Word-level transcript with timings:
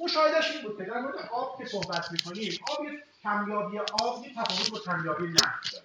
مشاهدهش 0.00 0.50
این 0.50 0.62
بود 0.62 0.78
که 0.78 0.84
در 0.84 1.00
مورد 1.00 1.16
آب 1.32 1.58
که 1.58 1.64
صحبت 1.64 2.12
می‌کنیم 2.12 2.52
آب 2.72 2.84
یه 2.84 3.02
کمیابی 3.22 3.78
آب 3.78 4.24
یه 4.24 4.34
تفاوت 4.34 4.70
با 4.70 4.92
کمیابی 4.92 5.26
نفت 5.28 5.72
داره. 5.72 5.84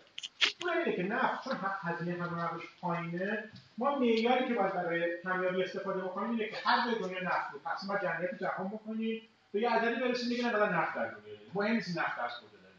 اون 0.62 0.78
اینه 0.78 0.96
که 0.96 1.04
نفت 1.04 1.43
چون 1.43 1.58
هزینه 1.82 2.24
هم 2.24 2.50
روش 2.53 2.64
پایینه 2.82 3.43
ما 3.77 4.00
معیاری 4.00 4.48
که 4.48 4.53
باید 4.53 4.74
برای 4.74 5.22
کمیابی 5.24 5.64
استفاده 5.64 6.01
بکنیم 6.01 6.30
اینه 6.30 6.50
که 6.50 6.58
هر 6.66 6.85
جای 6.85 7.00
دنیا 7.00 7.24
نفت 7.24 7.53
رو 7.53 7.59
تقسیم 7.59 7.90
بر 7.90 8.00
جمعیت 8.02 8.39
جهان 8.39 8.68
بکنیم 8.68 9.21
به 9.52 9.61
یه 9.61 9.69
عددی 9.69 10.01
برسیم 10.01 10.29
دیگه 10.29 10.43
نه 10.43 10.77
نفت 10.77 10.95
در 10.95 11.05
دنیا. 11.05 11.37
مهم 11.53 11.73
نیست 11.73 11.97
نفت 11.97 12.19
از 12.19 12.31
کجا 12.31 12.61
داریم 12.61 12.77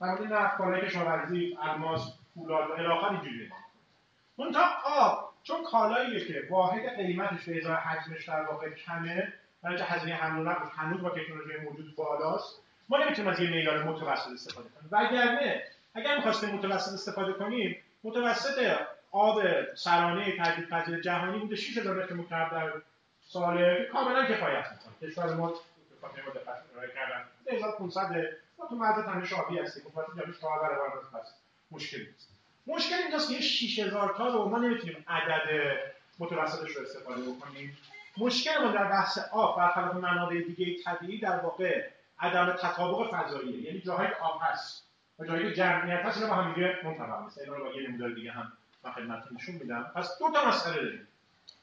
در 0.00 0.06
مورد 0.06 0.32
نفت 0.32 0.56
کالای 0.56 0.80
کشاورزی 0.80 1.58
الماس 1.62 2.12
فولاد 2.34 2.70
و 2.70 2.72
الی 2.72 3.16
اینجوریه. 3.16 3.52
منتها 4.38 4.70
آب 4.84 5.34
چون 5.42 5.64
کالاییه 5.64 6.26
که 6.26 6.42
واحد 6.50 6.96
قیمتش 6.96 7.44
به 7.44 7.58
ازای 7.58 7.74
حجمش 7.74 8.28
در 8.28 8.42
واقع 8.42 8.70
کمه 8.70 9.32
برای 9.64 9.82
هزینه 9.82 10.14
حمل 10.14 10.40
و 10.40 10.50
نقل 10.50 10.68
هنوز 10.76 11.02
با 11.02 11.10
تکنولوژی 11.10 11.56
موجود 11.56 11.96
بالاست. 11.96 12.60
ما 12.88 12.98
نمی‌تونیم 12.98 13.30
از 13.30 13.40
یه 13.40 13.50
معیار 13.50 13.82
متوسط 13.82 14.32
استفاده 14.32 14.68
کنیم. 14.68 14.88
وگرنه 14.90 15.62
اگر 15.94 16.16
می‌خواستیم 16.16 16.50
متوسط 16.50 16.92
استفاده 16.92 17.32
کنیم 17.32 17.76
متوسط 18.04 18.76
آب 19.10 19.42
سرانه 19.74 20.36
تجدید 20.38 20.68
پذیر 20.68 21.00
جهانی 21.00 21.38
بوده 21.38 21.56
6000 21.56 21.96
متر 21.96 22.14
مکعب 22.14 22.50
در 22.50 22.72
سال 23.28 23.84
کاملا 23.84 24.24
کفایت 24.24 24.66
می‌کنه. 24.72 25.10
کشور 25.10 25.34
ما 25.34 25.54
فاطمه 26.00 26.30
دقت 26.34 26.62
ارائه 26.74 26.90
کردن. 26.94 27.24
1500 27.56 28.10
ما 28.58 28.66
تو 28.66 28.76
مرز 28.76 29.04
تنش 29.04 29.32
آبی 29.32 29.58
هستیم. 29.58 29.82
متوسط 29.82 30.16
جهانی 30.16 30.32
4 30.40 30.60
برابر 30.60 30.98
پس 31.12 31.34
مشکل 31.70 31.98
نیست. 31.98 32.28
مشکل 32.66 32.94
اینجاست 32.94 33.30
که 33.30 33.40
6000 33.40 34.14
تا 34.16 34.28
رو 34.28 34.48
ما 34.48 34.58
نمی‌تونیم 34.58 35.04
عدد 35.08 35.76
متوسطش 36.18 36.76
رو 36.76 36.82
استفاده 36.82 37.22
بکنیم. 37.22 37.76
مشکل 38.16 38.64
ما 38.64 38.72
در 38.72 38.84
بحث 38.84 39.18
آب 39.18 39.56
برخلاف 39.56 39.94
منابع 39.94 40.40
دیگه 40.40 40.82
طبیعی 40.82 41.18
در 41.20 41.38
واقع 41.38 41.88
عدم 42.18 42.52
تطابق 42.52 43.14
فضاییه. 43.14 43.62
یعنی 43.62 43.80
جاهای 43.80 44.08
آب 44.20 44.40
هست 44.42 44.84
و 45.18 45.24
جاهای 45.24 45.54
جمعیت 45.54 46.00
هست 46.00 46.16
اینا 46.16 46.34
با 46.34 46.42
هم 46.42 46.54
دیگه 46.54 46.78
منطبق 46.84 47.22
نیست 47.22 47.38
اینا 47.38 47.56
رو 47.56 47.64
با 47.64 47.72
یه 47.72 47.88
نمودار 47.88 48.10
دیگه 48.10 48.32
هم 48.32 48.52
من 48.84 48.92
خدمتتون 48.92 49.36
نشون 49.36 49.54
میدم. 49.54 49.92
پس 49.96 50.18
دو 50.18 50.30
تا 50.30 50.48
مسئله 50.48 50.74
داریم. 50.74 51.08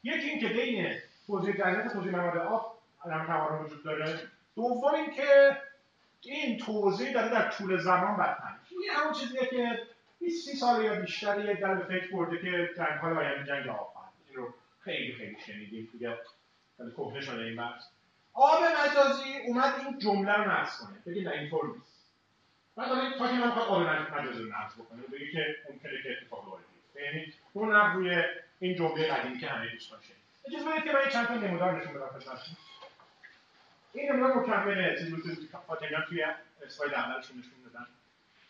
یکی 0.04 0.30
اینکه 0.30 0.48
بین 0.48 0.96
توزیع 1.28 1.58
جمعیت 1.58 1.94
توزیع 1.94 2.12
مواد 2.12 2.38
آب 2.38 2.78
عدم 3.06 3.26
توازن 3.26 3.66
وجود 3.66 3.84
داره. 3.84 4.20
دوم 4.56 4.94
اینکه 4.94 5.58
این 6.22 6.58
توزیع 6.58 7.14
داره 7.14 7.30
در 7.30 7.52
طول 7.52 7.78
زمان 7.78 8.18
بدتر 8.18 8.54
این 8.70 8.90
همون 8.92 9.14
چیزیه 9.14 9.46
که 9.46 9.82
20 10.20 10.50
30 10.50 10.58
سال 10.58 10.86
یا 10.86 10.96
بیشتر 10.96 11.46
یه 11.46 11.54
در 11.54 11.76
به 11.76 11.84
فکر 11.84 12.12
برده 12.12 12.38
که 12.38 12.70
جنگ 12.78 13.00
های 13.00 13.14
آینده 13.14 13.48
جنگ 13.48 13.68
آب 13.68 13.94
این 14.28 14.38
رو 14.38 14.54
خیلی 14.80 15.14
خیلی 15.14 15.38
شنیدیم 15.46 15.90
توی 15.92 16.16
کهنه 16.78 17.22
شده 17.22 17.42
این 17.42 17.56
بحث 17.56 17.84
آب 18.34 18.64
مجازی 18.64 19.38
اومد 19.48 19.74
این 19.80 20.00
جمله 20.00 20.34
رو 20.34 20.52
نصب 20.52 20.80
کنه. 20.80 21.00
بگید 21.06 21.28
نه 21.28 21.34
اینطور 21.34 21.66
نیست. 21.68 22.12
بعد 22.76 22.90
تا 23.18 23.28
که 23.28 23.34
من 23.34 23.52
آب 23.52 23.82
مجازی 23.82 24.44
رو 24.44 24.50
نصب 24.50 24.82
بکنه. 24.82 25.02
بگید 25.02 25.32
که 25.32 25.56
ممکنه 25.70 25.92
که 26.04 26.18
اتفاق 26.22 26.48
وارد 26.48 26.64
یعنی 26.96 27.34
اون 27.54 27.72
روی 27.72 28.24
این 28.60 28.76
جمله 28.76 29.08
قدیمی 29.08 29.38
که 29.40 29.48
همه 29.48 29.72
دوستان 29.72 30.00
شنید 30.02 30.22
اجازه 30.48 30.72
بدید 30.72 30.84
که 30.84 30.92
من 30.92 31.10
چند 31.10 31.28
تا 31.28 31.34
نمودار 31.34 31.82
نشون 31.82 31.94
بدم 31.94 32.08
خدمتتون. 32.08 32.56
این 33.94 34.12
نمودار 34.12 34.36
مکمل 34.36 34.98
چیزی 34.98 35.12
بود 35.12 35.24
که 35.24 35.58
فاطمیان 35.68 36.04
توی 36.10 36.26
اسلاید 36.66 36.94
اولشون 36.94 37.38
نشون 37.38 37.52
دادن. 37.66 37.88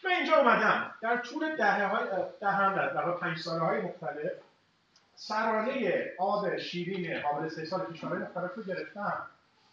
من 0.03 0.11
اینجا 0.11 0.37
اومدم. 0.37 0.95
در 1.01 1.17
طول 1.17 1.55
دهه 1.55 1.85
های 1.85 2.07
دهم 2.41 2.75
در 2.75 2.93
در 2.93 3.11
پنج 3.11 3.37
ساله 3.37 3.59
های 3.59 3.81
مختلف 3.81 4.31
سرانه 5.21 6.03
آب 6.19 6.57
شیرین 6.57 7.21
قابل 7.21 7.45
استحصال 7.45 7.93
کشورهای 7.93 8.19
مختلف 8.21 8.51
رو 8.55 8.63
گرفتم. 8.63 9.27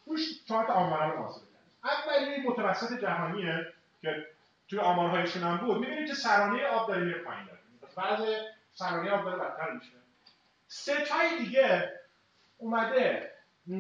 روش 0.07 0.45
چهار 0.49 0.67
تا 0.67 0.73
آمار 0.73 1.13
رو 1.13 1.19
محاسبه 1.19 1.47
اولی 1.85 2.49
متوسط 2.49 3.01
جهانیه 3.01 3.67
که 4.03 4.27
توی 4.69 4.79
آمارهایشون 4.79 5.43
هم 5.43 5.57
بود. 5.57 5.79
می‌بینید 5.79 6.09
که 6.09 6.15
سرانه 6.15 6.67
آب 6.67 6.89
داره 6.89 7.05
میره 7.05 7.19
پایین 7.19 7.45
داره. 7.45 7.59
بعض 7.97 8.29
سرانه 8.73 9.11
آب 9.11 9.25
داره 9.25 9.37
بدتر 9.37 9.71
میشه. 9.73 9.93
سه 10.69 11.05
تای 11.05 11.39
دیگه 11.39 11.93
اومده. 12.59 13.33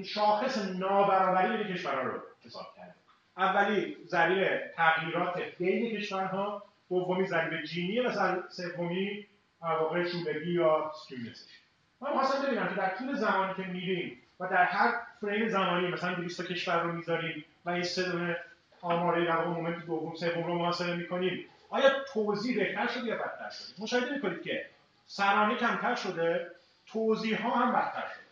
شاخص 0.04 0.58
نابرابری 0.58 1.64
بین 1.64 1.74
کشورها 1.76 2.02
رو 2.02 2.20
حساب 2.44 2.66
کرده. 2.76 2.94
اولی 3.36 3.96
ضریب 4.06 4.72
تغییرات 4.76 5.40
بین 5.58 5.96
کشورها 5.96 6.62
دومی 6.88 7.26
ضریب 7.26 7.64
جینی 7.64 8.00
و 8.00 8.12
سومی 8.48 9.26
واقع 9.60 10.08
چولگی 10.08 10.52
یا 10.52 10.92
skewness 11.04 11.47
ش 11.47 11.57
من 12.00 12.12
خواستم 12.12 12.42
ببینم 12.42 12.68
که 12.68 12.74
در 12.74 12.96
طول 12.96 13.14
زمانی 13.14 13.54
که 13.54 13.62
میریم 13.62 14.22
و 14.40 14.48
در 14.48 14.64
هر 14.64 14.94
فریم 15.20 15.48
زمانی 15.48 15.88
مثلا 15.88 16.14
200 16.14 16.46
کشور 16.46 16.82
رو 16.82 16.92
می‌ذاریم 16.92 17.44
و 17.64 17.70
این 17.70 17.82
سه 17.82 18.12
دونه 18.12 18.36
آماره 18.82 19.24
در 19.24 19.36
واقع 19.36 19.50
moment 19.50 19.86
دوم 19.86 20.14
سوم 20.14 20.44
رو 20.44 20.58
محاسبه 20.58 20.96
می‌کنیم 20.96 21.44
آیا 21.70 21.90
توزیع 22.12 22.56
بهتر 22.56 22.86
شده 22.86 23.06
یا 23.06 23.16
بدتر 23.16 23.50
شده 23.50 23.82
مشاهده 23.82 24.14
می‌کنید 24.14 24.42
که 24.42 24.66
سرانه 25.06 25.56
کمتر 25.56 25.94
شده 25.94 26.50
توضیح 26.86 27.42
ها 27.42 27.50
هم 27.50 27.72
بدتر 27.72 28.04
شده. 28.14 28.24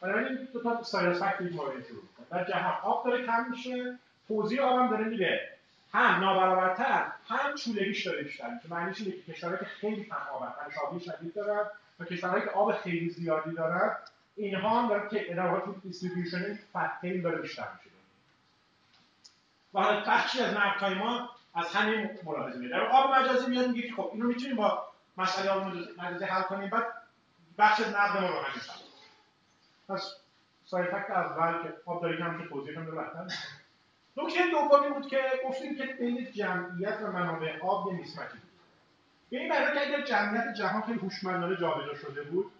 بنابراین 0.00 0.48
دو 0.52 0.62
تا 0.62 0.82
سایر 0.82 1.12
فکت 1.12 1.40
مورد 1.40 1.86
شروع 1.88 2.02
در 2.30 2.44
جهان 2.44 2.74
آب 2.82 3.04
داره 3.04 3.26
کم 3.26 3.46
میشه 3.50 3.98
توضیح 4.28 4.62
آب 4.62 4.78
هم 4.78 4.90
داره 4.90 5.04
میره 5.04 5.48
هم 5.92 6.20
نابرابرتر 6.20 7.06
هم 7.28 7.35
چولگیش 7.56 8.06
داره 8.06 8.22
بیشتر. 8.22 8.54
میشه 8.54 8.68
معنیش 8.70 9.00
اینه 9.00 9.12
که 9.12 9.32
کشورهایی 9.32 9.64
که 9.64 9.66
خیلی 9.66 10.04
کم 10.04 10.16
آبن 10.34 10.52
آبی 10.86 11.00
شدید 11.00 11.34
دارن 11.34 11.66
و 12.00 12.04
کشورهایی 12.04 12.44
که 12.44 12.50
آب 12.50 12.72
خیلی 12.72 13.10
زیادی 13.10 13.52
دارن 13.52 13.96
اینها 14.36 14.82
هم 14.82 14.88
داره 14.88 15.08
که 15.08 15.34
در 15.34 15.46
واقع 15.46 15.72
دیستریبیوشن 15.82 16.58
فتیل 16.76 17.22
داره 17.22 17.38
بیشتر 17.38 17.68
میشه. 17.78 17.96
و 19.74 19.80
حالا 19.80 20.00
بخشی 20.00 20.40
از 20.40 20.54
نقدهای 20.54 20.94
ما 20.94 21.30
از 21.54 21.66
همین 21.66 22.10
ملاحظه 22.24 22.58
میاد 22.58 22.72
در 22.72 22.80
آب 22.80 23.14
مجازی 23.14 23.50
میاد 23.50 23.68
میگه 23.68 23.88
که 23.88 23.94
خب 23.94 24.10
اینو 24.12 24.26
می‌تونیم 24.26 24.56
با 24.56 24.86
مسئله 25.16 25.50
آب 25.50 25.62
مجازی 25.98 26.24
حل 26.24 26.42
کنیم. 26.42 26.70
بعد 26.70 26.84
بخش 27.58 27.80
از 27.80 27.88
نقد 27.88 28.20
ما 28.20 28.28
رو 28.28 28.34
همین 28.34 28.62
پس 29.88 30.14
سایر 30.64 30.86
فکت 30.86 31.10
اول 31.10 31.62
که 31.62 31.74
آب 31.86 32.02
داره 32.02 32.18
کم 32.18 32.38
که 32.38 32.48
توضیح 32.48 32.78
هم 32.78 33.28
نکته 34.16 34.40
دومی 34.50 34.88
بود 34.94 35.08
که 35.08 35.20
گفتیم 35.44 35.76
که 35.76 35.84
بین 35.84 36.30
جمعیت 36.32 36.98
و 37.02 37.12
منابع 37.12 37.58
آب 37.60 37.92
یه 37.92 37.98
میسمکی 37.98 38.38
بود. 38.38 38.50
یعنی 39.30 39.48
برای 39.48 39.74
که 39.74 39.86
اگر 39.86 40.04
جمعیت 40.04 40.54
جهان 40.54 40.82
خیلی 40.82 40.98
هوشمندانه 40.98 41.56
جابجا 41.56 41.94
شده 41.94 42.22
بود 42.22 42.52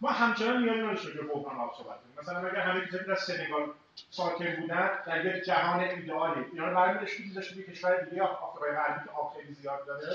ما 0.00 0.10
همچنان 0.10 0.62
نیازی 0.62 0.80
نداشتیم 0.80 1.12
که 1.12 1.22
بحران 1.22 1.56
آب 1.56 1.74
صحبت 1.78 1.98
کنیم 2.00 2.16
مثلا 2.22 2.48
اگر 2.48 2.60
همه 2.60 2.86
کسانی 2.86 3.04
در 3.04 3.14
سنگال 3.14 3.72
ساکن 4.10 4.56
بودن 4.60 4.90
در 5.06 5.24
یک 5.24 5.44
جهان 5.44 5.80
ایدئالی 5.80 6.44
اینا 6.52 6.68
رو 6.68 6.76
برمی‌داشت 6.76 7.20
می‌ذاشت 7.20 7.56
یک 7.56 7.66
کشور 7.66 8.00
دیگه. 8.00 8.22
آفریقای 8.22 8.72
غربی 8.72 9.04
که 9.04 9.10
آب 9.10 9.36
خیلی 9.36 9.54
زیاد 9.54 9.86
داره. 9.86 10.12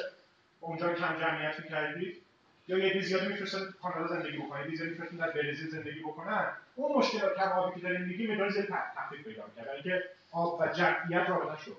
اونجا 0.60 0.94
کم 0.94 1.20
جمعیت 1.20 1.60
می‌کردید 1.60 2.22
یا 2.68 2.78
یه 2.78 3.02
زیادی 3.02 3.28
می‌فرستن 3.28 3.60
کانادا 3.82 4.08
زندگی 4.08 4.38
بکنن 4.38 4.70
یه 4.70 4.76
زیادی 4.76 4.92
می‌فرستن 4.92 5.18
در 5.18 5.32
برزیل 5.32 5.70
زندگی 5.70 6.00
بکنن. 6.00 6.48
اون 6.76 6.98
مشکلات 6.98 7.38
کم 7.38 7.52
آبی 7.52 7.82
که 7.82 7.88
داریم 7.88 8.02
میگیم 8.02 8.32
مقدار 8.32 8.50
زیادی 8.50 8.68
تخفیف 8.96 9.28
پیدا 9.28 9.44
می‌کنه. 9.46 9.84
که 9.84 10.04
آب 10.32 10.60
و 10.62 10.68
جمعیت 10.68 11.30
رابطه 11.30 11.64
شد 11.64 11.78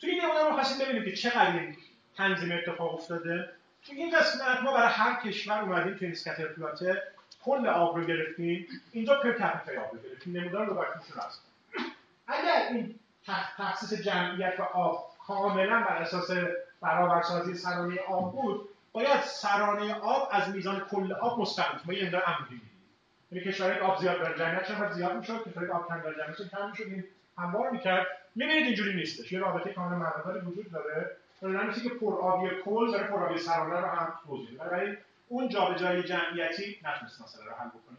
توی 0.00 0.10
این 0.10 0.24
نمونه 0.24 0.44
رو 0.44 0.52
خواستیم 0.52 0.86
ببینیم 0.86 1.04
که 1.04 1.12
چقدر 1.12 1.58
این 1.58 1.76
تنظیم 2.16 2.52
اتفاق 2.52 2.94
افتاده. 2.94 3.50
تو 3.86 3.92
این 3.92 4.18
قسمت 4.18 4.60
ما 4.62 4.72
برای 4.72 4.88
هر 4.88 5.20
کشور 5.20 5.60
اومدیم 5.60 5.94
تو 5.94 6.04
این 6.04 6.46
پلاته 6.56 7.02
کل 7.44 7.66
آب 7.66 7.96
رو 7.96 8.04
گرفتیم. 8.04 8.66
اینجا 8.92 9.20
پر 9.20 9.32
کپیتای 9.32 9.76
آب 9.76 9.92
رو 9.92 9.98
گرفتیم. 9.98 10.36
نمودار 10.36 10.66
رو 10.66 10.74
باید 10.74 10.88
رسم 10.88 11.38
اگر 12.28 12.68
این 12.70 12.98
تخصیص 13.56 13.92
جمعیت 13.92 14.60
و 14.60 14.62
آب 14.62 15.12
کاملا 15.26 15.80
بر 15.80 15.96
اساس 15.96 16.30
برابرسازی 16.80 17.54
سرانه 17.54 18.00
آب 18.00 18.32
بود 18.32 18.68
باید 18.92 19.20
سرانه 19.20 19.94
آب 19.94 20.28
از 20.32 20.48
میزان 20.48 20.80
کل 20.80 21.12
آب 21.12 21.40
مستقیم 21.40 21.80
ما 21.84 21.92
یه 21.92 22.04
امدار 22.04 22.22
عمودی 22.22 22.60
یعنی 23.32 23.44
کشورهای 23.44 23.80
آب 23.80 24.00
زیاد 24.00 24.18
داره 24.18 24.38
جمعیت 24.38 24.68
چقدر 24.68 24.92
زیاد 24.92 25.16
می‌شد. 25.16 25.44
کشورهای 25.48 25.70
آب 25.70 25.88
کم 25.88 26.00
داره 26.00 26.16
جمعیت 26.16 26.50
کم 26.50 26.70
می‌شد. 26.70 27.04
هموار 27.38 27.70
می‌کرد. 27.70 28.06
می‌بینید 28.34 28.66
اینجوری 28.66 28.94
نیستش. 28.94 29.32
یه 29.32 29.38
رابطه 29.38 29.72
کاملا 29.72 29.98
معناداری 29.98 30.40
وجود 30.40 30.72
داره. 30.72 31.16
مثل 31.42 31.82
که 31.82 31.88
پرآبی 31.88 32.48
کل 32.64 32.92
داره 32.92 33.04
پرآبی 33.04 33.38
سرانه 33.38 33.80
رو 33.80 33.86
هم 33.86 34.12
توضیح 34.26 34.58
بنابراین 34.58 34.96
اون 35.28 35.48
جابجایی 35.48 36.02
جمعیتی 36.02 36.78
نتونست 36.84 37.22
مسئله 37.22 37.44
رو 37.44 37.52
حل 37.52 37.68
بکنه. 37.68 37.98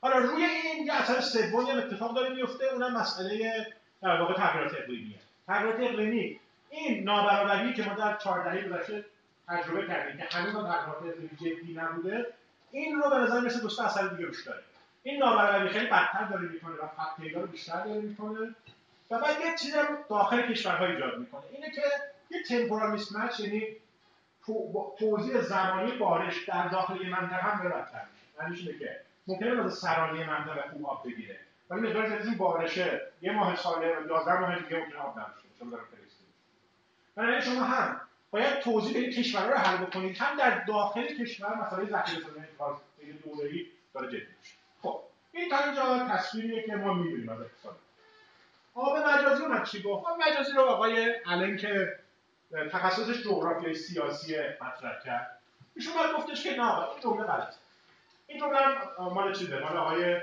حالا 0.00 0.18
روی 0.18 0.44
این 0.44 0.86
یه 0.86 0.94
اثر 0.94 1.20
سومی 1.20 1.70
هم 1.70 1.78
اتفاق 1.78 2.14
داره 2.14 2.34
میفته 2.34 2.64
اونم 2.72 2.96
مسئله 2.96 3.66
در 4.02 4.20
واقع 4.20 4.34
تغییرات 4.34 4.74
اقلیمیه. 4.74 5.18
تغییرات 5.46 5.80
اقلیمی. 5.80 6.40
این 6.70 7.04
نابرابری 7.04 7.72
که 7.72 7.82
ما 7.82 7.94
در 7.94 8.16
14 8.16 8.54
دهه 8.54 8.68
گذشته 8.68 9.04
تجربه 9.48 9.86
کردیم 9.86 10.16
که 10.16 10.36
هنوز 10.36 10.52
تغییرات 10.52 11.02
اقلیمی 11.02 11.30
جدی 11.40 11.74
نبوده 11.74 12.26
این 12.70 13.02
رو 13.02 13.10
به 13.10 13.16
نظر 13.16 13.40
مثل 13.40 13.60
دوست 13.60 13.80
اثر 13.80 14.06
دیگه 14.06 14.26
روش 14.26 14.46
داره. 14.46 14.62
این 15.06 15.18
نابرابری 15.18 15.68
خیلی 15.68 15.86
بدتر 15.86 16.24
داره 16.24 16.48
می‌کنه 16.48 16.74
و 16.74 16.88
پیدا 17.18 17.40
رو 17.40 17.46
بیشتر 17.46 17.84
داره 17.84 18.00
می‌کنه 18.00 18.54
و 19.10 19.18
بعد 19.18 19.40
یه 19.40 19.56
چیزی 19.58 19.78
رو 19.78 19.96
داخل 20.08 20.42
کشورها 20.52 20.86
ایجاد 20.86 21.18
می‌کنه. 21.18 21.42
اینه 21.52 21.70
که 21.70 21.82
یه 22.30 22.42
تمپورال 22.42 22.92
میسمچ 22.92 23.40
یعنی 23.40 23.66
توزیع 24.98 25.40
زمانی 25.40 25.92
بارش 25.92 26.44
در 26.48 26.68
داخل 26.68 27.00
یه 27.00 27.08
منطقه 27.08 27.42
هم 27.42 27.68
بدتر 27.68 28.02
میشه. 28.12 28.60
اینه 28.64 28.78
که 28.78 29.00
ممکنه 29.26 29.62
واسه 29.62 29.76
سرانی 29.76 30.24
منطقه 30.24 30.70
خوب 30.72 30.86
آب 30.86 31.06
بگیره. 31.06 31.38
ولی 31.70 31.80
مقدار 31.80 32.08
زیادی 32.08 32.28
این 32.28 32.38
بارشه 32.38 33.00
یه 33.22 33.32
ماه 33.32 33.56
ساله 33.56 33.98
و 33.98 34.08
11 34.08 34.40
ماه 34.40 34.58
دیگه 34.58 34.76
ممکنه 34.76 34.98
آب 34.98 35.18
نباشه 35.18 35.48
چون 35.58 35.70
داره 35.70 35.82
فرستید 35.82 36.26
بنابراین 37.16 37.40
شما 37.40 37.64
هم 37.64 38.00
باید 38.30 38.58
توضیح 38.58 38.96
بدید 38.96 39.18
کشورها 39.18 39.48
رو 39.48 39.56
حل 39.56 39.76
بکنید. 39.76 40.16
هم 40.18 40.36
در 40.36 40.64
داخل 40.64 41.06
کشور 41.06 41.54
مسائل 41.54 41.86
ذخیره 41.90 42.22
سازی 42.58 42.80
خیلی 43.00 43.12
دوره‌ای 43.12 43.66
داره 43.94 44.08
جدی 44.08 44.26
میشه. 44.40 44.53
این 45.34 45.48
تا 45.50 45.58
اینجا 45.58 46.08
تصویریه 46.10 46.62
که 46.62 46.76
ما 46.76 46.94
می‌بینیم 46.94 47.28
از 47.28 47.40
اقتصاد. 47.40 47.76
آب 48.74 48.96
مجازی 48.96 49.42
رو 49.42 49.48
من 49.48 49.64
چی 49.64 49.82
گفت؟ 49.82 50.06
آب 50.06 50.18
مجازی 50.22 50.52
رو 50.52 50.62
آقای 50.62 51.14
الان 51.26 51.56
که 51.56 51.98
تخصصش 52.72 53.22
جغرافیای 53.22 53.74
سیاسی 53.74 54.36
مطرح 54.60 55.02
کرد 55.04 55.38
ایشون 55.76 55.94
باید 55.94 56.16
گفتش 56.16 56.42
که 56.42 56.56
نه 56.56 56.78
این 56.78 57.00
جمله 57.02 57.24
غلطه. 57.24 57.56
این 58.26 58.40
جمله 58.40 58.58
مال 58.98 59.34
چیزه؟ 59.34 59.58
مال 59.58 59.76
آقای 59.76 60.20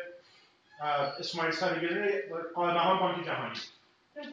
اسماعیل 1.20 1.52
سالیگری 1.52 2.22
قائمهان 2.56 3.00
بانک 3.00 3.26
جهانی. 3.26 3.60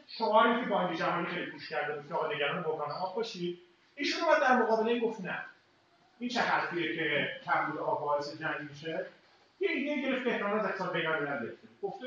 شعاری 0.07 0.61
که 0.61 0.67
بانک 0.67 0.99
جهانی 0.99 1.27
خیلی 1.27 1.51
پوش 1.51 1.69
کرده 1.69 1.95
بود 1.95 2.09
که 2.09 2.15
آقا 2.15 2.33
نگران 2.33 2.63
بحران 2.63 2.91
آب 2.91 3.17
باشید 3.17 3.59
ایشون 3.97 4.27
باید 4.27 4.41
در 4.41 4.57
مقابله 4.57 5.01
گفت 5.01 5.21
نه. 5.21 5.45
این 6.19 6.31
چه 6.31 6.41
حرفیه 6.41 6.97
که 6.97 7.31
کمبود 7.45 7.81
آب 7.81 8.01
باعث 8.01 8.39
جنگ 8.41 8.71
میشه؟ 8.71 9.07
یه 9.61 9.71
ایده 9.71 10.03
گرفت 10.03 10.27
احتمال 10.27 10.59
از 10.59 10.65
اقتصاد 10.65 10.93
بین‌الملل 10.93 11.53
گفته 11.83 12.07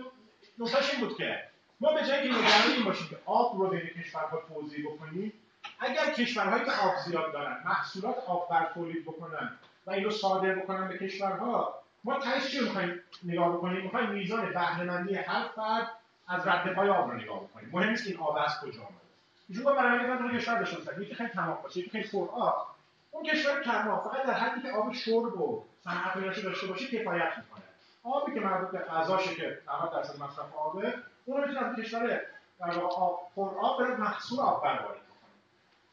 نکتهش 0.59 0.91
این 0.93 0.99
بود 0.99 1.17
که 1.17 1.43
ما 1.79 1.93
به 1.93 1.99
جای 1.99 2.29
که 2.29 2.37
نگران 2.37 2.71
این 2.75 2.85
باشیم 2.85 3.07
که 3.07 3.17
آب 3.25 3.59
رو 3.59 3.67
بین 3.67 3.87
کشورها 3.87 4.41
توزیع 4.47 4.91
بکنیم 4.91 5.33
اگر 5.79 6.13
کشورهایی 6.13 6.65
که 6.65 6.71
آب 6.71 6.95
زیاد 7.05 7.33
دارن 7.33 7.63
محصولات 7.65 8.15
آب 8.27 8.49
بر 8.49 8.71
تولید 8.73 9.03
بکنن 9.05 9.57
و 9.85 9.91
این 9.91 10.03
رو 10.03 10.11
صادر 10.11 10.55
بکنن 10.55 10.87
به 10.87 10.97
کشورها 10.97 11.81
ما 12.03 12.19
تهش 12.19 12.51
چی 12.51 12.59
می‌خوایم 12.59 12.99
نگاه 13.23 13.57
بکنیم؟ 13.57 13.83
می‌خوایم 13.83 14.09
میزان 14.09 14.45
بهرهمندی 14.53 15.15
هر 15.15 15.47
فرد 15.55 15.91
از 16.27 16.47
رد 16.47 16.73
پای 16.73 16.89
آب 16.89 17.11
رو 17.11 17.17
نگاه 17.17 17.43
بکنیم. 17.43 17.69
مهم 17.73 17.89
نیست 17.89 18.07
این 18.07 18.17
آب 18.17 18.37
از 18.37 18.59
کجا 18.61 18.79
آمده 18.81 19.01
ایشون 19.49 19.63
گفت 19.63 19.75
برای 19.75 20.07
من 20.07 20.37
کشور 20.37 20.59
داشته 20.59 20.77
باشن 20.77 21.01
یکی 21.01 21.15
خیلی 21.15 21.29
تمام 21.29 21.57
باشه 21.63 21.79
یکی 21.79 21.89
خیلی 21.89 22.07
پر 22.07 22.27
آب 22.31 22.67
اون 23.11 23.23
کشور 23.23 23.63
کم 23.63 23.99
فقط 24.03 24.25
در 24.25 24.33
حدی 24.33 24.61
که 24.61 24.71
آب 24.71 24.93
شرب 24.93 25.41
و 25.41 25.63
صنعت 25.83 26.41
داشته 26.41 26.67
باشه 26.67 26.85
کفایت 26.85 27.33
می‌کنه. 27.37 27.63
آبی 28.03 28.33
که 28.33 28.39
مربوط 28.39 28.69
به 28.71 28.77
غذاشه 28.77 29.35
که 29.35 29.57
90 29.67 29.93
درصد 29.93 30.23
مصرف 30.23 30.55
آبه 30.55 30.93
اون 31.25 31.41
رو 31.41 31.47
می‌تونه 31.47 31.83
کشور 31.83 32.21
در 32.59 32.79
آب 32.79 33.31
پر 33.35 33.51
آب 33.61 33.79
بره 33.79 33.95
محصول 33.97 34.39
آب 34.39 34.63
برداری 34.63 34.99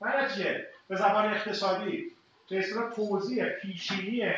بکنه. 0.00 0.28
چیه 0.34 0.66
به 0.88 0.96
زبان 0.96 1.24
اقتصادی 1.24 2.12
به 2.50 2.58
اصطلاح 2.58 2.90
توزیع 2.90 3.48
پیشینی 3.48 4.32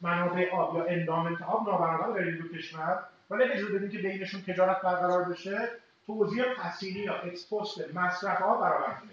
منابع 0.00 0.50
آب 0.54 0.76
یا 0.76 0.84
اندامنت 0.84 1.42
آب 1.42 1.68
نابرابر 1.68 2.20
در 2.20 2.30
دو 2.30 2.48
کشور. 2.48 3.04
ولی 3.30 3.44
اجازه 3.44 3.72
بدیم 3.72 3.90
که 3.90 3.98
بینشون 3.98 4.42
تجارت 4.42 4.82
برقرار 4.82 5.24
بشه 5.24 5.68
توزیع 6.06 6.54
پسینی 6.54 7.00
یا 7.00 7.14
اکسپوست 7.14 7.94
مصرف 7.94 8.42
آب 8.42 8.60
برابر 8.60 8.94
کنه 8.94 9.10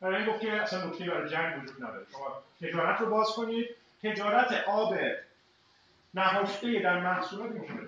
برای 0.00 0.16
این 0.16 0.32
گفت 0.32 0.40
که 0.40 0.52
اصلا 0.52 0.84
نکته 0.84 1.04
برای 1.04 1.30
جنگ 1.30 1.62
وجود 1.62 1.84
نداره. 1.84 2.06
شما 2.12 2.42
تجارت 2.68 3.00
رو 3.00 3.06
باز 3.06 3.28
کنید. 3.36 3.68
تجارت 4.02 4.64
آب 4.68 4.94
نهفته 6.14 6.80
در 6.80 7.00
محصولات 7.00 7.50
مشکل 7.50 7.86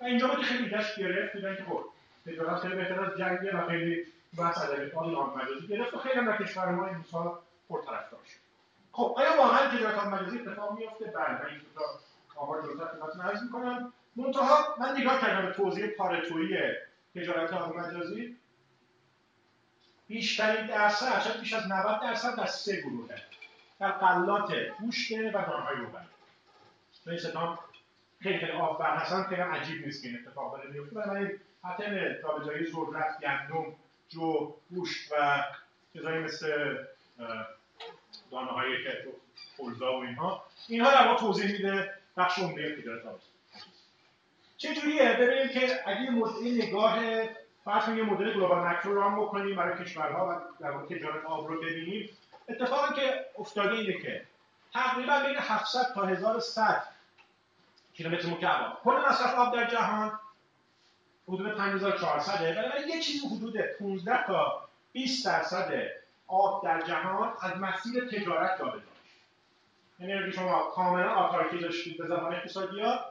و 0.00 0.04
اینجا 0.04 0.28
بود 0.28 0.44
خیلی 0.44 0.68
دشت 0.68 0.98
گرفت 0.98 1.36
دیدن 1.36 1.56
که 1.56 1.64
خب 1.64 1.84
تجارت 2.26 2.60
خیلی 2.60 2.74
بهتر 2.74 3.04
از 3.04 3.18
جنگیه 3.18 3.56
و 3.56 3.68
خیلی 3.68 4.06
بحث 4.38 4.58
ادبیات 4.58 4.92
نام 4.94 5.38
مجازی 5.38 5.66
گرفت 5.66 5.94
و 5.94 5.98
خیلی 5.98 6.14
هم 6.14 6.26
در 6.26 6.36
کشور 6.36 6.70
ما 6.70 6.86
این 6.86 6.96
مثال 6.96 7.38
پرطرفدار 7.68 8.20
شد. 8.26 8.40
خب 8.92 9.14
آیا 9.16 9.36
واقعا 9.36 9.76
تجارت 9.76 10.04
مجازی 10.04 10.38
اتفاق 10.38 10.78
میفته 10.78 11.04
بله 11.04 11.30
من 11.30 11.46
این 11.50 11.60
تا 11.74 12.40
آمار 12.40 12.62
جلوتر 12.62 12.84
خدمتتون 12.84 13.20
عرض 13.20 13.42
می‌کنم. 13.42 13.92
منتها 14.16 14.76
من 14.80 14.96
نگاه 14.96 15.20
کردم 15.20 15.46
به 15.46 15.52
توضیح 15.52 15.86
پارتویی 15.86 16.58
تجارت 17.14 17.52
مجازی 17.52 18.36
بیشترین 20.08 20.66
درصد 20.66 21.22
شاید 21.22 21.40
بیش 21.40 21.52
از 21.52 21.62
90 21.70 22.00
درصد 22.00 22.36
در 22.36 22.46
سه 22.46 22.80
گروهه. 22.80 23.14
در 23.80 23.90
قلات 23.90 24.52
گوشت 24.80 25.12
و 25.12 25.32
دانهای 25.32 25.76
روغنی 25.76 26.06
این 27.06 27.18
ستام 27.18 27.58
خیلی 28.20 28.38
خیلی 28.38 28.52
آب 28.52 28.78
بر 28.78 28.96
هستن 28.96 29.22
خیلی 29.22 29.40
عجیب 29.40 29.86
نیست 29.86 30.02
که 30.02 30.08
این 30.08 30.18
اتفاق 30.26 30.56
داره 30.56 30.70
میفته 30.70 30.96
من 30.96 31.30
پترن 31.64 32.22
جابجایی 32.22 32.66
ذرت 32.66 33.20
گندم 33.22 33.74
جو 34.08 34.54
گوشت 34.70 35.12
و 35.12 35.44
چیزایی 35.92 36.24
مثل 36.24 36.76
دانه 38.30 38.50
هایی 38.50 38.84
که 38.84 39.04
خلزا 39.56 39.92
و 39.92 40.02
اینها. 40.02 40.44
اینها 40.68 40.90
در 40.90 41.06
واقع 41.06 41.20
توضیح 41.20 41.52
میده 41.52 41.94
بخش 42.16 42.38
عمده 42.38 42.76
تجارت 42.76 43.02
چجوریه؟ 44.56 45.16
ببینیم 45.20 45.48
که 45.48 45.88
اگه 45.88 46.00
یه 46.42 46.66
نگاه 46.66 46.98
فرض 47.64 47.88
یه 47.88 48.02
مدل 48.02 48.34
گلوبال 48.34 48.66
مکرو 48.66 48.94
رام 48.94 49.20
بکنیم 49.20 49.56
برای 49.56 49.84
کشورها 49.84 50.28
و 50.28 50.62
در 50.62 50.70
واقع 50.70 50.96
تجارت 50.96 51.24
آب 51.24 51.48
رو 51.48 51.60
ببینیم 51.60 52.10
اتفاقی 52.50 52.94
که 52.94 53.26
افتاده 53.38 53.74
اینه 53.74 54.02
که 54.02 54.26
تقریبا 54.72 55.20
بین 55.26 55.36
700 55.36 55.94
تا 55.94 56.06
1100 56.06 56.82
کیلومتر 57.94 58.28
مکعب. 58.28 58.78
کل 58.84 58.96
مصرف 59.08 59.34
آب 59.34 59.56
در 59.56 59.70
جهان 59.70 60.20
حدود 61.28 61.56
5400 61.56 62.40
ولی 62.74 62.92
یه 62.92 63.02
چیزی 63.02 63.26
حدود 63.26 63.60
15 63.60 64.26
تا 64.26 64.68
20 64.92 65.26
درصد 65.26 65.72
آب 66.26 66.64
در 66.64 66.80
جهان 66.80 67.32
از 67.40 67.56
مسیر 67.56 68.08
تجارت 68.08 68.58
جابجا 68.58 68.82
یعنی 69.98 70.12
اگه 70.12 70.32
شما 70.32 70.62
کاملا 70.62 71.14
آتارکی 71.14 71.58
داشتید 71.58 71.98
به 71.98 72.06
زبان 72.06 72.34
اقتصادی 72.34 72.80
ها 72.80 73.04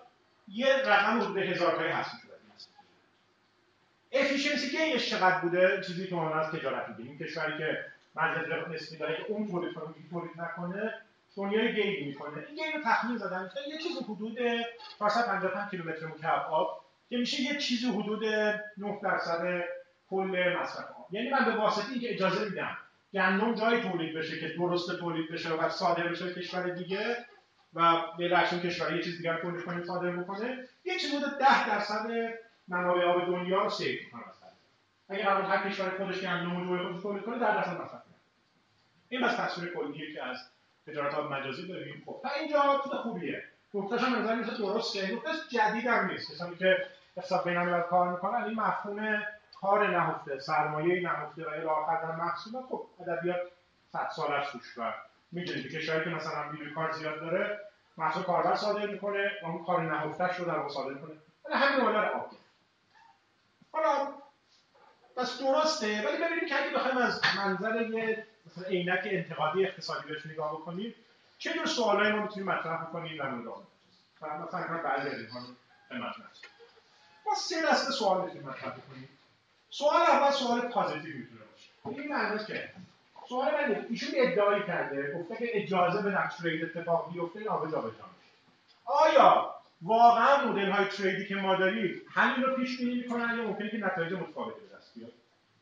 یه 0.48 0.76
رقم 0.76 1.22
حدود 1.22 1.38
هزار 1.38 1.76
تایی 1.76 1.92
هست 1.92 2.12
میشه 2.14 2.30
افیشنسی 4.12 4.70
که 4.70 5.00
چقدر 5.00 5.40
بوده؟ 5.40 5.84
چیزی 5.88 6.08
که 6.08 6.16
ما 6.16 6.36
از 6.36 6.52
تجارت 6.52 6.96
این 6.98 7.18
کشوری 7.18 7.58
که 7.58 7.86
مزیت 8.16 8.74
نسبی 8.74 8.98
داره 8.98 9.18
که 9.18 9.24
اون 9.28 9.48
تولید 9.48 9.74
کنه 9.74 9.84
این 9.96 10.10
تولید 10.10 10.42
نکنه 10.42 10.94
دنیا 11.36 11.76
یه 11.76 11.84
gain 11.84 12.01
ی 12.01 12.06
می‌کنه. 12.06 12.46
این 12.48 12.56
gain 12.56 12.77
م 12.77 12.82
تخمین 12.86 13.18
زدن. 13.18 13.50
یه 13.68 13.78
چیزی 13.78 14.00
حدود 14.04 14.38
455 15.00 15.70
کیلومتر 15.70 16.06
مکعب 16.06 16.46
آب 16.52 16.86
که 17.10 17.18
میشه 17.18 17.42
یه 17.44 17.58
چیزی 17.58 17.88
حدود 17.88 18.24
9 18.78 19.00
درصد 19.04 19.64
کل 20.10 20.56
مصرف 20.62 20.86
آب. 20.86 21.08
یعنی 21.12 21.30
من 21.30 21.46
به 21.46 21.52
واسطه 21.52 21.92
اینکه 21.92 22.14
اجازه 22.14 22.50
میدم 22.50 22.78
گندم 23.14 23.54
جای 23.54 23.82
تولید 23.82 24.16
بشه 24.16 24.40
که 24.40 24.48
درست 24.58 25.00
تولید 25.00 25.32
بشه 25.32 25.50
و 25.50 25.70
صادر 25.70 26.08
بشه 26.08 26.34
کشور 26.34 26.70
دیگه 26.70 27.18
و 27.74 27.96
به 28.18 28.28
رقم 28.28 28.60
کشور 28.60 28.96
یه 28.96 29.04
چیز 29.04 29.18
دیگر 29.18 29.42
تولید 29.42 29.66
کنه 29.66 29.84
صادر 29.84 30.12
بکنه 30.12 30.68
یه 30.84 31.00
چیز 31.00 31.14
حدود 31.14 31.40
10 31.40 31.68
درصد 31.68 32.10
منابع 32.68 33.04
آب 33.04 33.26
دنیا 33.26 33.64
رو 33.64 33.70
save 33.70 34.00
می‌کنه. 34.04 34.22
مثلا 34.22 34.50
اگه 35.10 35.24
هر 35.24 35.70
کشور 35.70 35.90
خودش 35.90 36.22
گندم 36.22 36.56
و 36.56 36.66
جوی 36.66 36.88
خودش 36.88 37.02
تولید 37.02 37.24
کنه 37.24 37.40
10 37.40 37.56
درصد 37.56 37.82
مصرف. 37.82 38.02
این 39.10 39.22
بس 39.22 39.36
تصویر 39.36 39.74
کلیه 39.74 40.14
که 40.14 40.24
از 40.24 40.38
تجارت 40.88 41.16
آب 41.16 41.34
مجازی 41.34 41.68
داریم. 41.68 42.04
خب 42.06 42.20
تا 42.24 42.30
اینجا 42.30 42.82
چیز 42.84 42.94
خوبیه. 42.94 43.44
نکتهش 43.74 44.04
هم 44.04 44.16
نظر 44.16 44.36
میشه 44.36 44.58
درسته. 44.58 45.16
نکتهش 45.16 45.36
جدید 45.52 45.88
هم 45.88 46.06
نیست. 46.06 46.32
کسانی 46.32 46.56
که 46.56 46.88
حساب 47.18 47.44
بین‌الملل 47.44 47.82
کار 47.82 48.12
می‌کنن 48.12 48.44
این 48.44 48.60
مفهوم 48.60 49.24
کار 49.62 49.88
نهفته 49.88 50.40
سرمایه 50.40 51.02
نهفته 51.04 51.46
و 51.46 51.50
راه 51.50 51.78
آخر 51.78 52.16
محصولات 52.16 52.66
خب 52.66 52.86
ادبیات 53.00 53.42
صد 53.92 54.10
سال 54.16 54.44
توش 54.52 54.78
و 54.78 54.94
می‌دونید 55.32 55.64
که 55.64 55.78
کشوری 55.78 56.04
که 56.04 56.10
مثلا 56.10 56.52
نیروی 56.52 56.74
کار 56.74 56.92
زیاد 56.92 57.20
داره 57.20 57.60
محصول 57.98 58.24
کاربر 58.24 58.56
صادر 58.56 58.86
می‌کنه 58.86 59.32
و 59.44 59.46
اون 59.46 59.66
کار 59.66 59.82
نهفتهش 59.82 60.36
رو 60.40 60.46
در 60.46 60.70
صادر 60.70 60.94
کنه 60.94 61.12
ولی 61.46 61.56
همین 61.56 61.86
مدل 61.86 61.96
آب 61.96 62.32
حالا 63.72 64.14
پس 65.16 65.40
درسته 65.40 66.08
ولی 66.08 66.18
ببینیم 66.24 66.50
که 66.50 66.62
اگه 66.62 66.76
بخوایم 66.76 66.98
از 66.98 67.22
منظر 67.38 67.82
یه 67.82 68.28
عینک 68.68 69.00
انتقادی 69.06 69.66
اقتصادی 69.66 70.08
بهش 70.08 70.26
نگاه 70.26 70.52
بکنیم 70.52 70.96
چه 71.38 71.54
جور 71.54 71.66
سوالایی 71.66 72.12
ما 72.12 72.22
می‌تونیم 72.22 72.50
مطرح 72.50 72.84
بکنیم 72.84 73.18
در 73.18 73.30
مورد 73.30 73.48
مثلا 74.22 74.78
بعضی 74.84 75.08
از 75.08 75.20
اینها 75.20 75.40
رو 75.40 75.98
مطرح 75.98 76.28
ما 77.26 77.36
سه 77.36 77.56
دسته 77.72 77.92
سوال 77.92 78.26
می‌تونیم 78.26 78.50
مطرح 78.50 78.70
بکنیم. 78.70 79.10
سوال 79.70 80.02
اول 80.02 80.32
سوال 80.32 80.62
پازیتیو 80.62 81.18
می‌تونه 81.18 81.42
باشه. 81.52 82.02
این 82.02 82.14
معنی 82.14 82.46
که 82.46 82.70
سوال 83.30 83.52
من 83.52 83.86
ایشون 83.90 84.10
ادعایی 84.16 84.64
کرده 84.64 85.14
گفته 85.14 85.36
که 85.36 85.64
اجازه 85.64 86.02
بدم 86.02 86.30
ترید 86.40 86.64
اتفاق 86.64 87.14
بیفته 87.14 87.50
آب 87.50 87.72
جابجا 87.72 87.88
میشه. 87.88 88.04
آیا 88.86 89.56
واقعا 89.82 90.46
مدل 90.46 90.72
های 90.72 90.86
تریدی 90.86 91.28
که 91.28 91.36
ما 91.36 91.56
داریم 91.56 92.02
همین 92.14 92.44
رو 92.44 92.56
پیش 92.56 92.78
بینی 92.78 92.96
می‌کنن 92.96 93.38
یا 93.38 93.44
ممکنه 93.44 93.70
که 93.70 93.78
نتایج 93.78 94.14
متفاوتی 94.14 94.60
به 94.60 94.66
دست 94.66 94.69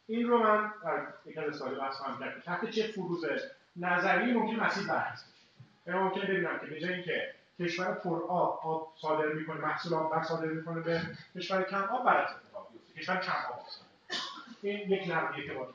این 0.08 0.28
رو 0.28 0.38
من 0.38 0.72
در 0.84 1.08
یک 1.26 1.38
از 1.38 1.56
سوال 1.56 1.76
بحث 1.76 1.96
خواهم 1.96 2.20
کرد 2.20 2.44
تحت 2.46 2.70
چه 2.70 2.88
فروز 2.88 3.26
نظری 3.76 4.34
ممکن 4.34 4.64
مسیر 4.64 4.88
برعکس 4.88 5.24
بشه؟ 5.24 5.48
یا 5.88 6.04
ممکنه 6.04 6.24
ببینم 6.26 6.60
که 6.60 6.66
به 6.66 6.80
جای 6.80 6.94
اینکه 6.94 7.34
کشور 7.60 7.92
پر 7.92 8.24
آب 8.28 8.60
آب 8.64 8.94
صادر 9.02 9.28
می‌کنه 9.28 9.62
محصول 9.62 9.94
آب 9.94 10.24
صادر 10.24 10.48
می‌کنه 10.48 10.82
به 10.82 11.02
کشور 11.36 11.64
کم 11.64 11.84
آب 11.84 12.06
برعکس 12.06 12.32
اتفاق 12.32 12.68
بیفته 12.72 13.02
کشور 13.02 13.18
کم 13.18 13.54
آب 13.54 13.66
این 14.62 14.92
یک 14.92 15.12
نقدی 15.12 15.48
که 15.48 15.54
باید 15.54 15.70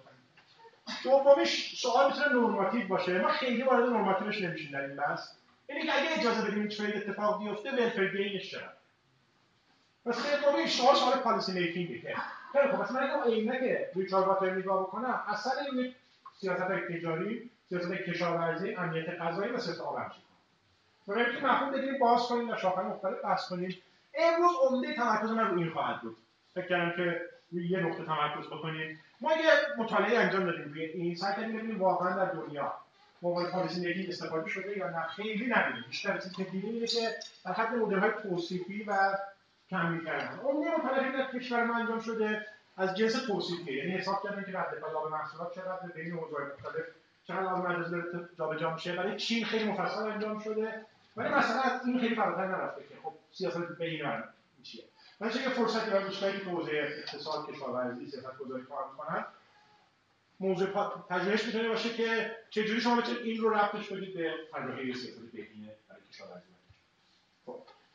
دومیش 1.05 1.81
سوال 1.83 2.07
می‌تونه 2.07 2.29
نرماتیو 2.29 2.89
باشه. 2.89 3.19
ما 3.19 3.29
خیلی 3.29 3.63
وارد 3.63 3.89
نرماتیوش 3.89 4.43
نمیشیم 4.43 4.73
در 4.73 4.81
این 4.81 4.97
بحث. 4.97 5.33
اینه 5.67 5.87
که 5.87 6.01
اگه 6.01 6.21
اجازه 6.21 6.51
بدیم 6.51 6.69
ترید 6.69 6.97
اتفاق 6.97 7.45
بیفته 7.45 7.71
ولفر 7.71 8.07
گینش 8.07 8.51
چقدر؟ 8.51 8.82
خب 10.11 10.57
این 10.57 10.67
سوال 10.67 10.95
سوال 10.95 11.17
پالیسی 11.17 11.53
میکینگه 11.53 12.01
که 12.01 12.15
خیلی 12.53 12.69
خب 12.73 12.83
مثلا 12.83 13.01
اگه 13.01 13.25
عینک 13.25 13.89
ریچارد 13.97 14.27
واتر 14.27 14.55
نگاه 14.55 14.83
بکنم. 14.83 15.23
اصلا 15.29 15.53
این 15.73 15.95
سیاست 16.41 16.63
تجاری 16.93 17.51
سیاست 17.69 17.93
کشاورزی 17.93 18.75
امنیت 18.75 19.09
غذایی 19.09 19.53
و 19.53 19.59
سیاست 19.59 19.81
آب 19.81 19.99
همچین 19.99 20.23
کنم 21.07 21.25
که 21.25 21.47
مفهوم 21.47 21.73
بگیریم 21.73 21.99
باز 21.99 22.23
کنیم 22.23 22.51
و 22.51 22.57
شاخه‌های 22.57 22.87
مختلف 22.87 23.25
بحث 23.25 23.49
کنیم. 23.49 23.77
امروز 24.15 24.53
عمده 24.63 24.95
تمرکز 24.95 25.31
من 25.31 25.59
این 25.59 25.71
خواهد 25.71 26.01
بود. 26.01 26.17
فکر 26.55 26.69
کردم 26.69 26.97
که 26.97 27.21
روی 27.53 27.69
یه 27.69 27.81
نقطه 27.81 28.05
تمرکز 28.05 28.47
بکنیم. 28.47 29.01
ما 29.21 29.33
یه 29.33 29.51
مطالعه 29.79 30.19
انجام 30.19 30.45
دادیم 30.45 30.65
روی 30.65 30.85
این. 30.85 31.17
سعی 31.17 31.35
کردیم 31.37 31.57
ببینیم 31.57 31.81
واقعا 31.81 32.17
در 32.17 32.33
دنیا 32.33 32.75
موبایل 33.23 33.51
پالیسی 33.51 33.81
نگین 33.81 34.09
استفاده 34.09 34.49
شده 34.49 34.79
یا 34.79 34.91
نه. 34.91 35.03
خیلی 35.03 35.47
ندیدیم 35.47 35.85
بیشتر 35.89 36.19
چیزی 36.19 36.35
که 36.35 36.45
دیدیم 36.45 36.75
اینه 36.75 36.87
که 36.87 37.11
در 37.45 37.53
حد 37.53 37.93
های 37.93 38.11
توصیفی 38.23 38.83
و 38.83 39.19
کمی 39.73 40.05
کردن 40.05 40.39
عمده 40.39 40.77
مطالعه 40.79 41.13
در 41.13 41.39
کشور 41.39 41.65
ما 41.65 41.77
انجام 41.77 42.01
شده 42.01 42.47
از 42.77 42.97
جنس 42.97 43.27
توصیفی 43.27 43.73
یعنی 43.73 43.91
حساب 43.91 44.23
کردن 44.23 44.45
که 44.45 44.59
رد 44.59 44.85
آب 44.95 45.11
محصولات 45.11 45.55
چقدر 45.55 45.89
بین 45.95 46.13
حوزه‌های 46.13 46.45
مختلف 46.45 46.85
چقدر 47.25 47.47
آب 47.47 47.67
مجازی 47.67 47.91
داره 47.91 48.29
جابجا 48.39 48.75
میشه. 48.75 48.93
برای 48.93 49.17
چین 49.17 49.45
خیلی 49.45 49.65
مفصل 49.65 50.03
انجام 50.03 50.39
شده. 50.39 50.87
ولی 51.17 51.29
مثلا 51.29 51.61
از 51.61 51.87
این 51.87 52.01
خیلی 52.01 52.15
فراتر 52.15 52.47
نرفته 52.47 52.83
که 52.83 52.95
خب 53.03 53.13
سیاست 53.33 53.79
بین 53.79 54.05
من 54.07 54.25
چیه 54.63 54.85
من 55.21 55.29
یه 55.29 55.49
فرصتی 55.49 55.91
برای 55.91 56.05
دوستانی 56.05 56.39
که 56.39 56.45
حوزه 56.45 56.71
اقتصاد 56.73 57.47
کشاورزی 57.51 58.07
سیاست 58.07 58.39
گذاری 58.39 58.63
کار 58.63 58.85
می‌کنن 58.91 59.25
موضوع 60.41 60.69
پژوهش 61.11 61.47
می‌تونه 61.47 61.69
باشه 61.69 61.95
که 61.95 62.37
چجوری 62.51 62.81
شما 62.81 63.01
بتونید 63.01 63.23
این 63.23 63.41
رو 63.41 63.51
ربطش 63.51 63.93
بدید 63.93 64.15
به 64.15 64.35
پژوهش 64.53 64.97
سیاست 64.97 65.33
بهینه 65.33 65.73
برای 65.89 66.03
کشاورزی. 66.13 66.62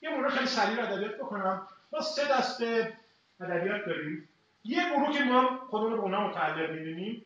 یه 0.02 0.10
مرور 0.10 0.30
خیلی 0.30 0.48
سریع 0.48 0.84
ادبیات 0.84 1.16
بکنم. 1.16 1.68
ما 1.94 2.02
سه 2.02 2.28
دسته 2.28 2.98
ادبیات 3.42 3.86
داریم. 3.86 4.30
یه 4.64 4.90
گروه 4.90 5.18
که 5.18 5.24
ما 5.24 5.60
خودمون 5.70 5.92
رو 5.92 5.98
به 5.98 6.04
اونها 6.04 6.28
متعلق 6.28 6.70
می‌بینیم. 6.70 7.26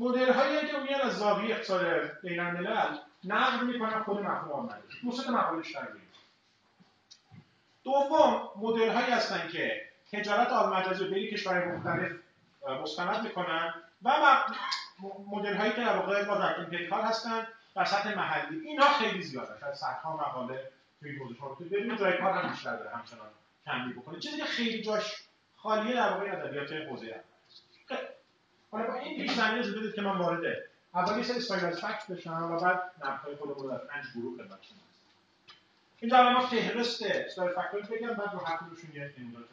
مدل 0.00 0.32
هایی 0.32 0.66
که 0.66 0.78
میان 0.78 1.00
از 1.00 1.12
زاویه 1.12 1.54
اقتصاد 1.54 2.12
بین 2.22 2.40
الملل 2.40 2.96
نقد 3.24 3.62
می‌کنن 3.62 4.02
خود 4.02 4.18
مفهوم 4.18 4.52
آمده. 4.52 4.82
دو 5.04 5.12
سه 5.12 5.30
مقاله 5.30 5.62
بیشتر 5.62 5.88
دوم 7.84 8.50
مدل 8.56 8.88
هایی 8.88 9.10
هستن 9.10 9.48
که 9.48 9.82
تجارت 10.12 10.48
آب 10.48 10.74
مجازی 10.74 11.04
رو 11.04 11.10
بین 11.10 11.30
کشورهای 11.30 11.64
مختلف 11.64 12.12
مستند 12.82 13.22
می‌کنن 13.24 13.74
و 14.02 14.10
مدل 15.26 15.56
هایی 15.56 15.72
که 15.72 15.80
در 15.80 15.96
واقع 15.96 16.24
با 16.24 16.34
در 16.34 17.02
هستن 17.02 17.46
در 17.74 17.84
سطح 17.84 18.16
محلی. 18.16 18.68
اینا 18.68 18.86
خیلی 18.86 19.22
زیاده. 19.22 19.60
شاید 19.60 19.74
صدها 19.74 20.16
مقاله 20.16 20.70
توی 21.00 21.10
این 21.10 21.18
حوزه 21.18 21.34
شما 21.34 21.54
ببینید 21.54 21.98
جای 21.98 22.18
کار 22.18 22.32
هم 22.32 22.50
بیشتر 22.50 22.76
داره 22.76 22.90
همچنان 22.90 23.28
کمی 23.66 23.92
بکنه 23.92 24.20
چیزی 24.20 24.36
که 24.36 24.44
خیلی 24.44 24.82
جاش 24.82 25.22
خالیه 25.56 25.94
در 25.94 26.08
واقع 26.08 26.32
ادبیات 26.32 26.72
حوزه 26.72 27.20
خب، 27.88 27.94
حالا 28.70 28.86
با 28.86 28.94
این 28.94 29.22
پیش 29.22 29.34
زمینه 29.34 29.58
اجازه 29.58 29.80
بدید 29.80 29.94
که 29.94 30.02
من 30.02 30.18
وارد 30.18 30.56
اول 30.94 31.18
یه 31.18 31.22
سری 31.22 31.66
از 31.66 31.80
فکت 31.80 32.10
بشم 32.10 32.52
و 32.52 32.60
بعد 32.60 32.82
نقدهای 33.04 33.36
خودمون 33.36 33.58
رو 33.58 33.70
در 33.70 33.84
پنج 33.84 34.04
گروه 34.14 34.36
خدمتتون 34.36 34.76
اینجا 36.00 36.30
ما 36.30 36.46
فهرست 36.46 37.02
اسلاید 37.02 37.52
فکت 37.52 37.88
بگم 37.90 38.14
بعد 38.14 38.32
رو 38.32 38.38
هر 38.38 38.56
کدومشون 38.56 38.90
یه 38.94 39.14
نمودار 39.18 39.44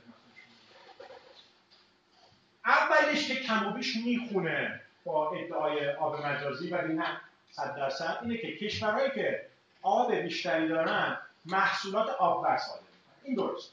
اولیش 2.65 3.27
که 3.27 3.35
کم 3.35 3.67
و 3.67 3.71
بیش 3.71 3.97
می‌خونه 4.05 4.81
با 5.03 5.31
ادعای 5.31 5.89
آب 5.89 6.25
مجازی 6.25 6.69
ولی 6.69 6.93
نه 6.93 7.21
صد 7.51 7.75
درصد 7.75 8.19
اینه 8.21 8.37
که 8.37 8.57
کشورهایی 8.57 9.11
که 9.11 9.49
آب 9.81 10.15
بیشتری 10.15 10.67
دارن 10.67 11.17
محصولات 11.45 12.09
آب 12.09 12.43
ور 12.43 12.57
صادر 12.57 12.81
این 13.23 13.35
درست. 13.35 13.71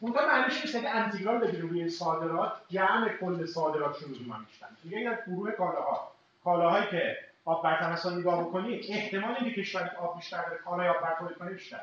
اونجا 0.00 0.26
معنیش 0.26 0.60
نیست 0.60 0.80
که 0.82 0.96
انتگرال 0.96 1.38
بگیریم 1.38 1.68
روی 1.68 1.88
صادرات 1.90 2.52
جمع 2.70 3.08
کل 3.08 3.46
صادراتشون 3.46 4.10
من 4.26 4.44
بیشتر 4.44 4.66
میگه 4.84 5.00
یک 5.00 5.18
گروه 5.26 5.50
کالاها 5.50 6.12
کالاهایی 6.44 6.86
که 6.90 7.16
آب 7.44 7.62
بر 7.62 7.98
نگاه 8.18 8.44
بکنید 8.44 8.84
احتمال 8.88 9.34
اینکه 9.40 9.60
کشوری 9.60 9.88
آب 10.00 10.16
بیشتر 10.16 10.42
داره 10.42 10.58
کالای 10.58 10.88
آب 10.88 11.00
بر 11.00 11.16
تولید 11.18 11.38
کنه 11.38 11.50
بیشتر 11.50 11.80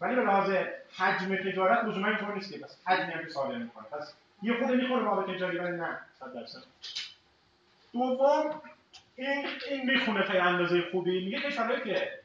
ولی 0.00 0.14
به 0.14 0.22
لحاظ 0.22 0.50
حجم 0.96 1.36
تجارت 1.36 1.84
لزوما 1.84 2.08
اینطور 2.08 2.34
نیست 2.34 2.52
که 2.52 2.58
بس 2.58 2.76
حجمی 2.86 3.12
هم 3.12 3.24
که 3.24 3.30
صادر 3.30 3.58
می‌کنه. 3.58 3.84
پس 3.84 4.14
یه 4.42 4.58
خود 4.58 4.76
می‌خوره 4.76 5.06
آب 5.06 5.34
تجاری 5.34 5.58
ولی 5.58 5.76
نه 5.76 5.98
صد 6.20 6.34
درصد. 6.34 6.62
دوم 7.92 8.62
این 9.16 9.46
این 9.70 9.90
می‌خونه 9.90 10.26
تا 10.26 10.32
اندازه 10.32 10.82
خوبی. 10.92 11.24
میگه 11.24 11.40
کشورهایی 11.40 11.80
که 11.80 12.23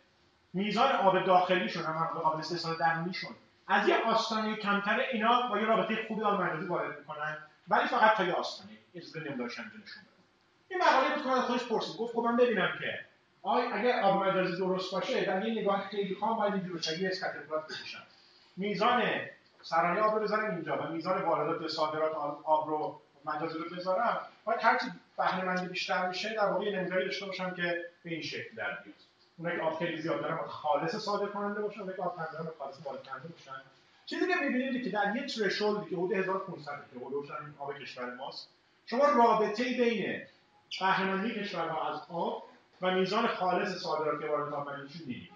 میزان 0.54 0.92
آب 0.92 1.26
داخلیشون 1.26 1.84
هم 1.84 2.06
قابل 2.06 2.40
استحصال 2.40 2.78
درونیشون 2.78 3.36
از 3.68 3.88
یه 3.88 3.98
آستانه 3.98 4.56
کمتر 4.56 5.00
اینا 5.00 5.48
با 5.50 5.60
یه 5.60 5.66
رابطه 5.66 6.06
خوبی 6.08 6.22
آب 6.22 6.42
مجازی 6.42 6.68
وارد 6.68 7.00
می‌کنن 7.00 7.38
ولی 7.68 7.88
فقط 7.88 8.18
تا 8.18 8.24
یه 8.24 8.34
آستانه. 8.34 8.72
اجازه 8.96 9.20
نمیداشتن 9.20 9.64
نشون 9.64 10.04
این 10.70 10.82
مقاله 10.82 11.16
بود 11.16 11.24
که 11.24 11.30
خودش 11.30 11.64
پرسید. 11.64 11.98
گفت 11.98 12.14
خب 12.14 12.20
من 12.20 12.38
ببینم 12.38 12.70
که 12.80 13.00
آی 13.42 13.62
اگر 13.74 14.02
آب 14.02 14.24
مجازی 14.24 14.58
درست 14.58 14.92
باشه 14.92 15.26
در 15.26 15.48
یه 15.48 15.62
نگاه 15.62 15.88
خیلی 15.92 16.16
خام 16.16 16.38
باید 16.38 16.54
اینجور 16.54 16.78
بشه 16.78 17.02
یه 17.02 17.10
اسکاتفلات 17.10 17.66
بکشن. 17.66 18.00
میزان 18.58 19.04
سرانه 19.62 20.02
آب 20.02 20.16
رو 20.16 20.22
بذارم 20.22 20.56
اینجا 20.56 20.78
و 20.78 20.88
میزان 20.88 21.22
واردات 21.22 21.68
صادرات 21.68 22.16
آب 22.44 22.68
رو 22.68 23.02
مجازی 23.26 23.58
رو 23.58 23.76
بذارم. 23.76 24.22
باید 24.46 24.60
هرچی 24.62 24.86
بهره 25.18 25.68
بیشتر 25.68 26.08
میشه 26.08 26.34
در 26.34 26.46
واقع 26.46 26.66
یه 26.66 26.80
نموداری 26.80 27.06
داشته 27.06 27.26
باشم 27.26 27.54
که 27.54 27.86
به 28.04 28.10
این 28.10 28.22
شکل 28.22 28.56
در 28.56 28.80
بیاد. 28.84 28.96
اونایی 29.40 29.58
که 29.58 29.64
آب 29.64 29.80
خیلی 29.80 30.02
زیاد 30.02 30.22
دارن 30.22 30.38
خالص 30.48 30.96
صادر 30.96 31.26
کننده 31.26 31.62
باشن 31.62 31.80
اونایی 31.80 31.98
که 31.98 32.04
آب 32.04 32.16
کم 32.16 32.26
دارن 32.34 32.48
خالص 32.60 32.76
وارد 32.86 33.04
کننده 33.04 33.28
باشن. 33.28 33.62
چیزی 34.06 34.28
که 34.28 34.36
می‌بینید 34.36 34.84
که 34.84 34.90
در 34.90 35.16
یه 35.16 35.28
ترشولدی 35.28 35.90
که 35.90 35.96
حدود 35.96 36.14
1500 36.14 36.72
که 36.94 37.00
حدود 37.00 37.30
آب 37.60 37.80
کشور 37.80 38.14
ماست 38.16 38.50
شما 38.86 39.06
رابطه 39.06 39.64
بین 39.64 40.22
قهرمانی 40.80 41.32
کشورها 41.32 41.94
از 41.94 42.02
آب 42.10 42.44
و 42.82 42.92
میزان 42.92 43.28
خالص 43.28 43.70
صادرات 43.70 44.22
که 44.22 44.28
وارد 44.28 44.54
آب 44.54 44.70
می‌بینید. 44.70 45.30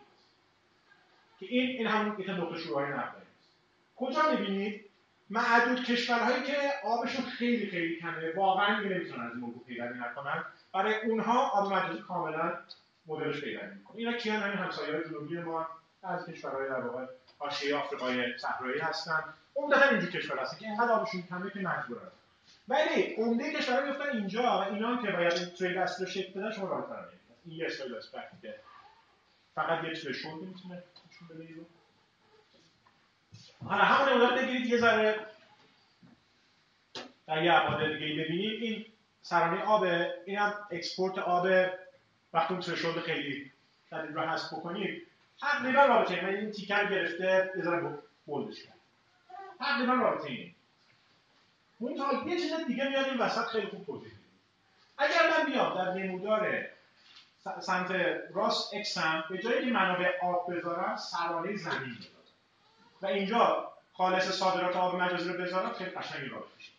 که 1.39 1.45
این 1.45 1.69
این 1.69 1.87
همون 1.87 2.19
یک 2.19 2.29
نقطه 2.29 2.57
شروعی 2.57 2.85
نقده. 2.85 3.21
کجا 3.95 4.31
می‌بینید؟ 4.31 4.85
معدود 5.29 5.83
کشورهایی 5.83 6.43
که 6.43 6.57
آبشون 6.83 7.25
خیلی 7.25 7.67
خیلی 7.67 7.99
کمه 7.99 8.33
واقعا 8.35 8.79
نمی‌تونن 8.79 9.25
از 9.25 9.35
موضوع 9.35 9.63
پیروی 9.67 9.99
نکنن. 9.99 10.45
برای 10.73 11.01
اونها 11.01 11.49
آب 11.49 11.73
مجازی 11.73 12.01
کاملا 12.01 12.57
مدلش 13.05 13.41
پیروی 13.41 13.75
می‌کنه. 13.75 13.97
اینا 13.97 14.13
کیان 14.13 14.41
همین 14.41 14.57
همسایه‌های 14.57 15.03
جنوبی 15.03 15.39
ما 15.39 15.67
از 16.03 16.25
کشورهای 16.25 16.69
در 16.69 16.79
واقع 16.79 17.05
حاشیه 17.39 17.75
آفریقای 17.75 18.37
صحرایی 18.37 18.79
هستن. 18.79 19.23
عمدتا 19.55 19.89
اینجور 19.89 20.09
کشور 20.11 20.39
هستن 20.39 20.57
که 20.57 20.65
اینقدر 20.65 20.91
آبشون 20.91 21.21
کمه 21.21 21.51
که 21.51 21.59
مجبورن. 21.59 22.11
ولی 22.67 23.15
عمده 23.17 23.53
کشورها 23.53 23.85
میفتن 23.85 24.09
اینجا 24.09 24.41
و 24.41 24.73
اینا 24.73 25.01
که 25.01 25.11
باید 25.11 25.55
trade 25.55 25.77
اصل 25.77 26.05
رو 26.05 26.11
شکل 26.11 26.39
بدن 26.39 26.51
شما 26.51 26.67
راه 26.67 27.07
این 27.45 27.57
یه 27.57 27.65
اسلاید 27.65 27.93
است 27.93 28.11
که 28.41 28.55
فقط 29.55 29.83
یه 29.83 29.93
threshold 29.93 30.41
می‌تونه 30.41 30.83
نشون 31.09 31.27
بده 31.27 31.53
رو 31.55 31.65
حالا 33.67 33.83
همون 33.83 34.09
نمودار 34.09 34.37
بگیرید 34.37 34.65
یه 34.65 34.77
ذره. 34.77 35.19
در 37.27 37.43
یه 37.43 37.53
ابعاد 37.53 37.79
دیگه 37.79 38.23
ببینید. 38.23 38.63
این 38.63 38.85
سرانه 39.21 39.63
آب 39.63 39.83
این 40.25 40.37
هم 40.37 40.53
export 40.71 41.17
آب 41.17 41.47
وقتی 42.33 42.53
اون 42.53 42.63
threshold 42.63 42.99
خیلی 42.99 43.51
این 43.91 44.13
رو 44.13 44.21
حذف 44.21 44.53
بکنید 44.53 45.07
تقریبا 45.39 45.85
رابطه 45.85 46.21
من 46.21 46.29
این 46.29 46.51
تیکر 46.51 46.89
گرفته 46.89 47.51
ذره 47.61 47.99
بولدش 48.25 48.63
کرد. 48.63 48.73
تقریبا 49.59 49.93
رابطه 49.93 50.51
اون 51.79 51.97
تا 51.97 52.29
یه 52.29 52.39
چیز 52.39 52.53
دیگه 52.67 52.89
میاد 52.89 53.05
این 53.05 53.17
وسط 53.17 53.45
خیلی 53.45 53.67
خوب 53.67 53.85
توضیح 53.85 54.11
اگر 54.97 55.29
من 55.29 55.45
بیام 55.45 55.75
در 55.75 55.93
نمودار 55.93 56.65
سمت 57.59 57.91
راست 58.33 58.73
اکسم 58.73 59.23
به 59.29 59.37
جایی 59.37 59.65
که 59.65 59.71
منابع 59.71 60.19
آب 60.21 60.53
بذارم 60.53 60.95
سرانه 60.95 61.55
زمین 61.55 61.95
بذارم 61.95 62.13
و 63.01 63.05
اینجا 63.05 63.73
خالص 63.93 64.29
صادرات 64.29 64.75
آب 64.75 65.01
مجازی 65.01 65.29
رو 65.29 65.43
بذارم 65.43 65.73
خیلی 65.73 65.89
قشنگی 65.89 66.29
را 66.29 66.47
میشه. 66.57 66.71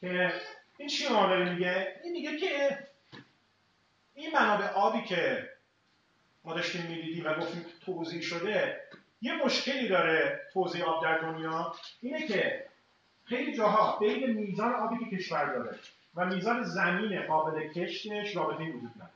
که 0.00 0.32
این 0.78 0.88
چی 0.88 1.08
داره 1.08 1.52
میگه؟ 1.52 2.00
این 2.04 2.12
میگه 2.12 2.36
که 2.36 2.78
این 4.22 4.32
منابع 4.34 4.68
آبی 4.68 5.02
که 5.02 5.48
ما 6.44 6.54
داشتیم 6.54 6.86
می‌دیدیم 6.86 7.26
و 7.26 7.34
گفتیم 7.34 7.64
توضیح 7.84 8.20
شده 8.20 8.80
یه 9.22 9.44
مشکلی 9.44 9.88
داره 9.88 10.40
توضیح 10.52 10.84
آب 10.84 11.02
در 11.02 11.18
دنیا 11.18 11.74
اینه 12.00 12.26
که 12.26 12.66
خیلی 13.24 13.56
جاها 13.56 13.98
بین 13.98 14.30
میزان 14.30 14.74
آبی 14.74 15.04
که 15.04 15.16
کشور 15.16 15.54
داره 15.54 15.78
و 16.14 16.26
میزان 16.26 16.64
زمین 16.64 17.26
قابل 17.26 17.68
کشتش 17.68 18.36
رابطه 18.36 18.64
وجود 18.64 18.92
نداره. 18.96 19.12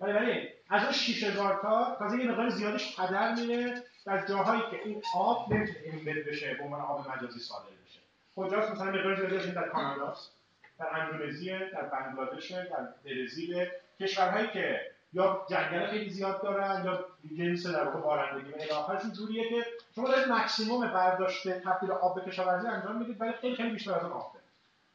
ولی 0.00 0.48
از 0.70 0.82
اون 0.82 0.92
6000 0.92 1.62
تا 1.62 1.96
تازه 1.98 2.18
یه 2.18 2.30
مقدار 2.30 2.48
زیادش 2.48 3.00
هدر 3.00 3.34
میره 3.34 3.82
در 4.04 4.26
جاهایی 4.26 4.62
که 4.70 4.80
این 4.84 5.02
آب 5.14 5.52
نمی‌تونه 5.52 5.78
ایمبد 5.84 6.28
بشه 6.28 6.54
به 6.54 6.64
عنوان 6.64 6.80
آب 6.80 7.08
مجازی 7.10 7.40
صادر 7.40 7.64
بشه. 7.86 8.00
کجاست؟ 8.36 8.70
مثلا 8.70 8.86
مقدار 8.86 9.16
زیادش 9.16 9.44
در 9.44 9.68
کاناداست 9.68 10.32
در 10.78 10.86
اندونزی 11.00 11.50
در 11.50 11.82
بنگلادش 11.82 12.50
در 12.50 12.88
برزیل. 13.04 13.66
کشورهایی 14.00 14.48
که 14.48 14.80
یا 15.12 15.46
جنگل 15.50 15.86
خیلی 15.86 16.10
زیاد 16.10 16.42
دارن 16.42 16.84
یا 16.84 17.04
جنس 17.38 17.66
در 17.66 17.84
واقع 17.84 18.00
بارندگی 18.00 18.50
و 18.50 18.74
الی 18.90 19.12
جوریه 19.12 19.48
که 19.48 19.66
شما 19.94 20.08
دارید 20.08 20.32
مکسیموم 20.32 20.92
برداشت 20.92 21.48
تبدیل 21.48 21.92
آب 21.92 22.14
به 22.14 22.30
کشاورزی 22.30 22.68
انجام 22.68 22.96
می‌دید 22.96 23.20
ولی 23.20 23.32
خیلی 23.32 23.56
خیلی 23.56 23.70
بیشتر 23.70 23.94
از 23.94 24.02
اون 24.04 24.12
آب 24.12 24.32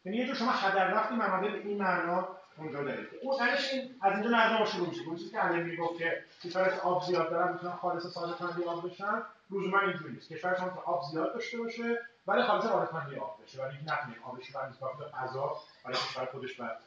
یعنی 0.06 0.18
یه 0.18 0.26
جور 0.26 0.36
شما 0.36 0.52
هدر 0.52 0.88
رفتی 0.88 1.16
منابع 1.16 1.50
به 1.50 1.58
این 1.58 1.78
معنا 1.78 2.28
اونجا 2.58 2.84
دارید. 2.84 3.08
اون 3.22 3.38
تنش 3.38 3.74
این 3.74 3.96
از 4.02 4.14
اینجا 4.14 4.30
نظر 4.30 4.66
شروع 4.66 4.88
میشه 4.88 5.02
چیزی 5.18 5.30
که 5.30 5.40
علی 5.40 5.64
می‌گفت 5.64 5.98
که 5.98 6.24
کشورش 6.44 6.80
آب 6.80 7.04
زیاد 7.04 7.30
دارن 7.30 7.54
می‌تونن 7.54 7.74
خالص 7.74 8.08
ساده 8.08 8.34
کننده 8.34 8.70
آب 8.70 8.90
بشن 8.90 9.22
لزوما 9.52 9.80
اینجوری 9.80 10.14
نیست. 10.14 10.34
کشور 10.34 10.56
شما 10.56 10.84
آب 10.86 11.04
زیاد 11.12 11.34
داشته 11.34 11.58
باشه 11.58 12.00
ولی 12.28 12.44
خالص 12.44 12.64
صادر 12.64 12.86
کننده 12.86 13.20
آب 13.20 13.40
بشه. 13.44 13.62
ولی 13.62 13.78
اینکه 13.78 13.94
نتونه 13.94 14.16
آبش 14.24 14.48
رو 14.56 14.70
نسبت 14.70 14.98
به 15.00 15.06
غذا 15.18 15.56
برای 15.84 15.98
کشور 15.98 16.26
خودش 16.26 16.54
بعد 16.54 16.78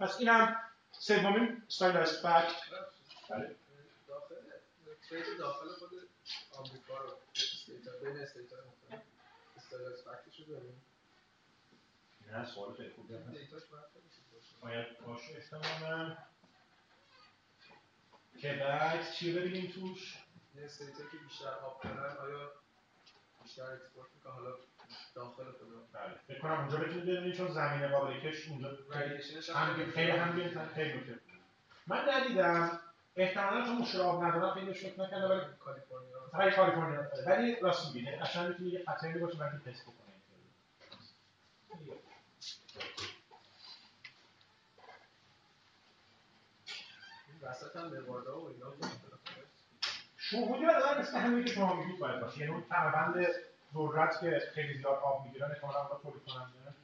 پس 0.00 0.20
اینم 0.20 0.56
سومین 0.98 1.62
stylized 1.66 2.12
fact 2.22 2.52
بله. 3.30 3.56
داخل 5.38 5.68
خود 5.68 5.90
آمریکا 6.52 6.98
رو 6.98 7.10
state 7.36 7.81
ا 7.81 7.90
بین 8.02 8.16
state 8.16 8.49
ا 8.49 8.56
مختلف. 8.56 9.02
stylized 9.56 9.86
fact 9.92 10.02
ش 10.02 10.40
رو 10.40 10.46
داریم 10.46 10.82
نه 12.32 12.44
سوال 12.44 12.74
خیلی 12.74 12.90
خوبی 12.90 13.14
باید 14.60 14.98
باشه. 14.98 15.36
احتمالا. 15.36 16.16
که 18.40 18.52
بعد 18.52 19.12
چی 19.12 19.32
ببینیم 19.32 19.70
توش؟ 19.72 20.24
یه 20.54 20.64
state 20.64 20.96
ا 20.96 21.02
که 21.10 21.16
بیشتر 21.16 21.48
آب 21.48 21.86
آیا 22.20 22.52
بیشتر 23.42 23.62
export 23.72 24.08
می‌کنه؟ 24.14 24.32
حالا 24.32 24.54
داخل 25.14 25.44
خود 25.44 25.92
بله. 25.92 26.14
فکر 26.28 26.38
کنم 26.38 26.60
اونجا 26.60 26.76
بتونید 26.78 27.04
ببینید 27.04 27.36
چون 27.36 27.48
زمین 27.48 27.88
قابل 27.88 28.20
کشت 28.20 28.48
اونجا 28.48 28.68
هم 29.54 29.90
خیلی 29.90 30.10
هم 30.10 30.68
خیلی 30.74 30.94
نکته 30.94 31.18
من 31.86 32.04
ندیدم. 32.08 32.80
احتمالا 33.16 33.64
چون 33.64 33.78
مشکل 33.78 34.00
آب 34.00 34.24
ندارم 34.24 34.54
خیلی 34.54 34.74
فکر 34.74 35.00
نکرده 35.02 35.26
ولی 35.26 35.40
کالیفرنیا. 35.58 36.28
فقط 36.32 36.54
کالیفرنیا. 36.54 37.06
ولی 37.26 37.56
راست 37.60 37.94
میگید 37.94 38.08
قشنگ 38.08 38.48
می‌تونید 38.48 38.72
یه 38.72 38.84
خطری 38.86 39.18
باشه 39.18 39.38
من 39.38 39.62
تست 39.66 39.82
بکنم 39.82 40.08
وسط 47.42 47.76
هم 47.76 47.94
نوادا 47.94 48.40
و 48.40 48.48
اینا 48.48 48.66
شهودی 50.16 50.66
به 50.66 50.72
نظر 50.72 51.00
مثل 51.00 51.18
همین 51.18 51.44
که 51.44 51.52
شما 51.52 51.74
میگید 51.74 52.00
باید 52.00 52.20
باشه. 52.20 52.38
یعنی 52.38 52.52
اون 52.52 52.64
ذرت 53.74 54.20
که 54.20 54.42
خیلی 54.54 54.78
زیاد 54.78 54.98
آب 54.98 55.26
می‌گیرن 55.26 55.50
احتمالا 55.50 55.84
با 55.84 56.00
تولید 56.02 56.24
کننده. 56.24 56.74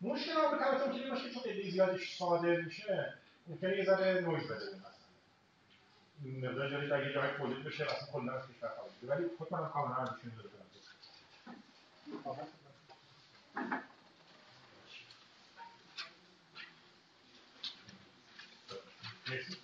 مشکل 0.00 0.32
آب 0.32 0.58
کبتون 0.58 0.98
که 1.02 1.10
باشه 1.10 1.30
چون 1.30 1.42
خیلی 1.42 1.70
زیادش 1.70 2.18
صادر 2.18 2.60
میشه 2.60 3.14
ممکنه 3.46 3.76
یه 3.78 3.84
ذره 3.84 4.20
نویز 4.20 4.44
بده 4.44 4.54
مثلا 4.76 6.48
مقدار 6.48 6.70
جایی 6.70 6.92
اگه 6.92 7.14
جای 7.14 7.36
تولید 7.38 7.64
بشه 7.64 7.84
اصلا 7.84 8.12
کلا 8.12 8.32
از 8.32 8.42
کشور 8.48 8.68
خارج 8.68 8.92
ولی 9.02 9.28
خود 9.38 9.52
من 9.52 9.68
کاملا 9.68 9.96
ازشون 9.96 10.32
داره 10.36 10.50
مرسی. 19.30 19.57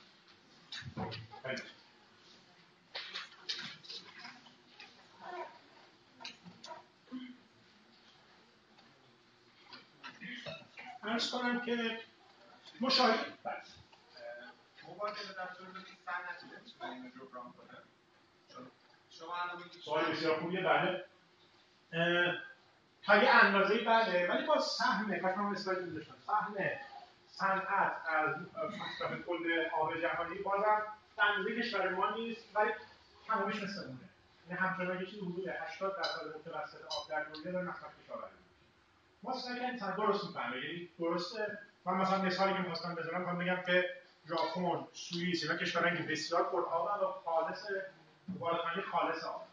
ارز 11.25 11.33
کنم 11.33 11.61
که 11.61 11.99
مشاهده 12.81 13.25
شما 19.11 19.35
سوال 19.85 20.05
بسیار 20.05 20.41
خوبیه 20.41 20.61
بله. 20.61 21.05
تا 23.03 23.17
یه 23.17 23.31
اندازه 23.31 23.85
بله 23.85 24.29
ولی 24.31 24.47
با 24.47 24.61
سهم 24.61 25.19
کاش 25.19 25.37
من 25.37 25.53
اسلاید 25.53 25.95
داشتم 25.95 26.15
سهم 26.27 26.55
صنعت 27.27 27.97
از 28.09 28.37
مصرف 28.57 29.27
کل 29.27 29.65
آب 29.81 30.01
جهانی 30.01 30.39
بازم 30.39 30.83
به 31.17 31.25
اندازه 31.25 31.61
کشور 31.63 31.89
ما 31.89 32.11
نیست 32.11 32.57
ولی 32.57 32.71
تمامش 33.27 33.63
مثل 33.63 33.81
اونه. 33.87 33.99
یعنی 34.49 34.61
همچنان 34.61 35.01
یه 35.01 35.07
چیزی 35.07 35.21
حدود 35.21 35.49
80 35.49 35.97
درصد 35.97 36.27
متوسط 36.37 36.81
آب 36.85 37.09
در 37.09 37.23
دنیا 37.25 37.53
داره 37.53 37.69
مصرف 37.69 38.05
کشاورزی. 38.05 38.44
ما 39.25 39.33
سعی 39.33 39.79
درست 39.97 40.25
می‌فهمه. 40.27 40.57
یعنی 40.57 40.89
درسته. 40.99 41.59
من 41.85 41.95
مثلا 41.95 42.23
مثالی 42.23 42.53
که 42.53 42.59
می‌خواستم 42.59 42.95
بزنم 42.95 43.19
می‌خوام 43.19 43.39
بگم 43.39 43.63
که 43.67 43.85
ژاپن 44.29 44.87
سوئیس 44.93 45.43
اینا 45.43 45.57
کشورهایی 45.57 45.97
که 45.97 46.03
بسیار 46.03 46.43
پر 46.43 46.59
و 46.59 47.13
خالص 47.25 47.67
بالاتنی 48.39 48.83
خالص 48.83 49.25
آب. 49.25 49.47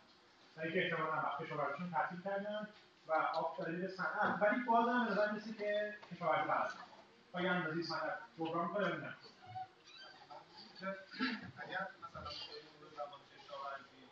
یعنی 0.58 0.72
که 0.74 0.84
احتمالاً 0.86 1.12
وقت 1.12 1.44
کشاورزیشون 1.44 1.92
تعطیل 1.92 2.22
کردن 2.22 2.68
و 3.08 3.14
آب 3.14 3.58
داره 3.58 3.88
صنعت. 3.88 4.42
ولی 4.42 4.64
بازم 4.64 5.08
نظر 5.12 5.32
مثل 5.32 5.54
که 5.54 5.94
کشاورزی 6.12 6.48
بلد 6.48 6.72
آیا 7.34 7.52
اندازی 7.52 7.84
صنعت 7.84 8.20
جبران 8.40 8.68
کنه 8.68 8.88
نه. 8.88 9.16
اگر 11.58 11.88
مثلا 12.04 12.32
زمان 12.96 13.22
کشاورزی 13.38 14.08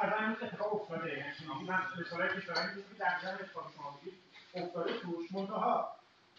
از 0.00 0.12
همین 0.12 0.36
اتفاق 0.42 0.74
افتاده 0.74 1.18
یعنی 1.18 1.64
من 1.68 1.80
مثال 2.00 2.28
کشورهایی 2.28 2.74
که 2.74 2.98
در 2.98 3.20
جمع 3.22 3.38
میگید 3.94 4.18
افتاده 4.54 4.98
توش 4.98 5.32
منتها 5.32 5.96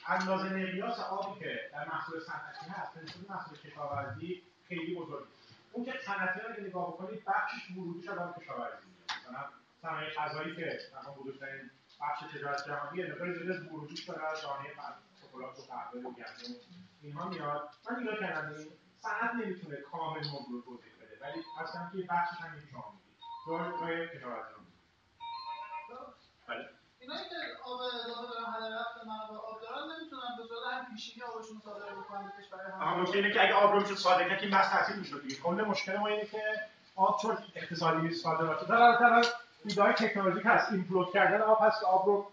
اندازه 0.07 0.49
مقیاس 0.49 0.99
آبی 0.99 1.39
که 1.39 1.69
در 1.73 1.87
محصول 1.87 2.19
صنعتی 2.19 2.69
هست 2.69 2.93
به 2.93 3.33
محصول 3.33 3.57
کشاورزی 3.57 4.43
خیلی 4.67 4.95
بزرگی 4.95 5.27
اون 5.71 5.85
که 5.85 5.93
صنعتی 6.05 6.39
رو 6.39 6.67
نگاه 6.67 6.87
بکنید 6.87 7.25
بخشش 7.25 7.71
ورودیش 7.71 8.09
از 8.09 8.35
کشاورزی 8.39 8.87
مثلا 9.09 9.58
صنایع 9.81 10.09
غذایی 10.09 10.55
که 10.55 10.79
مثلا 10.97 11.13
بزرگترین 11.13 11.69
بخش 12.01 12.33
تجارت 12.33 12.67
جهانی 12.67 13.03
مقدار 13.03 13.29
از 13.29 13.65
ورودیش 13.65 14.03
داره 14.03 14.31
از 14.31 14.41
دانه 14.41 14.69
شکلات 15.21 15.59
و 15.59 15.61
قهوه 15.61 15.99
و 15.99 16.11
گندم 16.11 16.55
اینها 17.01 17.29
میاد. 17.29 17.69
من 17.89 17.99
نگاه 18.01 18.19
کردم 18.19 18.55
صنعت 18.99 19.33
نمی‌تونه 19.33 19.75
کامل 19.75 20.27
موضوع 20.27 20.63
توضیح 20.65 20.93
بده 21.01 21.17
ولی 21.21 21.43
اصلا 21.59 21.89
که 21.91 22.07
بخشش 22.09 22.41
هم 22.41 22.59
شما 22.71 22.93
میگید 22.93 23.81
جای 23.81 24.07
کشاورزی 24.07 24.53
رو 24.53 24.59
بله. 26.47 26.69
اینایی 26.99 27.23
که 27.29 27.35
آب 27.65 27.79
اضافه 27.81 28.27
دارن 28.33 28.53
هدر 28.53 28.79
رفت 28.79 29.07
منابع 29.07 29.35
آب 29.35 29.61
دارن 29.61 29.83
نمی‌تونن 29.91 30.37
به 30.37 30.43
صورت 30.47 30.73
هم 30.73 30.95
پیشینی 30.95 31.23
آبشون 31.23 31.61
صادر 31.65 31.95
بکنن 31.95 32.23
به 32.25 32.43
کشور 32.43 32.71
هم 32.71 33.05
اینه 33.05 33.33
که 33.33 33.43
اگه 33.43 33.53
آب 33.53 33.73
رو 33.73 33.81
میشه 33.81 33.95
صادر 33.95 34.29
کرد 34.29 34.39
که 34.41 34.47
بس 34.47 34.69
تعطیل 34.69 34.95
می‌شد 34.95 35.21
دیگه. 35.21 35.35
کل 35.35 35.61
مشکل 35.61 35.97
ما 35.97 36.07
اینه 36.07 36.25
که 36.25 36.43
آب 36.95 37.21
چون 37.21 37.37
اقتصادی 37.55 38.13
صادراتی. 38.13 38.65
در 38.65 38.75
البته 38.75 39.27
ایده 39.65 39.93
تکنولوژیک 39.93 40.43
هست. 40.45 40.71
اینفلوت 40.71 41.13
کردن 41.13 41.41
آب 41.41 41.57
هست 41.61 41.79
که 41.79 41.85
آب 41.85 42.05
رو 42.05 42.27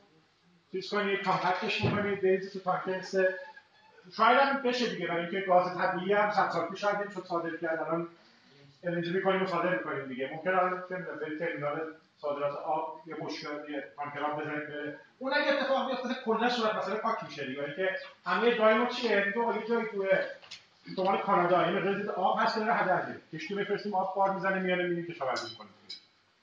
چیز 0.72 0.90
کنید 0.90 1.22
کامپکتش 1.22 1.84
می‌کنید 1.84 2.20
بریزید 2.22 2.52
تو 2.52 2.58
تانکرس 2.58 3.14
شاید 4.16 4.38
هم 4.38 4.62
بشه 4.62 4.86
دیگه 4.86 5.06
برای 5.06 5.22
اینکه 5.22 5.40
گاز 5.40 5.78
طبیعی 5.78 6.12
هم 6.12 6.30
صد 6.30 6.50
سال 6.50 6.68
پیش 6.68 6.80
شاید 6.80 6.96
نمی‌شد 6.96 7.24
صادر 7.24 7.56
کرد. 7.56 7.80
الان 7.80 8.08
الانجی 8.84 9.12
می‌کنیم 9.12 9.42
و 9.42 9.46
صادر 9.46 9.78
می‌کنیم 9.78 10.06
دیگه. 10.06 10.30
ممکن 10.32 10.50
الان 10.50 10.84
به 10.88 11.38
ترمینال 11.38 11.80
صادرات 12.20 12.56
آب 12.56 13.00
یه 13.06 13.16
مشکل 13.20 13.48
یه 13.70 13.84
تانکر 13.96 14.32
بزنید 14.32 14.68
بره. 14.68 14.98
اون 15.18 15.32
اگه 15.34 15.52
اتفاق 15.52 15.90
بیفته 15.90 16.22
کلا 16.24 16.48
صورت 16.48 16.74
مسئله 16.74 16.94
پاک 16.94 17.24
میشه 17.24 17.46
دیگه. 17.46 17.74
که 17.76 17.96
همه 18.26 18.54
جای 18.58 18.74
ما 18.74 18.86
چیه؟ 18.86 19.32
تو 19.34 19.54
یه 19.60 19.68
جایی 19.68 19.86
تو 19.86 20.06
شمال 20.96 21.18
کانادا. 21.18 21.66
یه 21.66 21.72
مقدار 21.72 22.14
آب 22.14 22.38
هست 22.40 22.58
داره 22.58 22.74
هدر 22.74 23.02
کشتی 23.32 23.54
بفرستیم 23.54 23.94
آب 23.94 24.14
بار 24.16 24.34
می‌زنه 24.34 24.58
میاره 24.60 24.82
می‌بینیم 24.82 25.14
کشاورزی 25.14 25.50
می‌کنه 25.50 25.68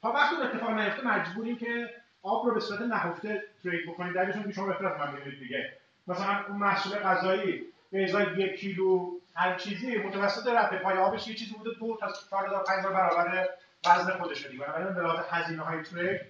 تا 0.03 0.11
وقتی 0.11 0.35
اتفاق 0.35 0.69
نیفته 0.69 1.07
مجبوریم 1.07 1.57
که 1.57 1.89
آب 2.23 2.45
رو 2.45 2.53
به 2.53 2.59
صورت 2.59 2.81
نهفته 2.81 3.43
ترید 3.63 3.89
بکنید 3.89 4.13
درشون 4.13 4.43
که 4.43 4.51
شما 4.51 4.65
بهتر 4.65 4.85
از 4.85 4.99
من 4.99 5.19
دیگه. 5.39 5.73
مثلا 6.07 6.45
اون 6.47 6.57
محصول 6.57 6.97
غذایی 6.97 7.61
به 7.91 8.03
ازای 8.03 8.25
یک 8.37 8.59
کیلو 8.59 9.11
هر 9.35 9.55
چیزی 9.55 9.97
متوسط 9.97 10.47
رفته 10.47 10.77
پای 10.77 10.97
آبش 10.97 11.27
یه 11.27 11.35
چیزی 11.35 11.53
بوده 11.53 11.69
دو 11.79 11.97
تا 11.99 12.11
4000 12.29 12.63
5000 12.63 12.93
برابر 12.93 13.49
وزن 13.85 14.11
خودشه 14.11 14.49
دیگه. 14.49 14.65
بنابراین 14.65 14.93
به 14.93 15.01
لحاظ 15.01 15.25
هزینه 15.29 15.61
های 15.61 15.83
trade 15.83 16.21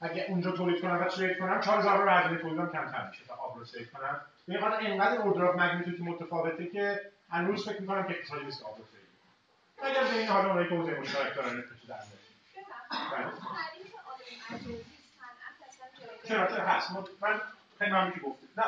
اگه 0.00 0.26
اونجا 0.28 0.50
تولید 0.50 0.82
کنم 0.82 1.00
و 1.00 1.04
trade 1.04 1.38
کنم 1.38 1.60
4000 1.60 2.02
رو 2.02 2.10
هزینه 2.10 2.40
تولیدم 2.40 2.70
کمتر 2.70 3.08
میشه 3.08 3.24
تا 3.24 3.34
آب 3.34 3.58
رو 3.58 3.64
save 3.64 3.86
کنم. 3.92 4.20
به 4.48 4.60
خاطر 4.60 4.76
اینقدر 4.76 5.20
order 5.20 5.44
of 5.44 5.60
magnitude 5.60 6.00
متفاوته 6.00 6.66
که 6.66 7.00
هنوز 7.30 7.68
فکر 7.68 7.80
می‌کنم 7.80 8.02
که 8.02 8.10
اقتصادی 8.10 8.44
نیست 8.44 8.62
آب 8.62 8.78
رو 8.78 8.84
save 8.84 9.00
اگر 9.82 10.10
به 10.10 10.18
این 10.18 10.28
حال 10.28 10.46
اونایی 10.46 10.68
که 10.68 10.74
حوزه 10.74 11.00
مشترک 11.00 11.34
دارن 11.36 11.64
در 16.28 16.46
چرا 16.46 16.64
هست؟ 16.64 16.90
من 17.20 17.40
ممنون 17.80 18.12
که 18.12 18.20
گفتید 18.20 18.48
نه 18.56 18.64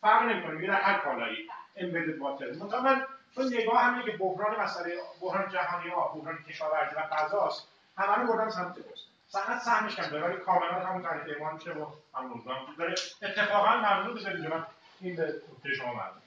فرق 0.00 0.22
نمی‌کنه. 0.22 0.66
در 0.66 0.80
هر 0.80 0.98
کالایی. 0.98 1.48
امبدد 1.76 2.18
واتر 2.18 2.50
مثلا 2.50 2.80
من 2.80 3.06
چون 3.34 3.46
نگاه 3.46 3.82
همینه 3.82 4.04
که 4.04 4.16
بحران 4.18 4.60
مسئله 4.60 4.98
بحران 5.20 5.48
جهانی 5.52 5.90
ها 5.90 6.08
بحران 6.08 6.38
کشاورزی 6.48 6.96
و 6.96 7.00
غذاست 7.00 7.68
همه 7.98 8.16
رو 8.16 8.32
بردن 8.32 8.50
سمت 8.50 8.78
پست 8.78 9.10
صنعت 9.28 9.62
سهمش 9.62 9.96
کم 9.96 10.22
ولی 10.22 10.36
کاملا 10.36 10.86
همون 10.86 11.02
تعریف 11.02 11.36
ایمان 11.36 11.54
میشه 11.54 11.72
و 11.72 11.86
همون 12.14 12.42
داره 12.78 12.94
اتفاقا 13.22 13.76
ممنون 13.76 14.14
بذارید 14.14 14.46
من 14.46 14.66
این 15.00 15.16
به 15.16 15.42
نکته 15.52 15.74
شما 15.74 15.92
ممنون. 15.92 16.22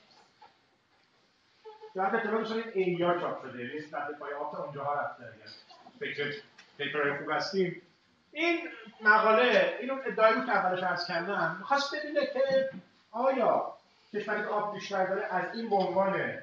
در 1.96 2.16
اطلاع 2.16 2.42
میشونید 2.42 2.66
ایار 2.74 3.20
چاپ 3.20 3.42
شده. 3.42 3.66
یعنی 3.66 3.88
در 3.88 4.12
پای 4.20 4.34
آفت 4.34 4.56
اونجاها 4.56 4.94
رفته. 4.94 5.24
اگر 5.24 5.52
فکر 6.00 6.34
پیپر 6.78 7.18
خوب 7.18 7.32
هستیم. 7.32 7.82
این 8.32 8.70
مقاله 9.02 9.78
اینو 9.82 9.98
ادعای 10.06 10.34
بود 10.34 10.46
که 10.46 10.52
اولش 10.52 10.84
ارز 10.84 11.08
کردم. 11.08 11.56
می‌خواست 11.60 11.96
ببینه 11.96 12.26
که 12.26 12.70
آیا 13.12 13.74
کشوری 14.14 14.42
که 14.42 14.48
آب 14.48 14.74
بیشتر 14.74 15.06
داره 15.06 15.26
از 15.32 15.56
این 15.56 15.70
به 15.70 15.76
عنوان 15.76 16.34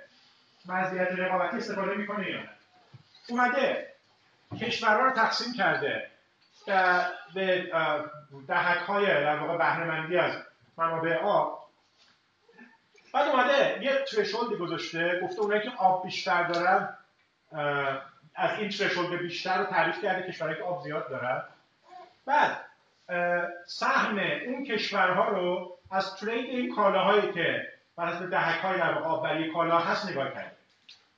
مزیت 0.67 1.09
رقابتی 1.09 1.57
استفاده 1.57 1.95
می‌کنه 1.95 2.31
یا 2.31 2.41
نه؟ 2.41 2.49
اومده 3.29 3.95
کشورها 4.61 5.07
رو 5.07 5.11
تقسیم 5.11 5.55
کرده 5.55 6.11
به 7.35 7.71
دهک 8.49 8.79
های 8.79 9.07
در 9.07 9.39
واقع 9.39 9.59
بهرهمندی 9.59 10.17
از 10.17 10.35
منابع 10.77 11.17
آب. 11.17 11.71
بعد 13.15 13.29
اومده 13.29 13.83
یه 13.83 14.05
ترشولدی 14.05 14.57
گذاشته 14.57 15.21
گفته 15.23 15.41
اونایی 15.41 15.63
که 15.63 15.71
آب 15.79 16.05
بیشتر 16.05 16.43
دارن 16.43 16.97
از 18.35 18.59
این 18.59 18.69
ترشولد 18.69 19.19
بیشتر 19.19 19.59
رو 19.59 19.65
تعریف 19.65 20.03
کرده 20.03 20.33
کشورهایی 20.33 20.61
که 20.61 20.65
آب 20.65 20.83
زیاد 20.83 21.09
دارن. 21.11 21.43
بعد 22.27 22.65
سهم 23.67 24.19
اون 24.47 24.65
کشورها 24.65 25.29
رو 25.29 25.79
از 25.91 26.17
ترید 26.17 26.47
این 26.51 26.75
کالاهایی 26.75 27.33
که 27.33 27.69
بر 27.97 28.07
حسب 28.07 28.31
دهک 28.31 28.61
های 28.61 28.79
در 28.79 28.99
آببری 28.99 29.53
کالا 29.53 29.79
هست 29.79 30.11
نگاه 30.11 30.35
کرده. 30.35 30.53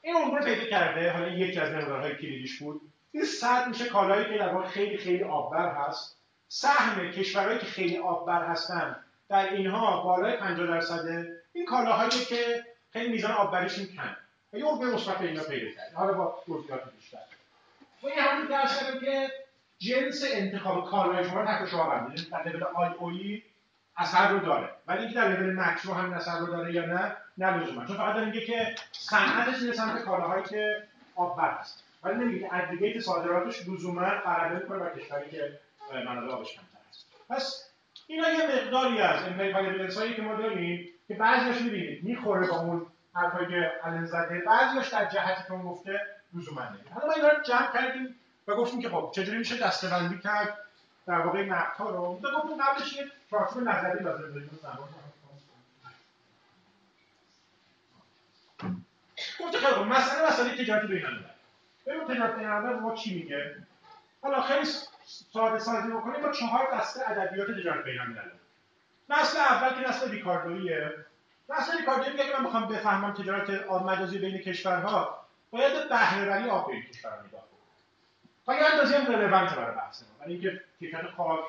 این 0.03 0.16
اون 0.16 0.40
پیدا 0.40 0.64
کرده. 0.64 1.12
حالا 1.12 1.29
یکی 1.29 1.61
از 1.61 1.70
مقدارهای 1.70 2.14
کلیدیش 2.16 2.59
بود. 2.59 2.81
این 3.12 3.25
صد 3.25 3.68
میشه 3.68 3.87
کالایی 3.87 4.25
که 4.25 4.38
در 4.38 4.62
خیلی 4.62 4.96
خیلی 4.96 5.25
آببر 5.25 5.75
هست. 5.75 6.16
سهم 6.48 7.11
کشورهایی 7.11 7.59
که 7.59 7.66
خیلی 7.66 7.98
آببر 7.98 8.46
هستن 8.46 8.96
در 9.29 9.53
اینها 9.53 10.03
بالای 10.03 10.37
50 10.37 10.66
درصد 10.66 11.27
این 11.53 11.64
کالاهایی 11.66 12.11
که 12.11 12.64
خیلی 12.92 13.12
میزان 13.12 13.31
آببریشون 13.31 13.87
کم 13.87 14.16
و 14.53 14.59
یه 14.59 14.65
عربه 14.65 14.87
مثبت 14.87 15.21
اینا 15.21 15.43
پیدا 15.43 15.71
کرد 15.71 15.93
حالا 15.95 16.12
با 16.12 16.43
جزئیات 16.49 16.93
بیشتر. 16.97 17.19
و 18.03 18.07
این 18.07 18.19
همون 18.19 18.47
درس 18.47 18.81
که 19.01 19.31
جنس 19.79 20.25
انتخاب 20.33 20.91
کالای 20.91 21.25
شما 21.25 21.45
تحت 21.45 21.69
شما 21.69 21.91
بندید 21.91 22.31
در 22.31 22.49
لول 22.49 22.62
آی 22.62 22.88
اوی 22.99 23.43
اثر 23.97 24.29
رو 24.29 24.38
داره. 24.38 24.71
ولی 24.87 24.99
اینکه 24.99 25.15
در 25.15 25.29
لول 25.29 25.61
مکرو 25.61 25.95
هم 25.95 26.12
اثر 26.12 26.38
رو 26.38 26.47
داره 26.47 26.75
یا 26.75 26.87
نه 26.87 27.17
نه 27.38 27.57
لزوما. 27.57 27.87
چون 27.87 27.97
فقط 27.97 28.15
داره 28.15 28.27
میگه 28.27 28.41
که 28.41 28.75
صنعتش 28.93 29.62
میره 29.62 29.75
سمت 29.75 30.03
کالاهایی 30.03 30.45
که 30.45 30.83
آببر 31.17 31.51
هست 31.51 31.85
ولی 32.03 32.15
نمیگه 32.15 32.41
که 32.41 32.55
اگریگیت 32.55 33.01
صادراتش 33.01 33.69
لزوما 33.69 34.01
غلبه 34.01 34.55
می‌کنه 34.55 34.79
بر 34.79 34.99
کشوری 34.99 35.31
که 35.31 35.59
منابع 36.07 36.33
آبش 36.33 36.53
کمتر 36.53 36.88
هست 36.88 37.07
پس 37.29 37.69
اینا 38.07 38.29
یه 38.29 38.47
مقداری 38.47 39.01
از 39.01 39.23
امپریال 39.23 40.12
که 40.12 40.23
ما 40.23 40.35
داریم 40.35 40.88
که 41.09 41.15
بعضیش 41.15 41.62
می‌بینید 41.62 42.05
می‌خوره 42.05 42.49
با 42.49 42.61
اون 42.61 42.87
حرفایی 43.14 43.48
که 43.48 43.72
الان 43.85 44.05
زده. 44.07 44.42
بعضیش 44.46 44.88
در 44.88 45.05
جهتی 45.05 45.42
که 45.46 45.53
اون 45.53 45.62
گفته 45.62 46.01
لزوما 46.35 46.61
حالا 46.94 47.07
ما 47.07 47.12
اینا 47.12 47.29
رو 47.29 47.42
جمع 47.42 47.72
کردیم 47.72 48.16
و 48.48 48.55
گفتیم 48.55 48.83
که 48.83 48.88
خب 48.88 49.12
چجوری 49.14 49.38
میشه 49.38 49.59
دسته‌بندی 49.59 50.18
کرد؟ 50.18 50.59
در 51.07 51.18
واقع 51.18 51.46
نقدها 51.46 51.90
رو. 51.90 52.20
تا 52.22 52.40
گفتیم 52.40 52.57
قبلش 52.57 52.92
یه 52.92 53.05
چارچوب 53.31 53.68
نظری 53.68 54.05
لازم 54.05 54.33
داریم. 54.33 54.51
گفته 59.40 59.59
خیلی 59.59 59.72
خب 59.72 59.83
مسئله 59.83 60.29
مسئله 60.29 60.64
تجارت 60.64 60.87
بین 60.87 61.07
الملل 61.07 61.25
ببین 61.87 62.05
تجارت 62.05 62.37
بین 62.37 62.48
الملل 62.48 62.79
ما 62.79 62.94
چی 62.94 63.14
میگه؟ 63.14 63.57
حالا 64.22 64.42
خیلی 64.42 64.64
ساده 65.05 65.59
سازی 65.59 65.88
بکنیم 65.88 66.22
با 66.22 66.33
چهار 66.33 66.68
دسته 66.75 67.11
ادبیات 67.11 67.51
تجارت 67.51 67.85
بین 67.85 68.01
الملل 68.01 68.31
نسل 69.11 69.38
اول 69.38 69.83
که 69.83 69.88
نسل 69.88 70.11
ریکاردویه 70.11 71.07
ریکاردویی 71.78 72.11
میگه 72.11 72.24
که 72.24 72.37
من 72.37 72.44
می‌خوام 72.44 72.68
بفهمم 72.68 73.14
تجارت 73.14 73.50
آب 73.50 73.90
مجازی 73.90 74.18
بین 74.18 74.38
کشورها 74.38 75.26
باید 75.50 75.88
بهرهوری 75.88 76.50
آب 76.50 76.70
بین 76.70 76.83
کشورها 76.83 77.16
نگاه 77.26 77.42
تا 78.46 78.55
یه 78.55 78.64
اندازه 78.72 78.98
هم 78.98 79.12
رلوانت 79.12 79.55
برای 79.55 79.76
بحث 79.76 80.02
ما 80.02 80.09
ولی 80.20 80.33
اینکه 80.33 80.61
کیفیت 80.78 81.07
خاک 81.16 81.40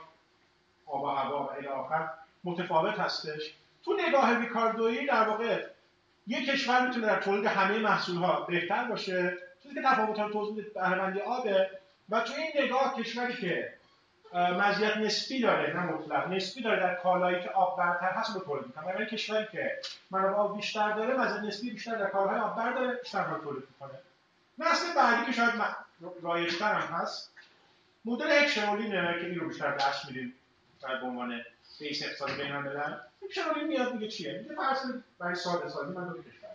آب 0.85 1.03
و 1.03 1.07
هوا 1.07 1.43
و 1.43 1.51
الی 1.51 1.67
آخر 1.67 2.09
متفاوت 2.43 2.99
هستش. 2.99 3.53
تو 3.85 3.93
نگاه 4.07 4.39
ریکاردویی 4.39 5.05
در 5.05 5.29
واقع 5.29 5.65
یک 6.27 6.49
کشور 6.49 6.87
می‌تونه 6.87 7.07
در 7.07 7.19
تولید 7.21 7.45
همه 7.45 7.79
محصولها 7.79 8.41
بهتر 8.41 8.83
باشه. 8.83 9.37
چیزی 9.63 9.75
که 9.75 9.81
تفاوت 9.81 10.31
تولید 10.31 10.73
بهرهمندی 10.73 11.19
آبه. 11.19 11.69
و 12.09 12.19
تو 12.19 12.33
این 12.33 12.65
نگاه 12.65 12.95
کشوری 12.95 13.33
که 13.33 13.73
مزیت 14.33 14.97
نسبی 14.97 15.41
داره 15.41 15.73
نه 15.73 15.83
مطلق. 15.83 16.27
نسبی 16.27 16.61
داره 16.61 16.79
در 16.79 16.95
کالایی 16.95 17.43
که 17.43 17.49
آب 17.49 17.77
برتر 17.77 18.09
هست 18.09 18.35
رو 18.35 18.41
تولید 18.41 18.65
می‌کنه. 18.65 18.95
ولی 18.95 19.05
کشوری 19.05 19.47
که 19.51 19.79
منابع 20.11 20.33
آب 20.33 20.55
بیشتر 20.55 20.91
داره 20.91 21.17
مزیت 21.17 21.43
نسبی 21.43 21.71
بیشتر 21.71 21.95
در 21.95 22.09
کالاهای 22.09 22.39
آب 22.39 22.57
بر 22.57 22.73
داره 22.73 22.95
بیشتر 22.95 23.23
رو 23.23 23.43
تولید 23.43 23.63
می‌کنه. 23.69 23.99
نسل 24.57 24.93
بعدی 24.95 25.25
که 25.25 25.31
شاید 25.31 25.53
رایجتر 26.21 26.73
هم 26.73 26.95
هست 26.95 27.33
مدل 28.05 28.31
هکشرولینه 28.31 29.19
که 29.19 29.25
این 29.25 29.39
رو 29.39 29.47
بیشتر 29.47 29.75
درس 29.75 30.05
میدیم 30.05 30.33
در 30.81 30.95
به 30.95 31.05
عنوان 31.05 31.41
بیس 31.79 32.03
اقتصاد 32.03 32.31
بین 32.37 32.51
الملل. 32.51 32.97
هکشرولین 33.23 33.67
میاد 33.67 33.93
میگه 33.93 34.07
چیه؟ 34.07 34.39
میگه 34.39 34.55
فرض 34.55 34.77
برای 35.19 35.35
ساده 35.35 35.69
سازی 35.69 35.93
من 35.93 36.07
دو 36.07 36.21
کشور 36.23 36.49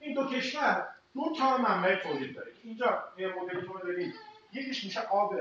این 0.00 0.14
دو 0.14 0.30
کشور 0.30 0.88
دو 1.14 1.36
تا 1.38 1.58
منبع 1.58 2.02
تولید 2.02 2.36
داره. 2.36 2.52
اینجا 2.64 3.04
یه 3.16 3.28
مدلی 3.28 3.60
رو 3.60 3.78
داریم 3.78 4.14
یکیش 4.52 4.84
میشه 4.84 5.00
آب 5.00 5.34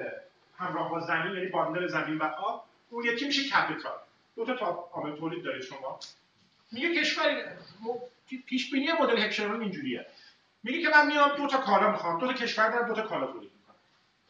همراه 0.58 0.90
با 0.90 1.00
زمین 1.00 1.34
یعنی 1.34 1.48
باندل 1.48 1.88
زمین 1.88 2.18
و 2.18 2.24
آب 2.24 2.66
اون 2.90 3.06
یکی 3.06 3.26
میشه 3.28 3.50
کپیتال. 3.50 3.98
دو 4.36 4.46
تا 4.46 4.90
عامل 4.94 5.16
تولید 5.16 5.44
دارید 5.44 5.64
شما. 5.64 6.00
میگه 6.72 7.02
کشور 7.02 7.58
پیش 8.46 8.72
بینی 8.72 8.88
مدل 9.02 9.18
هکشرون 9.18 9.62
اینجوریه. 9.62 10.06
میگه 10.64 10.82
که 10.82 10.90
من 10.90 11.08
میام 11.08 11.36
دو 11.38 11.48
تا 11.48 11.58
کالا 11.58 11.92
می‌خوام. 11.92 12.20
دو 12.20 12.28
تا 12.28 12.34
کشور 12.34 12.70
دارم 12.70 12.88
دو 12.88 12.94
تا 12.94 13.02
کالا 13.02 13.28
تولید 13.28 13.52
می‌کنم 13.54 13.76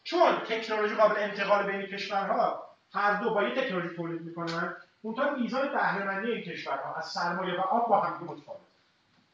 چون 0.04 0.38
تکنولوژی 0.38 0.94
قابل 0.94 1.22
انتقال 1.22 1.66
بین 1.66 1.86
کشورها 1.86 2.66
هر 2.92 3.22
دو 3.22 3.34
با 3.34 3.42
یه 3.42 3.54
تکنولوژی 3.54 3.96
تولید 3.96 4.20
می‌کنن 4.20 4.76
اونطور 5.02 5.34
میزان 5.34 5.68
بهره‌مندی 5.72 6.32
این 6.32 6.42
کشورها 6.42 6.94
از 6.94 7.06
سرمایه 7.06 7.54
و 7.54 7.60
آب 7.60 7.88
با 7.88 8.00
هم 8.00 8.24
متفاوت 8.24 8.60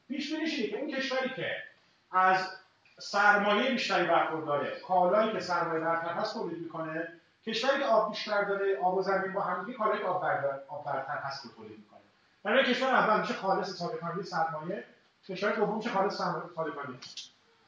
پیش 0.08 0.32
بینیش 0.32 0.70
که 0.70 0.78
اون 0.78 0.90
کشوری 0.90 1.28
که 1.28 1.56
از 2.10 2.61
سرمایه 2.98 3.70
بیشتری 3.70 4.06
برخورداره 4.06 4.80
کالایی 4.80 5.32
که 5.32 5.40
سرمایه 5.40 5.80
برتر 5.80 6.08
هست 6.08 6.34
تولید 6.34 6.58
می‌کنه 6.58 7.08
کشوری 7.46 7.78
که 7.78 7.84
آب 7.84 8.10
بیشتر 8.10 8.44
داره 8.44 8.78
آب 8.82 8.98
و 8.98 9.02
زمین 9.02 9.32
با 9.32 9.40
هم 9.40 9.64
دیگه 9.64 9.78
کالایی 9.78 10.00
که 10.00 10.06
آب, 10.06 10.24
آب 10.68 10.84
برتر 10.84 11.16
هست 11.16 11.44
رو 11.44 11.50
تولید 11.50 11.78
می‌کنه. 11.78 12.00
برای 12.42 12.64
کشور 12.64 12.88
اول 12.88 13.20
میشه 13.20 13.34
خالص 13.34 13.70
صادرکننده 13.70 14.22
سرمایه 14.22 14.84
کشور 15.28 15.52
دوم 15.52 15.76
میشه 15.76 15.90
خالص 15.90 16.14
صادرکننده 16.14 16.98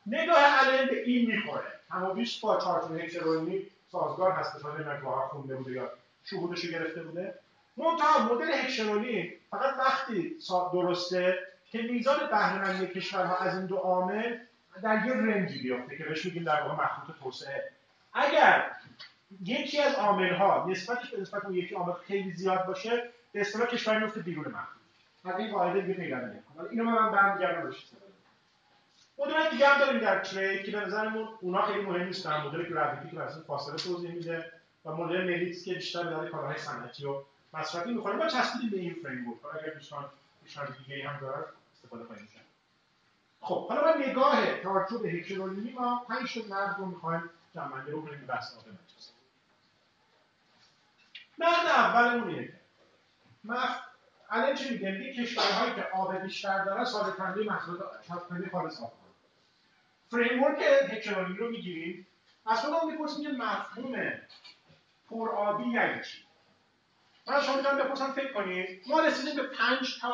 نگاه 0.07 0.39
علم 0.39 0.89
به 0.89 1.03
این 1.03 1.27
می‌خوره. 1.27 1.65
اما 1.91 2.15
بیش 2.15 2.41
با 2.41 2.61
چارچوب 2.61 2.97
هکسرونی 2.97 3.67
سازگار 3.93 4.33
هست. 4.33 4.65
حالا 4.65 4.75
نمی‌دونم 4.75 5.01
که 5.01 5.07
خونده 5.07 5.57
بوده 5.57 5.73
یا 5.73 5.91
شهودش 6.25 6.67
گرفته 6.67 7.03
بوده. 7.03 7.35
منتها 7.77 8.35
مدل 8.35 8.53
هکسرونی 8.53 9.33
فقط 9.51 9.75
وقتی 9.79 10.37
درسته 10.73 11.39
که 11.71 11.83
میزان 11.83 12.19
بهرهمندی 12.31 12.87
کشورها 12.87 13.37
از 13.37 13.55
این 13.55 13.67
دو 13.67 13.77
عامل 13.77 14.37
در 14.83 15.07
یه 15.07 15.13
رنجی 15.13 15.63
بیفته 15.63 15.97
که 15.97 16.05
بهش 16.05 16.25
میگیم 16.25 16.45
در 16.45 16.63
واقع 16.63 16.85
مخلوط 16.85 17.17
توسعه. 17.23 17.71
اگر 18.13 18.71
یکی 19.45 19.81
از 19.81 19.95
عاملها 19.95 20.67
نسبتش 20.69 21.11
به 21.11 21.21
نسبت 21.21 21.45
اون 21.45 21.55
یکی 21.55 21.75
عامل 21.75 21.93
خیلی 21.93 22.33
زیاد 22.33 22.67
باشه 22.67 23.11
به 23.33 23.41
اصطلاح 23.41 23.67
کشور 23.67 23.99
میفته 23.99 24.21
بیرون 24.21 24.45
مخلوط. 24.45 24.85
از 25.25 25.39
این 25.39 25.53
قاعده 25.53 25.81
دیگه 25.81 25.95
پیدا 25.95 26.17
نمی‌کنه. 26.17 26.71
اینو 26.71 26.85
من 26.85 27.13
برمیگردم 27.13 27.71
بهش 27.71 27.87
مدل 29.19 29.51
دیگه 29.51 29.69
هم 29.69 29.79
داریم 29.79 30.01
در 30.01 30.19
ترید 30.19 30.65
که 30.65 30.73
به 30.73 30.81
نظرمون 30.81 31.29
اونا 31.41 31.63
خیلی 31.63 31.81
مهم 31.81 32.07
نیستن. 32.07 32.41
مدل 32.41 32.69
گراویتی 32.71 33.11
که 33.11 33.17
واسه 33.17 33.41
فاصله 33.41 33.77
توضیح 33.77 34.11
میده 34.11 34.53
و 34.85 34.93
مدل 34.93 35.25
ملیتس 35.25 35.65
که 35.65 35.75
بیشتر 35.75 36.03
برای 36.03 36.31
کارهای 36.31 36.59
صنعتی 36.59 37.07
و 37.07 37.23
مصرفی 37.55 37.95
می‌خوره. 37.95 38.17
ما 38.17 38.27
چسبیدیم 38.27 38.71
به 38.71 38.79
این 38.79 38.97
فریم 39.03 39.29
ورک 39.29 39.55
اگر 39.55 39.75
دوستان 39.75 40.05
دوستان 40.43 40.77
دیگه 40.79 41.09
هم 41.09 41.21
دارن 41.21 41.45
استفاده 41.75 42.05
کنیم 42.05 42.29
خب 43.45 43.69
حالا 43.69 43.85
من 43.85 44.03
نگاه 44.03 44.63
چارچوب 44.63 45.07
هکرولینی 45.07 45.73
ما 45.73 46.05
پنج 46.09 46.35
تا 46.35 46.41
نقد 46.51 46.79
رو 46.79 46.87
می‌خوایم 46.87 47.31
جمعنده 47.55 47.93
کنیم 47.93 48.27
بحث 48.27 48.55
آب 48.55 48.61
مجازی. 48.69 49.13
نقد 51.39 51.67
اولمون 51.67 52.29
اینه. 52.29 52.61
که 53.45 53.85
الان 54.31 54.55
چی 54.55 54.71
میگه 54.71 54.91
میگه 54.91 55.15
کشورهایی 55.15 55.75
که 55.75 55.83
آب 55.83 56.17
بیشتر 56.17 56.65
دارن 56.65 56.85
صادر 56.85 57.11
کننده 57.11 57.45
محصولات 57.45 58.07
کننده 58.29 58.51
خالص 58.51 58.83
آب 58.83 58.93
فریم 60.11 60.43
ورک 60.43 60.63
هکرولینی 60.91 61.39
رو 61.39 61.51
می‌گیریم. 61.51 62.07
از 62.47 62.61
خودمون 62.61 62.93
می‌پرسیم 62.93 63.23
که 63.23 63.29
مفهوم 63.29 64.13
پرآبی 65.11 65.65
یعنی 65.65 66.05
چی؟ 66.05 66.25
من 67.27 67.43
شما 67.43 67.57
می‌تونم 67.57 67.79
بپرسم 67.79 68.13
فکر 68.13 68.33
کنید 68.33 68.83
ما 68.87 69.01
رسیدیم 69.01 69.37
به 69.37 69.43
پنج 69.43 70.01
تا 70.01 70.13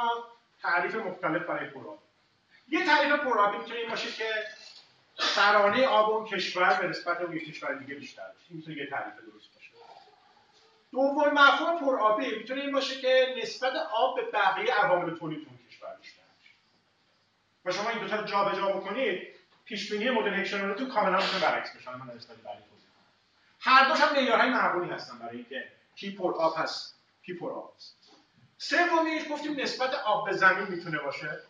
تعریف 0.63 0.95
مختلف 0.95 1.47
برای 1.47 1.71
پرآب. 1.71 2.00
یه 2.71 2.87
تعریف 2.87 3.13
پرآبی 3.13 3.59
می‌تونه 3.59 3.81
این 3.81 3.91
باشه 3.91 4.13
که 4.13 4.25
سرانه 5.19 5.87
آب 5.87 6.11
اون 6.11 6.27
کشور 6.27 6.81
به 6.81 6.87
نسبت 6.87 7.21
اون 7.21 7.39
کشور 7.39 7.75
دیگه 7.75 7.95
بیشتر 7.95 8.23
باشه. 8.23 8.45
این 8.49 8.57
می‌تونه 8.59 8.77
یه 8.77 8.87
تعریف 8.87 9.15
درست 9.15 9.55
باشه. 9.55 9.71
دوم 10.93 11.33
مفهوم 11.35 11.81
پرآبی 11.81 12.37
می‌تونه 12.37 12.61
این 12.61 12.73
باشه 12.73 13.01
که 13.01 13.35
نسبت 13.43 13.73
آب 13.93 14.17
به 14.17 14.23
بقیه 14.31 14.75
عوامل 14.75 15.17
تولید 15.17 15.47
اون 15.49 15.59
کشور 15.69 15.97
بیشتر 15.97 16.23
باشه. 16.39 16.55
و 17.65 17.73
شما 17.73 17.91
این 17.91 17.99
دو 17.99 18.09
تا 18.09 18.23
جابجا 18.23 18.67
بکنید 18.67 19.29
پیش 19.65 19.93
بینی 19.93 20.11
مدل 20.11 20.35
هکشنالتون 20.35 20.89
کاملا 20.89 21.17
می‌تونه 21.17 21.43
برعکس 21.43 21.77
بشه. 21.77 21.97
من 21.97 22.15
نسبت 22.15 22.37
بعدی 22.37 22.63
توضیح 22.71 22.89
هر 23.61 23.89
دوش 23.89 24.01
هم 24.01 24.13
معیارهای 24.13 24.51
معقولی 24.51 24.91
هستن 24.91 25.19
برای 25.19 25.37
اینکه 25.37 25.69
کی 25.97 26.11
پر 26.11 26.35
آب 26.35 26.55
هست 26.57 26.95
کی 27.27 27.35
پر 27.35 27.53
آب 27.53 27.75
هست 27.77 27.97
سومیش 28.59 29.23
گفتیم 29.31 29.61
نسبت 29.61 29.95
آب 29.95 30.27
به 30.27 30.33
زمین 30.33 30.69
می‌تونه 30.69 30.99
باشه. 30.99 31.41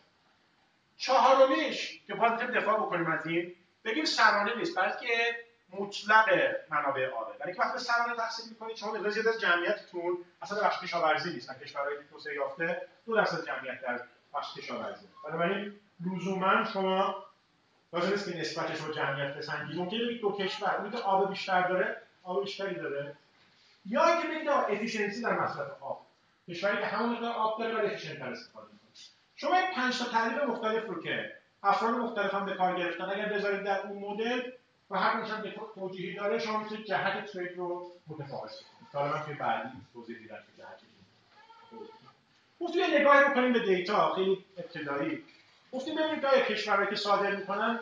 چهارمیش 1.01 2.01
که 2.07 2.13
باید 2.13 2.39
دفاع 2.39 2.79
بکنیم 2.79 3.11
از 3.11 3.25
این 3.25 3.55
بگیم 3.85 4.05
سرانه 4.05 4.55
نیست 4.55 4.75
که 4.75 5.35
مطلق 5.69 6.29
منابع 6.69 7.07
آبه 7.09 7.37
برای 7.39 7.53
که 7.53 7.61
وقتی 7.61 7.79
سرانه 7.79 8.15
تقسیم 8.15 8.45
می‌کنید 8.49 8.75
شما 8.75 8.91
مقدار 8.91 9.09
زیاد 9.09 9.27
از 9.27 9.41
جمعیتتون 9.41 10.17
اصلا 10.41 10.63
بخش 10.63 10.79
کشاورزی 10.83 11.33
نیست. 11.33 11.59
کشورهای 11.63 11.95
توسعه 12.11 12.35
یافته 12.35 12.81
دو 13.05 13.15
درصد 13.15 13.45
جمعیت 13.45 13.81
در 13.81 13.99
بخش 14.33 14.53
کشاورزی. 14.53 15.05
بنابراین 15.23 15.79
لزوما 16.05 16.63
شما 16.73 17.25
لازم 17.93 18.09
نیست 18.09 18.31
که 18.31 18.37
نسبتش 18.39 18.81
رو 18.81 18.93
جمعیت 18.93 19.35
بسنجید. 19.35 19.77
ممکنه 19.77 20.05
بگید 20.05 20.21
دو 20.21 20.31
کشور 20.31 20.75
اونی 20.75 20.89
که 20.89 20.97
آب 20.97 21.29
بیشتر 21.29 21.67
داره 21.67 22.01
آب 22.23 22.43
بیشتری 22.43 22.75
داره. 22.75 23.15
یا 23.85 24.05
اینکه 24.05 24.27
بگید 24.27 24.49
efficiency 24.49 25.21
در 25.21 25.39
مصرف 25.39 25.83
آب. 25.83 26.05
کشوری 26.49 26.77
که 26.77 26.85
همون 26.85 27.23
آب 27.23 27.59
داره 27.59 27.75
ولی 27.75 27.87
efficient 27.87 28.21
استفاده 28.21 28.80
شما 29.41 29.55
این 29.55 29.71
پنج 29.75 29.99
تا 29.99 30.05
تعریف 30.05 30.43
مختلف 30.43 30.85
رو 30.87 31.03
که 31.03 31.33
افراد 31.63 31.93
مختلف 31.93 32.33
هم 32.33 32.45
به 32.45 32.53
کار 32.53 32.75
گرفتن 32.75 33.03
اگر 33.03 33.25
بذارید 33.25 33.63
در 33.63 33.87
اون 33.87 33.97
مدل 33.99 34.51
و 34.89 34.97
هر 34.97 35.21
هم 35.21 35.41
به 35.41 35.53
توجیهی 35.75 36.15
داره 36.15 36.39
شما 36.39 36.59
می‌تونید 36.59 36.85
جهت 36.85 37.25
ترید 37.25 37.57
رو 37.57 37.91
متفاوت 38.07 38.51
کنید. 38.51 38.93
حالا 38.93 39.13
من 39.13 39.25
که 39.25 39.33
بعدی 39.33 39.69
توضیح 39.93 40.19
میدم 40.19 40.35
که 40.35 40.61
جهت 40.61 40.79
گفتیم 42.59 42.81
یه 42.81 42.99
نگاهی 42.99 43.23
بکنیم 43.23 43.53
به 43.53 43.59
دیتا 43.59 44.13
خیلی 44.15 44.45
ابتدایی. 44.57 45.23
گفتیم 45.71 45.95
ببینید 45.95 46.25
آیا 46.25 46.45
کشورهایی 46.45 46.89
که 46.89 46.95
صادر 46.95 47.35
می‌کنن 47.35 47.79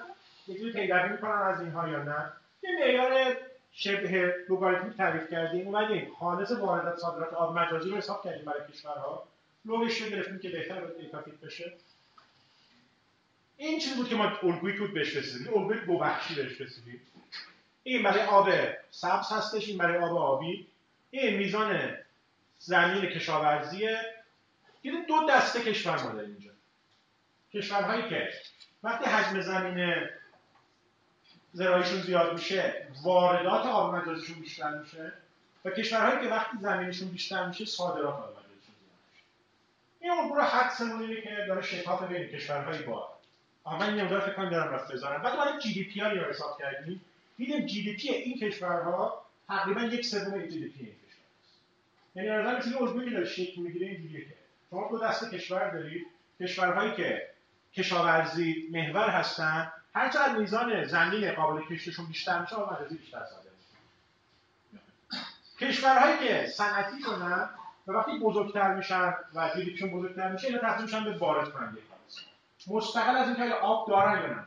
یه 0.47 0.57
جوری 0.59 0.73
پیروی 0.73 1.09
می‌کنن 1.09 1.41
از 1.41 1.61
اینها 1.61 1.87
یا 1.87 2.03
نه. 2.03 2.33
یه 2.63 2.69
معیار 2.79 3.37
شبه 3.71 4.35
لوگاریتمیک 4.49 4.97
تعریف 4.97 5.31
کردیم 5.31 5.67
اومدیم. 5.67 6.11
خالص 6.19 6.51
واردات 6.51 6.97
صادرات 6.99 7.33
آب 7.33 7.57
مجازی 7.57 7.89
رو 7.89 7.97
حساب 7.97 8.23
کردیم 8.23 8.45
برای 8.45 8.61
کشورها. 8.71 9.23
لوگش 9.69 10.03
گرفتیم 10.03 10.39
که 10.39 10.49
بهتر 10.49 10.81
به 10.81 11.01
دیتا 11.01 11.23
بشه. 11.43 11.73
این 13.57 13.79
چیزی 13.79 13.95
بود 13.95 14.09
که 14.09 14.15
ما 14.15 14.37
الگویی 14.43 14.77
بود 14.77 14.93
بهش 14.93 15.15
رسیدیم. 15.15 15.53
الگوی 15.53 15.85
دو 15.85 15.97
بخشی 15.97 16.35
بهش 16.35 16.61
رسیدیم. 16.61 17.01
این 17.83 18.03
برای 18.03 18.23
آب 18.23 18.49
سبز 18.91 19.31
هستش 19.31 19.67
این 19.67 19.77
برای 19.77 19.97
آب 19.97 20.17
آبی. 20.17 20.67
این 21.11 21.37
میزان 21.37 21.97
زمین 22.57 23.05
کشاورزیه. 23.05 24.01
یه 24.83 25.05
دو 25.07 25.27
دسته 25.29 25.61
کشور 25.61 26.03
ما 26.03 26.11
داریم 26.11 26.31
اینجا. 26.31 26.51
کشورهایی 27.53 28.09
که 28.09 28.33
وقتی 28.83 29.05
حجم 29.05 29.41
زمین 29.41 30.09
زرایشون 31.53 32.01
زیاد 32.01 32.33
میشه 32.33 32.87
واردات 33.03 33.65
آب 33.65 33.95
بیشتر 34.39 34.79
میشه. 34.79 35.13
و 35.65 35.69
کشورهایی 35.69 36.27
که 36.27 36.33
وقتی 36.33 36.57
زمینشون 36.61 37.07
بیشتر 37.07 37.47
میشه 37.47 37.65
صادرات 37.65 38.15
آب 38.15 38.48
این 39.99 40.11
الگو 40.11 40.35
رو 40.35 40.41
حدسمون 40.41 41.01
اینه 41.01 41.21
که 41.21 41.45
داره 41.47 41.61
شکاف 41.61 42.03
بین 42.03 42.27
کشورهایی 42.27 42.83
با 42.83 43.09
من 43.65 43.93
این 43.93 44.03
مقدار 44.03 44.19
فکر 44.19 44.33
کنم 44.33 44.49
دارم 44.49 44.73
رفت 44.73 44.91
بزنم. 44.91 45.21
بعد 45.21 45.37
برای 45.37 45.59
GDP 45.59 45.99
رو 45.99 46.29
حساب 46.29 46.59
کردیم. 46.59 47.01
دیدیم 47.37 47.65
GDP 47.65 48.09
این 48.09 48.39
کشورها 48.39 49.25
تقریبا 49.47 49.81
یک 49.81 50.05
سوم 50.05 50.41
GDP 50.47 50.85
این 50.85 50.95
کشور 50.95 51.25
یعنی 52.15 52.29
از 52.29 52.63
چیزی 52.63 52.75
الگویی 52.75 53.09
که 53.09 53.15
داره 53.15 53.25
شکل 53.25 53.61
می‌گیره 53.61 53.87
اینجوریه 53.87 54.25
که 54.25 54.33
شما 54.69 54.87
دو 54.91 54.99
دسته 54.99 55.37
کشور 55.37 55.69
دارید. 55.69 56.07
کشورهایی 56.39 56.95
که 56.95 57.29
کشاورزی 57.73 58.69
محور 58.71 59.09
هستن 59.09 59.71
هر 59.95 60.09
چقدر 60.09 60.35
میزان 60.35 60.85
زمین 60.85 61.31
قابل 61.31 61.61
کشتشون 61.65 62.05
بیشتر 62.05 62.41
میشه 62.41 62.55
آب 62.55 62.73
مجازی 62.73 62.97
بیشتر 62.97 63.19
صادر 63.25 63.49
کشورهایی 65.59 66.27
که 66.27 66.47
صنعتی 66.47 67.01
کنن 67.01 67.49
وقتی 67.93 68.19
بزرگتر 68.19 68.75
میشن 68.75 69.13
و 69.35 69.49
جیدیپیشون 69.55 69.91
بزرگتر 69.91 70.31
میشه 70.31 70.47
اینا 70.47 70.59
تبدیل 70.59 70.85
میشن 70.85 71.03
به 71.03 71.17
وارد 71.17 71.51
کننده 71.51 71.81
مستقل 72.67 73.17
از 73.17 73.27
اینکه 73.27 73.55
آب 73.55 73.89
دارن 73.89 74.21
یا 74.21 74.27
نه 74.27 74.43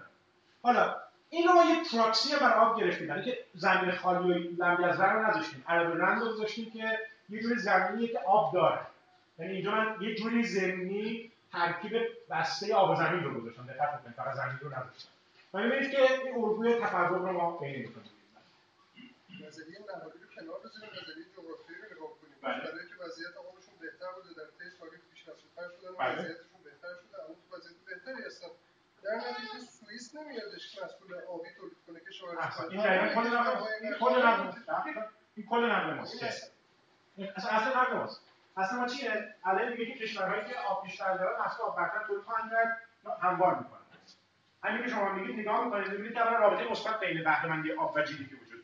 حالا 0.62 0.96
این 1.30 1.48
رو 1.48 1.54
ما 1.54 1.64
یه 1.64 1.76
پراکسی 1.92 2.36
برای 2.36 2.52
آب 2.52 2.80
گرفتیم. 2.80 3.08
برای 3.08 3.24
که 3.24 3.38
زمین 3.54 3.90
خالی 3.92 4.32
و 4.32 4.64
لمبی 4.64 4.84
از 4.84 5.00
رو 5.00 5.26
نذاشتیم. 5.26 5.64
عرب 5.68 6.02
رند 6.02 6.22
رو 6.22 6.28
گذاشتیم 6.28 6.70
که 6.70 6.98
یه 7.28 7.42
جوری 7.42 7.60
زمینیه 7.60 8.08
که 8.08 8.18
آب 8.18 8.54
داره. 8.54 8.80
یعنی 9.38 9.52
اینجا 9.52 9.70
من 9.70 9.96
یه 10.00 10.14
جوری 10.14 10.44
زمینی 10.44 11.32
ترکیب 11.52 11.92
بسته 12.30 12.74
آب 12.74 12.90
و 12.90 12.94
زمین 12.94 13.24
رو 13.24 13.40
گذاشتم. 13.40 13.66
دقت 13.66 14.02
کنید 14.02 14.16
فقط 14.16 14.34
زمین 14.34 14.58
رو 14.60 14.68
نذاشتم. 14.68 15.08
و 15.54 15.58
می‌بینید 15.58 15.90
که 15.90 16.12
این 16.12 16.34
الگوی 16.34 16.74
تفاوت 16.74 17.22
رو 17.22 17.32
ما 17.32 17.58
پیدا 17.58 17.78
می‌کنیم. 17.78 18.10
نظریه 19.46 19.78
نهادی 19.78 20.18
رو 20.18 20.26
کنار 20.34 20.58
بذاریم. 20.64 20.90
نظریه 21.02 21.24
جغرافیایی 21.36 21.94
رو 22.00 22.11
بله. 22.42 22.82
که 22.88 23.04
وضعیت 23.04 23.36
آبشون 23.36 23.74
بهتر 23.80 24.12
بوده 24.14 24.30
در 24.38 24.48
طی 24.58 24.78
تاریخ 24.78 25.00
پیش 25.10 25.28
رفته 25.28 25.42
شدن 25.42 25.94
بله. 25.98 26.12
وضعیتشون 26.12 26.60
بهتر 26.64 26.92
شده 27.02 27.24
اما 27.24 27.34
تو 27.34 27.56
وضعیت 27.56 27.76
بهتری 27.86 28.22
هستن. 28.26 28.48
در 29.02 29.16
نتیجه 29.16 29.58
سوئیس 29.80 30.14
نمیادش 30.14 30.74
که 30.74 30.84
مسئول 30.84 31.14
آبی 31.14 31.48
تولید 31.56 31.76
کنه 31.86 32.00
که 32.00 32.10
شما 32.10 32.30
این 32.70 32.82
دقیقاً 32.82 33.22
کل 33.22 33.36
نقل 33.36 33.64
این 33.82 33.94
کل 33.94 34.26
نقل 34.26 34.52
این 35.36 35.46
کل 35.46 35.64
نقل 35.64 35.94
ماست 35.94 36.22
اصلا 37.36 37.82
نقل 37.82 37.92
ماست 37.96 38.20
اصلا 38.56 38.78
ما 38.78 38.86
چیه؟ 38.86 39.34
الان 39.44 39.68
میگه 39.68 39.86
که 39.86 39.98
کشورهایی 39.98 40.44
که 40.44 40.54
آب 40.58 40.84
بیشتر 40.84 41.16
دارن 41.16 41.40
اصلا 41.40 41.66
آب 41.66 41.76
برتر 41.76 42.06
تولید 42.06 42.24
خواهند 42.24 42.50
کرد 42.50 42.78
هموار 43.22 43.58
می‌کنن. 43.58 43.80
همین 44.64 44.82
که 44.82 44.88
شما 44.88 45.12
میگید 45.12 45.38
نگاه 45.38 45.64
می‌کنید 45.64 45.88
می‌بینید 45.88 46.14
که 46.14 46.20
رابطه 46.20 46.70
مثبت 46.70 47.00
بین 47.00 47.24
بهره 47.24 47.76
آب 47.76 47.96
و 47.96 48.02
جی 48.02 48.24
وجود 48.42 48.61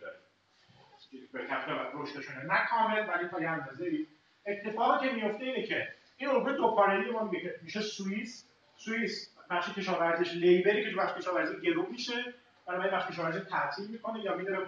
به 1.32 1.44
کپیتال 1.46 1.90
رشدشونه. 1.94 2.44
نه 2.44 2.66
کامل 2.70 3.08
ولی 3.08 3.28
تا 3.28 3.40
یه 3.40 3.48
اندازه‌ای 3.48 4.06
اتفاقی 4.46 5.08
که 5.08 5.14
میفته 5.14 5.44
اینه 5.44 5.66
که 5.66 5.88
این 6.16 6.44
دو 6.56 6.74
پارلی 6.74 7.10
ما 7.10 7.30
میشه 7.62 7.80
سوئیس. 7.80 8.44
سوئیس 8.76 9.34
بخش 9.50 9.72
کشاورزیش 9.72 10.32
لیبری 10.32 10.90
که 10.90 10.96
بخش 10.96 11.18
کشاورزی 11.18 11.60
گرو 11.60 11.86
میشه 11.90 12.34
برای 12.66 12.90
بخش 12.90 13.12
کشاورزی 13.12 13.40
تعطیل 13.40 13.86
می‌کنه 13.86 14.20
یا 14.20 14.36
میره 14.36 14.58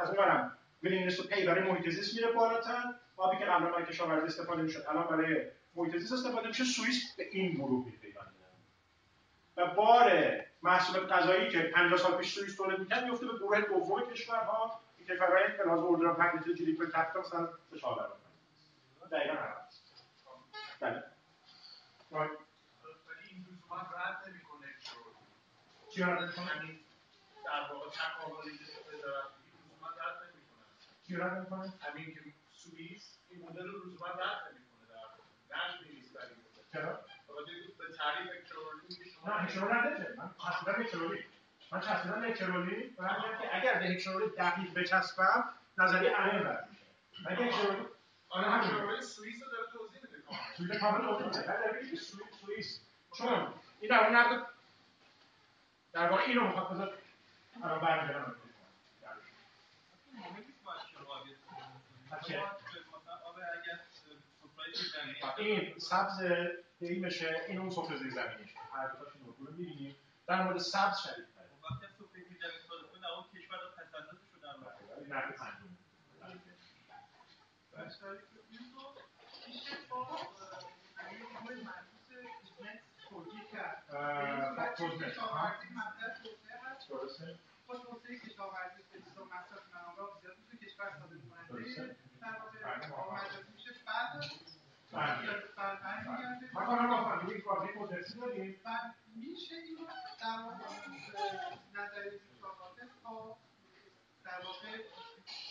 از 0.00 0.08
اون 0.08 0.16
برم 0.16 0.58
ویلینگنس 0.82 1.16
تو 1.16 1.22
پی 1.22 1.46
برای 1.46 1.70
محیط 1.70 1.88
زیست 1.88 2.14
میره 2.14 2.32
بالاتر. 2.32 2.94
آبی 3.16 3.38
که 3.38 3.44
قبلا 3.44 3.70
برای 3.70 3.86
کشاورزی 3.86 4.26
استفاده 4.26 4.62
می‌شد 4.62 4.84
الان 4.88 5.06
برای 5.06 5.46
محیط 5.74 5.96
زیست 5.96 6.12
استفاده 6.12 6.48
میشه. 6.48 6.64
سوئیس 6.64 7.16
به 7.16 7.28
این 7.32 7.54
گروه 7.54 7.86
میپیونده 7.86 8.30
و 9.56 9.66
بار 9.66 10.12
محصولات 10.62 11.12
غذایی 11.12 11.48
که 11.48 11.58
50 11.58 11.98
سال 11.98 12.18
پیش 12.18 12.34
سوئیس 12.34 12.56
تولید 12.56 12.78
می‌کرد 12.78 13.04
میفته 13.04 13.26
به 13.26 13.32
گروه 13.38 13.60
دوم 13.60 14.10
کشورها. 14.12 14.80
کشورهای 15.14 15.56
که 15.56 15.62
لازم 15.62 15.82
اوردر 15.82 16.12
پنج 16.12 16.44
جی 16.44 16.64
دی 16.64 16.72
پی 16.72 16.86
کپیتال 16.86 17.22
مثلا 17.22 17.48
سه 17.70 17.78
چهار 17.78 17.98
برابر. 17.98 18.16
دقیقاً 19.10 19.36
بله. 20.80 21.02
این 23.30 23.46
لزوما 23.50 23.80
رد 23.80 24.28
نمی‌کنه 24.28 24.66
چی 25.90 26.02
رد 26.02 26.22
نمی‌کنه 26.22 26.46
یعنی 26.56 26.80
در 27.44 27.72
واقع 27.72 27.90
تکاملی 27.90 28.58
که 28.58 28.64
وزارت 28.64 29.24
لزوما 29.54 29.88
رد 29.88 30.18
نمی‌کنه. 30.22 30.66
چی 31.06 31.16
رد 31.16 31.32
نمی‌کنه 31.32 31.72
همین 31.80 32.14
که 32.14 32.20
سوئیس 32.52 33.18
این 33.30 33.42
مدل 33.42 33.66
رو 33.66 33.78
رد 34.06 34.42
نمی‌کنه 34.48 34.86
در 34.88 34.94
واقع. 34.94 35.22
نجم 35.50 35.94
نیست 35.94 36.12
برای 36.12 36.34
مدل. 36.34 36.62
چرا؟ 36.72 36.92
به 37.78 37.96
تعریف 37.98 38.30
اکترولی 38.38 38.86
نه 39.26 40.14
من 40.16 40.34
من 41.72 41.80
تصویرم 41.80 42.24
هکسرولی 42.24 42.94
و 42.98 43.02
من 43.02 43.38
که 43.40 43.56
اگر 43.56 43.78
به 43.78 43.84
هکسرولی 43.84 44.30
دقیق 44.36 44.74
بچسبم 44.74 45.44
نظریه 45.78 46.10
عمیق 46.10 46.46
رد 46.46 46.68
میشه 46.70 46.84
اگه 47.26 47.44
هکسرولی 47.44 47.86
آره 48.28 48.50
هکسرولی 48.50 49.02
سوئیس 49.02 49.42
رو 49.42 49.50
داره 49.50 49.66
توضیح 49.72 50.00
میده. 50.02 50.22
سوئیس 50.56 50.80
کامل 50.80 51.06
توضیح 51.06 51.42
میده. 51.42 51.96
سوئیس 52.40 52.80
چون 53.18 53.54
این 53.80 53.90
در 53.90 54.06
اون 54.06 54.16
نقد 54.16 54.46
در 55.92 56.10
واقع 56.10 56.22
این 56.22 56.36
رو 56.36 56.46
می‌خواد 56.46 56.72
بذار 56.72 56.98
الان 57.62 57.80
برمیگردم. 57.80 58.34
این 65.38 65.78
سبز 65.78 66.20
این 66.80 67.02
بشه 67.02 67.44
این 67.48 67.58
اون 67.58 67.70
سفره 67.70 67.96
زیر 67.96 68.10
زمینیش 68.10 68.54
هر 68.72 68.86
دو 68.86 69.04
تاشون 69.04 69.22
رو 69.38 69.52
می‌بینیم. 69.52 69.96
در 70.26 70.42
مورد 70.42 70.58
سبز 70.58 70.98
شدید 70.98 71.31
نفع 75.12 75.32
پنجم. 75.32 75.76
ما 96.54 96.66
کنم 96.66 96.88
با 96.88 97.04
فامیلی 97.04 97.40
کاری 97.40 97.78
مدرسی 97.78 98.20
داریم 98.20 98.60
و 98.64 98.70
میشه 99.16 99.54
این 99.54 99.76
در 100.20 100.42
واقع 100.42 100.64
نظریه 101.74 102.20
در 104.24 104.40
واقع 104.44 104.68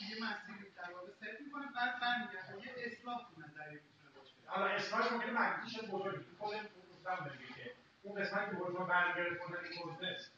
یه 0.10 0.16
مسیری 0.24 0.72
در 0.76 0.94
واقع 0.94 1.12
ست 1.12 1.42
می‌کنه 1.42 1.66
بعد 1.76 2.00
برمیگرده. 2.02 2.68
یه 2.68 2.74
اصلاح 2.92 3.18
تو 3.18 3.42
نظریه 3.42 3.82
می‌تونه 3.82 4.10
باشه. 4.16 4.34
حالا 4.46 4.66
اصلاحش 4.66 5.12
ممکنه 5.12 5.32
معنیش 5.32 5.80
بزرگی 5.80 6.26
خود 6.40 6.54
گفتم 6.92 7.32
که 7.56 7.76
اون 8.04 8.22
قسمتی 8.22 8.52
که 8.52 8.58
بزرگ 8.58 8.88
برمیگرده 8.88 9.36
کنن 9.36 9.58
این 9.58 9.96
بزنس 9.96 10.32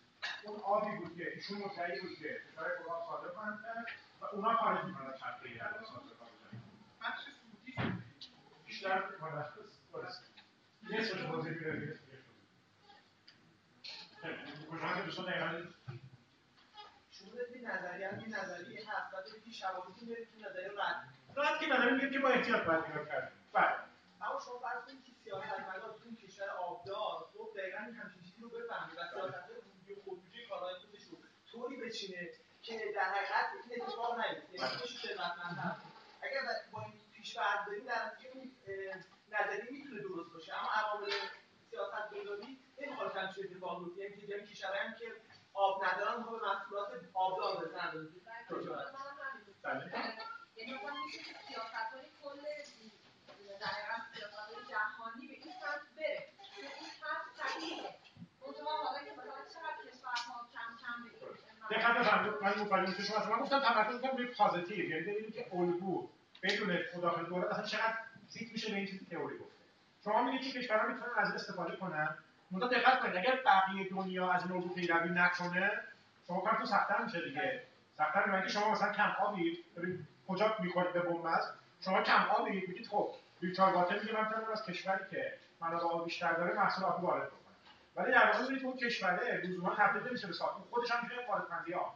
اون 0.43 0.59
آبی 0.59 0.97
بود 0.97 1.17
که 1.17 1.33
ایشون 1.35 1.57
مدعی 1.57 2.01
بود 2.01 2.17
که 2.17 2.41
کشور 2.51 2.71
کلاب 2.83 3.03
صادر 3.07 3.33
کنند 3.33 3.59
و 4.21 4.25
اونا 4.25 4.57
خارج 4.57 4.85
می‌کنن 4.85 5.07
از 5.07 5.19
چرخه 5.19 5.85
صادر 5.85 6.03
بخش 7.01 7.21
سودی 7.23 7.75
بیشتر 8.65 9.03
میره 10.81 11.99
کجا 14.71 14.93
که 14.95 15.01
دوستان 15.05 15.25
دقیقا 15.25 15.49
شروع 15.49 16.02
رد 21.37 21.59
که 21.59 21.67
نظریه 21.67 21.93
میگه 21.93 22.09
که 22.09 22.19
با 22.19 22.29
احتیاط 22.29 22.63
باید 22.63 22.85
نگاه 22.85 23.05
کرد 23.05 23.31
بله. 23.53 23.75
اما 24.21 24.39
شما 24.45 24.59
فرض 24.59 24.85
کنید 24.85 25.03
که 25.05 25.11
سیاستمدار 25.23 25.93
تو 25.99 26.03
این 26.05 26.15
کشور 26.15 26.49
آبدار 26.49 27.27
خب 27.33 27.49
دقیقا 27.57 27.77
همچین 27.77 28.21
چیزی 28.21 28.41
رو 28.41 28.49
بفهمه 28.49 28.93
و 28.93 29.07
سیاستمدار 29.13 29.57
ورودی 29.59 30.01
خودروجی 30.05 30.47
کالای 30.49 30.75
خودش 30.75 31.03
رو 31.03 31.17
طوری 31.51 31.75
بچینه 31.81 32.29
که 32.61 32.91
در 32.95 33.03
حقیقت 33.03 33.45
این 33.69 33.83
اتفاق 33.83 34.19
نیفته 34.19 34.53
یعنی 34.53 34.77
خودش 34.77 35.01
ثروتمند 35.01 35.57
هست 35.57 35.81
اگر 36.21 36.41
با 36.71 36.81
این 36.81 36.93
پیش 37.15 37.37
برداریم 37.37 37.85
در 37.85 38.05
نتیجه 38.05 38.29
این 38.33 38.55
نظریه 39.31 39.71
می‌تونه 39.71 40.01
درست 40.01 40.33
باشه 40.33 40.53
اما 40.53 40.69
عوامل 40.71 41.11
سیاست 41.69 42.09
گذاری 42.13 42.59
نمی‌خواد 42.81 43.17
همچین 43.17 43.43
اتفاق 43.43 43.83
بیفته 43.83 44.01
یعنی 44.01 44.21
که 44.21 44.27
جایی 44.27 44.45
کشورهایی 44.47 44.87
هم 44.87 44.95
که 44.99 45.05
آب 45.53 45.83
ندارن 45.85 46.13
اونها 46.13 46.31
به 46.31 46.45
محصولات 46.45 46.89
آبدار 47.13 47.65
بزنن 47.65 47.93
یعنی 50.57 50.73
مثلا 50.73 50.93
میشه 51.05 51.17
که 51.17 51.33
سیاستهای 51.47 52.05
کل 52.23 52.39
در 53.59 53.67
حقیقت 53.67 54.01
سیاستهای 54.13 54.65
جهانی 54.69 55.27
به 55.27 55.33
این 55.33 55.53
سمت 55.61 55.95
بره 55.97 56.27
که 56.55 56.61
این 56.61 56.89
سمت 57.01 57.47
صحیحه 57.47 57.95
منتها 58.41 58.83
حالا 58.83 58.99
که 59.05 59.11
مثلا 59.11 59.45
چقدر 59.53 59.91
کشورها 59.91 60.49
کم 60.53 60.71
کم 60.81 60.97
به 61.69 61.75
دقت 61.75 61.97
بفرمایید 61.97 62.43
من 62.43 62.65
مفاهیم 62.65 62.92
که 63.03 63.09
شما 63.09 63.25
شما 63.25 63.37
گفتم 63.37 63.59
تمرکز 63.59 64.01
کنم 64.01 64.17
روی 64.17 64.27
پازیتیو 64.27 64.89
یعنی 64.89 65.01
ببینیم 65.01 65.31
که 65.31 65.45
الگو 65.53 66.09
بدون 66.43 66.77
مداخله 66.97 67.29
دولت 67.29 67.47
اصلا 67.47 67.63
چقدر 67.63 67.97
فیت 68.33 68.51
میشه 68.51 68.71
به 68.71 68.77
این 68.77 68.85
چیزی 68.85 69.05
تئوری 69.05 69.37
گفته. 69.37 69.53
شما 70.03 70.23
میگید 70.23 70.41
که 70.41 70.59
کشورها 70.59 70.87
می‌تونن 70.87 71.11
از 71.17 71.35
استفاده 71.35 71.75
کنن. 71.75 72.17
منتها 72.51 72.69
دقت 72.69 72.99
کنید 72.99 73.15
اگر 73.15 73.39
بقیه 73.45 73.89
دنیا 73.89 74.31
از 74.31 74.51
الگو 74.51 74.73
پیروی 74.73 75.09
نکنه 75.09 75.71
شما 76.27 76.41
کارتون 76.41 76.65
سخت‌تر 76.65 77.03
میشه 77.03 77.21
دیگه. 77.21 77.63
سخت‌تر 77.97 78.41
میشه 78.41 78.59
شما 78.59 78.71
مثلا 78.71 78.93
کم 78.93 79.15
آبی 79.25 79.63
ببین 79.77 80.07
کجا 80.27 80.55
می‌خورید 80.59 80.93
به 80.93 80.99
بنبست 80.99 81.53
شما 81.85 82.01
کم 82.01 82.27
آبی 82.29 82.51
میگید 82.51 82.87
خب 82.87 83.15
ریچارد 83.41 83.75
واتر 83.75 83.99
میگه 83.99 84.13
من 84.13 84.51
از 84.51 84.65
کشوری 84.65 85.03
که 85.11 85.33
منابع 85.61 85.83
آب 85.83 86.05
بیشتر 86.05 86.33
داره 86.33 86.53
محصول 86.53 86.83
آبی 86.83 87.05
وارد 87.05 87.29
کنم 87.29 87.39
ولی 87.95 88.11
در 88.11 88.25
واقع 88.25 88.41
می‌بینید 88.41 88.65
اون 88.65 88.77
کشوره 88.77 89.41
لزوما 89.43 89.75
تبدیل 89.75 90.07
نمیشه 90.07 90.27
به 90.27 90.33
ساخت 90.33 90.57
خودش 90.69 90.91
هم 90.91 91.03
میشه 91.03 91.15
وارد 91.29 91.47
کننده 91.47 91.75
آب 91.75 91.95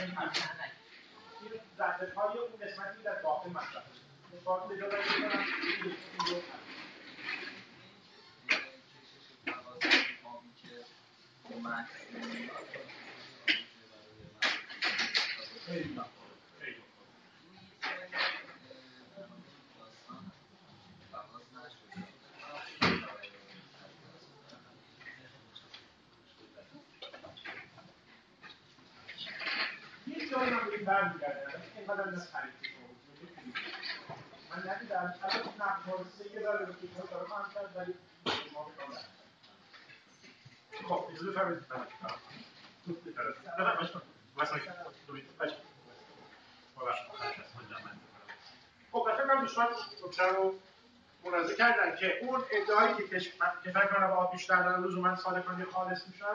این 0.00 1.60
ذره 1.78 2.12
های 2.16 2.38
اون 2.38 2.50
قسمتی 2.62 3.02
در 3.02 3.22
داخل 3.22 3.50
مصرف 3.50 3.84
نسبت 4.34 4.68
به 4.68 4.76
جایی 4.76 4.94
من 30.50 30.69
به 30.69 30.69
این 30.80 30.88
از 30.88 30.96
من 30.96 31.96
من 31.96 32.16
بکنم 35.38 35.80
خب 48.92 48.92
خب 48.92 49.26
کنم 49.26 49.40
دوستان 49.40 49.66
نکته 50.06 50.22
رو 50.22 50.54
ملاحظه 51.24 51.54
کردن 51.54 51.96
که 51.96 52.18
اون 52.22 52.42
ادعایی 52.50 52.94
که 52.94 53.08
کشور 53.08 53.86
کنه 53.86 54.06
با 54.06 54.26
بیشتر 54.26 54.62
دارن 54.62 54.84
لزوما 54.84 55.16
صادر 55.16 55.40
کننده 55.40 55.64
خالص 55.64 56.08
میشن 56.08 56.26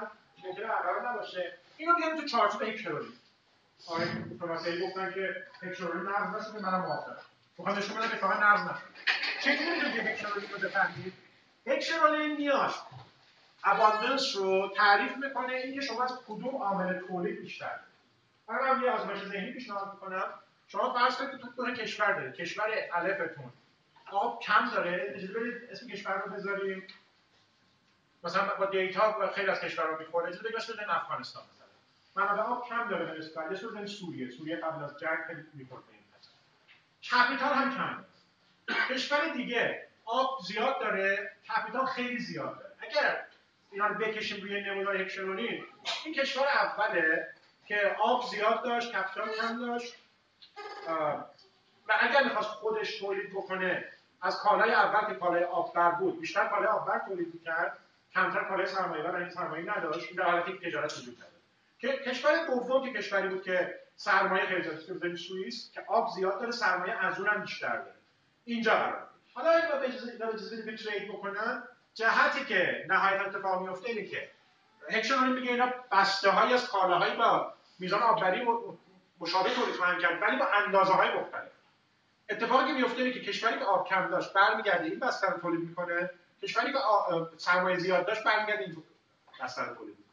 ممکنه 0.43 0.67
قرار 0.67 1.10
نباشه 1.10 1.58
اینو 1.77 1.95
بیاریم 1.95 2.21
تو 2.21 2.27
چارچوب 2.27 2.62
هیکلوری 2.62 3.13
آقای 3.88 4.05
پروفسوری 4.39 4.88
گفتن 4.88 5.13
که 5.13 5.43
هکشورونی 5.61 6.09
نقض 6.09 6.41
نشده 6.41 6.61
منم 6.61 6.81
موافقم. 6.81 7.17
می‌خوام 7.57 7.77
نشون 7.77 7.97
بدم 7.97 8.07
فقط 8.07 8.39
نقض 8.39 8.61
نشده. 8.61 8.85
چجوری 9.41 9.75
می‌تونید 9.75 10.07
هکشورونی 10.07 10.47
رو 10.47 10.57
بفهمید؟ 10.57 11.13
هکشورونی 11.67 12.35
نیاز 12.35 12.73
اباندنس 13.63 14.35
رو 14.35 14.73
تعریف 14.75 15.17
می‌کنه 15.17 15.53
اینکه 15.53 15.81
شما 15.81 16.03
از 16.03 16.19
کدوم 16.27 16.55
عامل 16.55 16.99
تولید 16.99 17.41
بیشتر 17.41 17.79
من 18.49 18.55
هم 18.67 18.83
یه 18.83 18.91
آزمایش 18.91 19.23
ذهنی 19.23 19.51
پیشنهاد 19.51 19.93
می‌کنم. 19.93 20.33
شما 20.67 20.93
فرض 20.93 21.15
کنید 21.15 21.41
تو 21.41 21.49
دو 21.57 21.73
کشور 21.73 22.13
دارید. 22.13 22.35
کشور 22.35 22.67
الفتون. 22.93 23.53
آب 24.11 24.41
کم 24.41 24.69
داره. 24.69 25.13
اجازه 25.15 25.33
بدید 25.33 25.71
اسم 25.71 25.88
کشور 25.88 26.21
رو 26.25 26.31
بذاریم. 26.31 26.88
مثلا 28.23 28.55
با 28.55 28.65
data 28.65 29.31
خیلی 29.35 29.49
از 29.49 29.59
کشورها 29.59 29.97
می‌خوره. 29.97 30.27
اجازه 30.27 30.43
بدید 30.43 30.89
افغانستان 30.89 31.43
منابع 32.15 32.41
آب 32.41 32.67
کم 32.69 32.89
داره 32.89 33.06
به 33.06 33.19
نسبت 33.19 33.51
یه 33.51 33.58
صورت 33.58 33.86
سوریه. 33.86 34.30
سوریه 34.30 34.56
قبل 34.56 34.84
از 34.84 34.99
جنگ 34.99 35.17
خیلی 35.28 35.43
می‌خورد 35.54 35.84
این 35.91 36.01
capital 37.12 37.53
هم 37.54 37.78
کم 37.78 38.06
داره 38.67 38.82
کشور 38.89 39.30
دیگه 39.30 39.88
آب 40.06 40.39
زیاد 40.47 40.80
داره 40.80 41.31
capital 41.50 41.85
خیلی 41.85 42.19
زیاد 42.19 42.60
داره. 42.60 42.71
اگر 42.79 43.25
اینا 43.71 43.87
رو 43.87 43.96
بکشیم 43.96 44.44
روی 44.44 44.62
نمودار 44.62 45.02
هکشرونی 45.02 45.63
این 46.06 46.13
کشور 46.13 46.48
اوله 46.48 47.27
که 47.65 47.96
آب 48.00 48.25
زیاد 48.25 48.63
داشت 48.63 48.96
capital 48.96 49.29
کم 49.29 49.60
داشت. 49.60 49.96
و 51.87 51.94
اگر 52.00 52.23
می‌خواست 52.23 52.50
خودش 52.50 53.00
تولید 53.00 53.29
بکنه 53.29 53.85
از 54.21 54.37
کالای 54.37 54.71
اول 54.71 55.13
که 55.13 55.19
کالای 55.19 55.44
آببر 55.44 55.92
بود 55.92 56.19
بیشتر 56.19 56.48
کالای 56.48 56.67
آببر 56.67 57.00
تولید 57.00 57.33
می‌کرد 57.33 57.77
کمتر 58.13 58.44
کالای 58.44 58.65
سرمایه 58.65 59.04
و 59.04 59.15
این 59.15 59.29
سرمایه 59.29 59.77
نداشت 59.77 60.15
در 60.15 60.23
حالتی 60.23 60.69
تجارت 60.69 60.98
وجود 60.98 61.19
داره 61.19 61.35
کشور 61.82 62.46
دوم 62.46 62.94
که 62.94 63.00
کشوری 63.00 63.28
بود 63.28 63.44
که 63.44 63.80
سرمایه 63.96 64.46
خیلی 65.02 65.17
سوئیس 65.17 65.71
که 65.73 65.86
آب 65.88 66.10
زیاد 66.15 66.40
داره 66.40 66.52
سرمایه 66.52 67.06
از 67.06 67.19
اونم 67.19 67.42
بیشتر 67.42 67.78
داره. 67.78 67.96
اینجا 68.46 68.76
قرار 68.76 69.08
حالا 69.34 69.50
اگه 69.50 69.67
به 69.67 69.88
اجازه 69.88 70.12
اینا 70.12 70.32
بدیم 70.32 70.76
ترید 70.76 71.08
بکنن 71.08 71.63
جهتی 71.94 72.46
که 72.46 72.86
نهایت 72.90 73.21
اتفاق 73.21 73.62
میفته 73.62 73.90
اینه 73.90 74.06
که 74.06 74.30
هکشن 74.90 75.30
میگه 75.30 75.52
اینا 75.52 75.73
بسته 75.92 76.30
های 76.30 76.54
از 76.54 76.69
کالاهایی 76.69 77.15
با 77.15 77.54
میزان 77.80 78.04
آببری 78.04 78.48
مشابه 79.19 79.50
تولید 79.50 79.76
خواهند 79.76 80.00
کرد 80.00 80.21
ولی 80.21 80.38
با 80.38 80.46
اندازه 80.46 80.94
های 80.94 81.10
مختلف. 81.19 81.52
اتفاقی 82.30 82.67
که 82.67 82.73
میفته 82.73 83.02
اینه 83.02 83.13
که 83.13 83.21
کشوری 83.21 83.60
که 83.60 83.65
آب 83.65 83.88
کم 83.88 84.08
داشت 84.08 84.34
برمیگرده 84.34 84.84
این 84.84 85.00
بسته 85.00 85.28
رو 85.28 85.38
تولید 85.40 85.69
می‌کنه. 85.69 86.10
کشوری 86.42 86.73
که 86.73 86.80
سرمایه 87.38 87.78
زیاد 87.78 88.06
داشت 88.06 88.23
برمیگرده 88.23 88.63
این 88.63 88.84
بسته 89.42 89.62
رو 89.62 89.76
تولید 89.76 90.04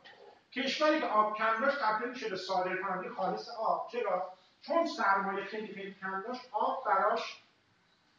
کشوری 0.52 1.00
که 1.00 1.06
آب 1.06 1.36
کم 1.36 1.60
داشت 1.60 1.78
تبدیل 1.80 2.08
میشه 2.08 2.28
به 2.28 2.36
صادر 2.36 2.76
کننده 2.76 3.08
خالص 3.08 3.48
آب. 3.48 3.88
چرا؟ 3.92 4.32
چون 4.60 4.86
سرمایه 4.86 5.44
خیلی 5.44 5.74
خیلی 5.74 5.94
کم 5.94 6.22
داشت 6.28 6.42
آب 6.52 6.84
براش 6.86 7.42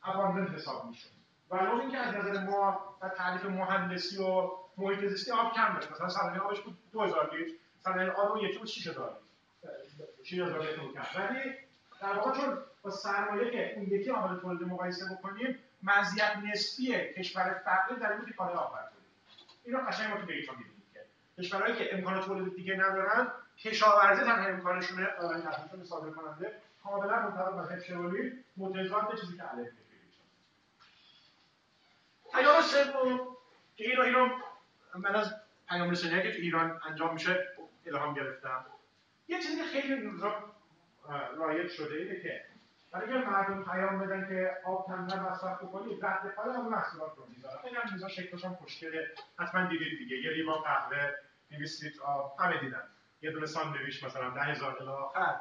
اباندنت 0.04 0.50
حساب 0.50 0.86
میشه 0.86 1.10
ولو 1.52 1.80
اینکه 1.80 1.98
از 1.98 2.16
نظر 2.16 2.44
ما 2.44 2.96
و 3.02 3.10
تعریف 3.10 3.46
مهندسی 3.46 4.24
و 4.24 4.52
محیط 4.78 5.10
زیستی 5.10 5.32
آب 5.32 5.54
کم 5.54 5.74
داشت. 5.74 5.92
مثلا 5.92 6.10
سالانه 6.10 6.40
آبش 6.40 6.62
بود 6.62 6.78
2000 6.92 7.36
لیتر 7.36 7.54
سالانه 7.84 8.12
آب 8.12 8.38
یکی 8.38 8.58
بود 8.58 8.68
6000 8.68 9.18
لیتر. 9.64 9.76
6000 10.24 10.60
لیتر 10.60 11.02
کم. 11.02 11.22
ولی 11.22 11.54
در 12.02 12.14
واقع 12.14 12.32
چون 12.32 12.58
با 12.82 12.92
سرمایه 12.92 13.52
که 13.52 13.74
اون 13.76 13.86
یکی 13.86 14.10
عامل 14.10 14.40
تولید 14.40 14.68
مقایسه 14.68 15.06
بکنیم 15.16 15.60
مزیت 15.84 16.38
نسبی 16.38 17.14
کشور 17.18 17.62
فقیر 17.66 17.98
در 17.98 18.12
این 18.12 18.34
کالای 18.38 18.56
آب 18.56 18.74
برداری 18.74 18.96
اینو 19.64 19.80
قشنگ 19.80 20.14
ما 20.14 20.22
تو 20.22 20.26
کشورهایی 21.38 21.76
که 21.76 21.96
امکان 21.96 22.22
تولید 22.22 22.56
دیگه 22.56 22.74
ندارن 22.76 23.32
کشاورزی 23.58 24.22
تنها 24.22 24.48
امکانشونه 24.48 25.06
برای 25.06 25.42
نفعشون 25.42 25.84
صادر 25.84 26.10
کننده 26.10 26.62
کاملا 26.84 27.20
منطبق 27.20 27.52
با 27.52 27.62
هفشرولی 27.62 28.44
متضاد 28.58 29.12
به 29.12 29.18
چیزی 29.18 29.38
که 29.38 29.44
علیه 29.44 29.72
پیام 32.34 32.62
سوم 32.62 33.20
که 33.76 33.90
اینو 33.90 34.02
اینو 34.02 34.30
من 34.96 35.16
از 35.16 35.36
پیام 35.70 35.90
رسانی 35.90 36.22
که 36.22 36.36
ایران 36.36 36.82
انجام 36.90 37.14
میشه 37.14 37.48
الهام 37.86 38.14
گرفتم. 38.14 38.66
یه 39.28 39.42
چیزی 39.42 39.56
که 39.56 39.64
خیلی 39.64 40.12
رایج 41.38 41.72
شده 41.72 41.96
اینه 41.96 42.20
که 42.20 42.46
برای 42.94 43.14
اگر 43.14 43.26
مردم 43.26 43.64
پیام 43.64 44.00
بدن 44.00 44.28
که 44.28 44.58
آب 44.66 44.86
کمتر 44.88 45.20
مصرف 45.20 45.64
بکنید 45.64 46.06
رد 46.06 46.36
پای 46.36 46.50
اون 46.50 46.66
محصولات 46.70 47.12
رو 47.18 47.26
می‌ذارن. 47.36 47.58
خیلی 47.62 47.76
هم 47.76 47.94
میزا 47.94 48.08
شکلش 48.08 48.46
هم 48.46 48.56
خوشگله. 48.56 49.12
حتما 49.40 49.66
دیدید 49.66 49.98
دیگه. 49.98 50.18
یه 50.18 50.32
لیوان 50.32 50.62
قهوه 50.62 51.12
200 51.50 51.84
لیتر 51.84 52.02
آب. 52.04 52.36
همه 52.40 52.60
دیدن. 52.60 52.84
یه 53.22 53.32
دونه 53.32 53.46
ساندویچ 53.46 54.04
مثلا 54.04 54.30
10000 54.30 54.74
تا 54.78 54.98
آخر 54.98 55.40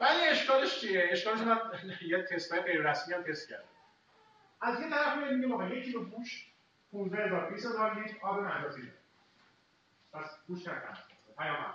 ولی 0.00 0.20
اشکالش 0.30 0.80
چیه؟ 0.80 1.08
اشکالش 1.10 1.40
من 1.40 1.58
یه 2.10 2.22
تستای 2.22 2.60
غیر 2.60 2.90
رسمی 2.90 3.14
هم 3.14 3.22
تست 3.22 3.48
کردم. 3.48 3.64
از 4.60 4.80
یه 4.80 4.90
طرف 4.90 5.16
میاد 5.16 5.32
میگه 5.32 5.54
آقا 5.54 5.66
یک 5.68 5.84
کیلو 5.84 6.04
گوشت 6.04 6.52
15000 6.92 7.50
20000 7.50 7.94
لیتر 7.94 8.26
آب 8.26 8.40
مجازی 8.40 8.92
پس 10.12 10.38
گوشت 10.48 10.68
نکنه 10.68 10.96
پیام 11.38 11.74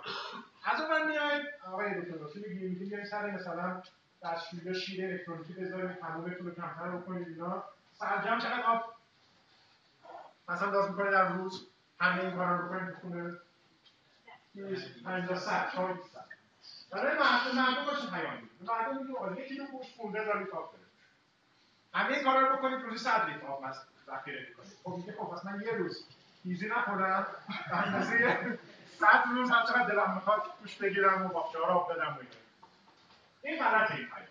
از 0.64 0.80
اون 0.80 1.06
میاد 1.06 1.42
آقای 1.66 2.00
دکتر 2.00 2.18
راسی 2.18 2.38
میگه 2.48 2.66
میگه 2.80 3.04
سر 3.04 3.30
مثلا 3.30 3.82
دستشویی 4.22 4.74
شیر 4.74 5.10
الکترونیکی 5.10 5.52
بذارید 5.52 5.98
تمومتون 5.98 6.46
رو 6.46 6.54
کمتر 6.54 6.90
بکنید 6.90 7.28
اینا. 7.28 7.64
سرجم 7.92 8.38
چقدر 8.38 8.62
آب؟ 8.62 8.94
مثلا 10.48 10.70
داز 10.70 10.90
می‌کنه 10.90 11.10
در 11.10 11.28
روز 11.28 11.66
همه 12.00 12.20
این 12.20 12.36
کارا 12.36 12.56
رو 12.56 12.68
بکنید 12.68 12.96
بخونه 12.96 13.36
50 15.04 15.38
صد 15.38 15.70
شما 15.74 15.98
برای 16.90 17.18
مردم 17.18 17.56
مردم 17.56 17.84
باشه 17.84 18.04
میده 18.04 18.72
مردم 18.72 18.96
میگه 18.96 19.18
آقا 19.18 19.32
یک 19.32 19.48
کیلو 19.48 19.66
گوشت 19.66 19.96
15000 19.96 20.38
لیتر 20.38 20.56
آب 20.56 20.74
همه 21.94 22.14
این 22.14 22.24
کارا 22.24 22.48
رو 22.48 22.56
بکنید 22.56 22.82
روزی 22.82 22.98
100 22.98 23.28
لیتر 23.28 23.46
آب 23.46 23.64
مصرف 23.64 23.84
ذخیره 24.06 24.46
کنید 24.56 24.72
خب 24.84 25.24
خب 25.24 25.36
پس 25.36 25.44
من 25.44 25.60
یه 25.60 25.72
روز 25.72 26.06
ایزی 26.44 26.68
نخورم. 26.68 27.26
به 27.70 27.76
اندازه 27.76 28.58
100 28.98 29.06
روز 29.34 29.50
هر 29.50 29.66
چقدر 29.66 29.88
دلم 29.88 30.14
می‌خواد 30.14 30.42
دوش 30.60 30.76
بگیرم 30.76 31.26
و 31.26 31.28
باغچه 31.28 31.58
ها 31.58 31.64
رو 31.64 31.72
آب 31.72 31.92
بدم 31.92 32.18
و 32.20 32.22
این 33.42 33.64
غلطه 33.64 33.94
این 33.94 34.06
پیام 34.06 34.26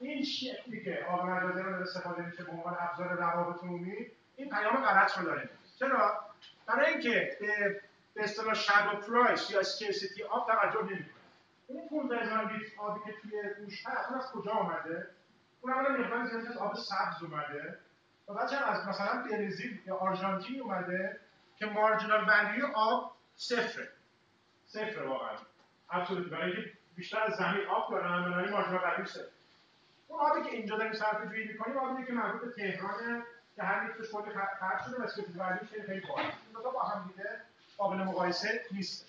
این 0.00 0.24
شکلی 0.24 0.84
که 0.84 1.06
آب 1.10 1.26
رو 1.28 1.82
استفاده 1.82 2.22
میشه 2.22 2.44
به 2.44 2.50
عنوان 2.52 2.76
ابزار 2.80 3.08
روابط 3.08 3.62
عمومی 3.62 4.06
این 4.36 4.50
پیام 4.50 4.76
غلط 4.76 5.18
رو 5.18 5.24
داره. 5.24 5.48
چرا؟ 5.78 6.24
برای 6.66 6.92
اینکه 6.92 7.36
به 8.14 8.24
اصطلاح 8.24 8.54
shadow 8.54 8.96
price 8.96 9.50
یا 9.50 9.60
scarcity 9.60 10.22
آب 10.22 10.46
توجه 10.46 10.82
نمی‌کنه. 10.82 11.14
اون 11.66 11.88
15000 11.88 12.52
لیتر 12.52 12.80
آبی 12.80 13.00
که 13.04 13.16
توی 13.22 13.54
گوشت 13.64 13.86
هست 13.86 14.12
از 14.12 14.32
کجا 14.32 14.50
آمده 14.50 15.08
اون 15.60 15.72
اولا 15.72 15.96
مقدار 15.96 16.24
زیادی 16.24 16.46
از 16.46 16.56
آب 16.56 16.74
سبز 16.74 17.22
اومده. 17.22 17.78
و 18.28 18.34
بعد 18.34 18.54
از 18.54 18.88
مثلا 18.88 19.22
برزیل 19.30 19.80
یا 19.86 19.96
آرژانتین 19.96 20.60
اومده 20.60 21.20
که 21.56 21.66
marginal 21.66 22.28
value 22.28 22.66
آب 22.74 23.16
صفره 23.36 23.88
صفره 24.66 25.06
واقعا. 25.06 25.36
absolute 25.90 26.30
برای 26.30 26.52
اینکه 26.52 26.72
بیشتر 26.96 27.20
از 27.20 27.34
زمین 27.34 27.66
آب 27.66 27.90
دارن 27.90 28.24
بنابراین 28.24 28.52
value 28.52 29.06
صفر 29.06 29.24
اون 30.08 30.20
آبی 30.20 30.50
که 30.50 30.56
اینجا 30.56 30.76
داریم 30.76 30.92
صرفه 30.92 31.26
جویی 31.26 31.48
می‌کنیم 31.48 31.76
آبی 31.76 32.04
که 32.04 32.12
مربوط 32.12 32.40
به 32.40 32.50
تهرانه 32.50 33.22
که 33.56 33.62
هر 33.62 33.86
لیترش 33.86 34.10
کلی 34.10 34.34
خرج 34.60 34.82
شده 34.84 34.96
و 34.96 35.42
value 35.42 35.68
خیلی 35.70 35.82
خیلی 35.82 36.00
بالا 36.00 36.22
این 36.22 36.62
دو 36.62 36.70
با 36.70 36.82
هم 36.82 37.12
دیگه 37.16 37.30
قابل 37.76 37.96
مقایسه 37.96 38.64
نیست. 38.70 39.06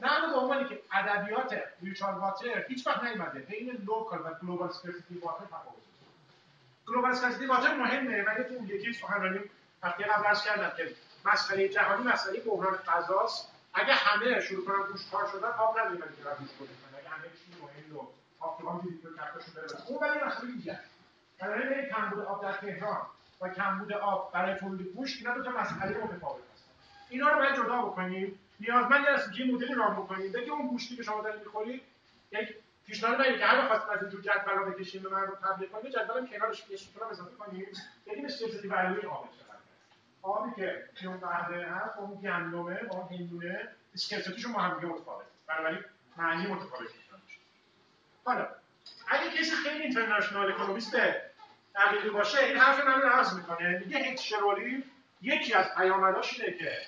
نه 0.00 0.32
به 0.32 0.38
عنوانی 0.38 0.68
که 0.68 0.82
ادبیات 0.92 1.62
virtual 1.82 2.18
water 2.18 2.64
هیچ 2.68 2.86
وقت 2.86 3.04
نیومده. 3.04 3.40
بین 3.40 3.70
local 3.86 4.20
و 4.20 4.34
global 4.42 4.68
scarcity 4.68 5.18
water 5.18 5.44
تفاوت 5.44 5.82
گلوبال 6.88 7.10
اسکرسیتی 7.10 7.46
واتر 7.46 7.74
مهمه 7.74 8.22
ولی 8.22 8.44
تو 8.44 8.74
یکی 8.74 8.92
سخنرانی 8.92 9.40
هفته 9.82 10.04
قبل 10.04 10.24
عرض 10.24 10.44
کردم 10.44 10.76
که 10.76 10.94
مسئله 11.24 11.68
جهانی 11.68 12.02
مسئله 12.02 12.40
بحران 12.40 12.76
غذاست. 12.76 13.48
اگه 13.74 13.94
همه 13.94 14.40
شروع 14.40 14.66
کنن 14.66 14.86
گوشت 14.92 15.10
کار 15.10 15.28
شدن 15.32 15.48
آب 15.48 15.78
نداریم 15.78 16.00
که 16.00 16.06
گوشت 16.38 16.56
کنن 16.58 16.68
اگه 16.98 17.08
همه 17.08 17.22
چی 17.22 17.62
مهم 17.62 17.96
و 17.96 18.06
آفتابان 18.42 18.80
دیدید 18.80 19.02
که 19.02 19.08
کفشون 19.08 19.54
بره 19.54 19.88
اون 19.88 19.98
ولی 20.00 20.24
مسئله 20.24 20.52
دیگه 20.52 20.78
برای 21.38 21.68
بین 21.74 21.88
کمبود 21.88 22.18
آب 22.24 22.42
در 22.42 22.52
تهران 22.52 23.06
و 23.40 23.48
کمبود 23.48 23.92
آب 23.92 24.32
برای 24.32 24.54
تولید 24.54 24.86
گوشت 24.86 25.18
اینا 25.18 25.34
دو 25.34 25.42
تا 25.44 25.50
مسئله 25.50 26.04
متفاوت 26.04 26.42
هستن. 26.54 26.70
اینا 27.08 27.28
رو 27.28 27.38
باید 27.38 27.56
جدا 27.56 27.82
بکنیم. 27.82 28.38
نیازمند 28.60 29.06
است 29.06 29.32
که 29.32 29.44
مدل 29.44 29.74
رام 29.74 29.94
بکنید 29.94 30.32
بگه 30.32 30.52
اون 30.52 30.68
گوشتی 30.68 30.96
که 30.96 31.02
شما 31.02 31.22
دارید 31.22 31.40
می‌خورید 31.40 31.82
یک 32.32 32.56
پیشنهاد 32.86 33.18
من 33.18 33.38
که 33.38 33.46
هر 33.46 33.68
خواست 33.68 33.88
از 33.88 34.00
اینجور 34.02 34.20
جدول 34.20 34.70
بکشیم 34.70 35.02
به 35.02 35.08
مردم 35.08 35.34
تبلیغ 35.34 35.70
کنیم 35.70 35.90
جدول 35.90 36.26
کنارش 36.26 36.70
یه 36.70 36.76
سطور 36.76 37.04
اضافه 37.04 37.36
کنیم. 37.36 37.66
بگیم 38.06 38.24
استفاده 38.24 38.68
ولیوی 38.68 39.06
آب 39.06 39.28
چقدر 39.38 39.58
آبی 40.22 40.52
که 40.94 41.06
اون 41.06 41.16
قهوه 41.16 41.64
هست 41.64 41.98
اون 41.98 42.20
گندمه 42.20 42.82
با 42.82 42.96
اون 42.96 43.18
هندونه 43.18 43.68
اسکلتوتیشون 43.94 44.52
با 44.52 44.60
هم 44.60 44.80
دیگه 44.80 44.92
متفاوته 44.92 45.26
بنابراین 45.46 45.84
معنی 46.16 46.46
متفاوت 46.46 46.88
حالا 48.24 48.48
اگه 49.08 49.30
کسی 49.38 49.50
خیلی 49.50 49.82
اینترنشنال 49.82 50.52
اکونومیست 50.52 50.96
دقیقی 51.74 52.10
باشه 52.10 52.44
این 52.44 52.56
حرف 52.56 52.84
من 52.84 53.02
رو 53.02 53.08
عرض 53.08 53.34
می‌کنه. 53.34 53.78
میگه 53.78 53.98
هیچ 53.98 54.34
یکی 55.22 55.54
از 55.54 55.74
پیامداش 55.76 56.40
اینه 56.40 56.58
که 56.58 56.78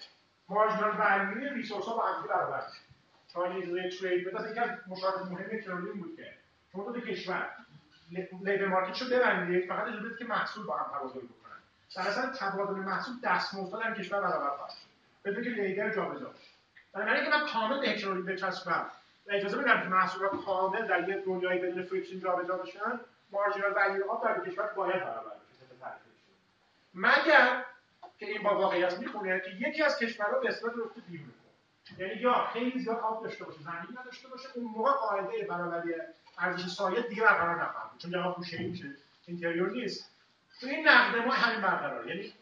marginal 0.49 0.97
value 0.99 1.49
ی 1.49 1.53
resource 1.53 1.85
ها 1.85 1.97
با 1.97 2.07
هم 2.07 2.27
برابر 2.27 2.63
چاینیز 3.33 3.99
trade 4.01 4.29
بده 4.29 4.51
یکی 4.51 4.61
از 4.61 4.71
مشارکت 4.87 5.27
مهم 5.31 5.61
کرولین 5.61 6.01
بود 6.01 6.17
که 6.17 6.35
شما 6.73 6.93
دو 6.93 7.01
کشور 7.01 7.51
labor 8.43 8.67
market 8.67 9.03
رو 9.03 9.09
ببندید 9.09 9.69
فقط 9.69 9.87
اجازه 9.87 10.17
که 10.19 10.25
محصول 10.25 10.67
با 10.67 10.77
هم 10.77 10.99
تبادل 10.99 11.21
بکنن. 11.21 11.59
در 11.97 12.03
اصل 12.09 12.27
تبادل 12.27 12.75
محصول 12.75 13.15
دستمزد 13.23 13.81
در 13.81 13.95
کشور 13.95 14.21
برابر 14.21 14.57
خواهد 14.57 14.71
شد. 14.71 14.87
بدون 15.25 15.45
که 15.45 15.51
labor 15.51 15.95
جابجا 15.95 16.29
بشه 16.29 16.51
بنابراین 16.93 17.25
که 17.25 17.31
من 17.31 17.47
کامل 17.47 17.81
به 17.81 17.89
هکشر 17.89 18.08
اوهلین 18.08 18.25
بچسبم 18.25 18.91
و 19.27 19.33
اجازه 19.33 19.57
بدم 19.57 19.83
که 19.83 19.89
محصولات 19.89 20.45
کامل 20.45 20.87
در 20.87 21.09
یک 21.09 21.25
دنیای 21.25 21.59
بدون 21.59 21.83
friction 21.83 22.21
جابجا 22.21 22.57
بشن 22.57 23.01
marginal 23.33 23.73
value 23.77 24.09
ها 24.09 24.25
در 24.25 24.51
کشور 24.51 24.67
باید 24.67 25.01
برابر 25.01 25.31
بشه 25.31 25.65
مگر 26.95 27.65
که 28.19 28.27
این 28.27 28.43
با 28.43 28.59
واقعیت 28.59 28.99
می‌خونه 28.99 29.41
که 29.41 29.69
یکی 29.69 29.83
از 29.83 29.99
کشورها 29.99 30.39
به 30.41 30.49
اصطلاح 30.49 30.73
رفته 30.73 31.01
بیرون 31.01 31.33
یعنی 31.99 32.15
یا 32.15 32.47
خیلی 32.53 32.79
زیاد 32.79 32.99
آب 32.99 33.25
داشته 33.25 33.45
باشه 33.45 33.59
زمین 33.63 33.99
نداشته 34.01 34.29
باشه 34.29 34.49
اون 34.55 34.65
موقع 34.65 34.91
قاعده 34.91 35.47
برابری 35.47 35.95
ارزش 36.39 36.69
سایه 36.69 37.03
دیگه 37.03 37.23
برقرار 37.23 37.63
نخواهد 37.63 37.99
چون 37.99 38.11
جواب 38.11 38.37
گوشه 38.37 38.63
میشه. 38.63 38.91
اینتریور 39.27 39.71
نیست. 39.71 40.11
تو 40.61 40.67
این 40.67 40.89
نقد 40.89 41.17
ما 41.17 41.33
همین 41.33 41.61
برقرار 41.61 42.09
یعنی 42.09 42.33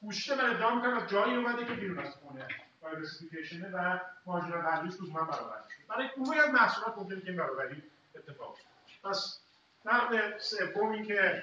گوشت 0.00 0.32
من 0.32 0.50
ادعا 0.50 0.74
می‌کنم 0.74 0.96
از 0.96 1.08
جایی 1.08 1.34
اومده 1.34 1.64
که 1.64 1.72
بیرون 1.72 1.98
از 1.98 2.14
خونه. 2.14 2.48
دایورسیفیکیشنه 2.92 3.68
و 3.68 3.98
مارجینال 4.26 4.64
ولیوش 4.64 4.94
من 5.00 5.26
برابر 5.26 5.60
شده 5.68 5.84
برای 5.88 6.08
گروهی 6.16 6.40
از 6.40 6.50
محصولات 6.50 6.98
ممکنه 6.98 7.20
که 7.20 7.32
برابری 7.32 7.82
اتفاق 8.14 8.56
پس 9.04 9.40
نقد 9.84 10.38
سوم 10.38 10.90
این 10.90 11.04
که 11.04 11.42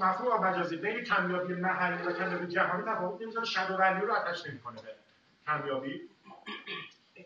مفهوم 0.00 0.44
مجازی 0.44 0.76
بین 0.76 1.04
کمیابی 1.04 1.54
محلی 1.54 2.02
و 2.02 2.12
کمیابی 2.12 2.46
جهانی 2.46 2.82
تفاوت 2.82 3.22
نمی‌ذاره 3.22 3.46
شادو 3.46 3.74
ولیو 3.74 4.06
رو 4.06 4.14
اتش 4.14 4.46
نمی‌کنه 4.46 4.82
به 4.82 4.94
کمیابی. 5.46 6.08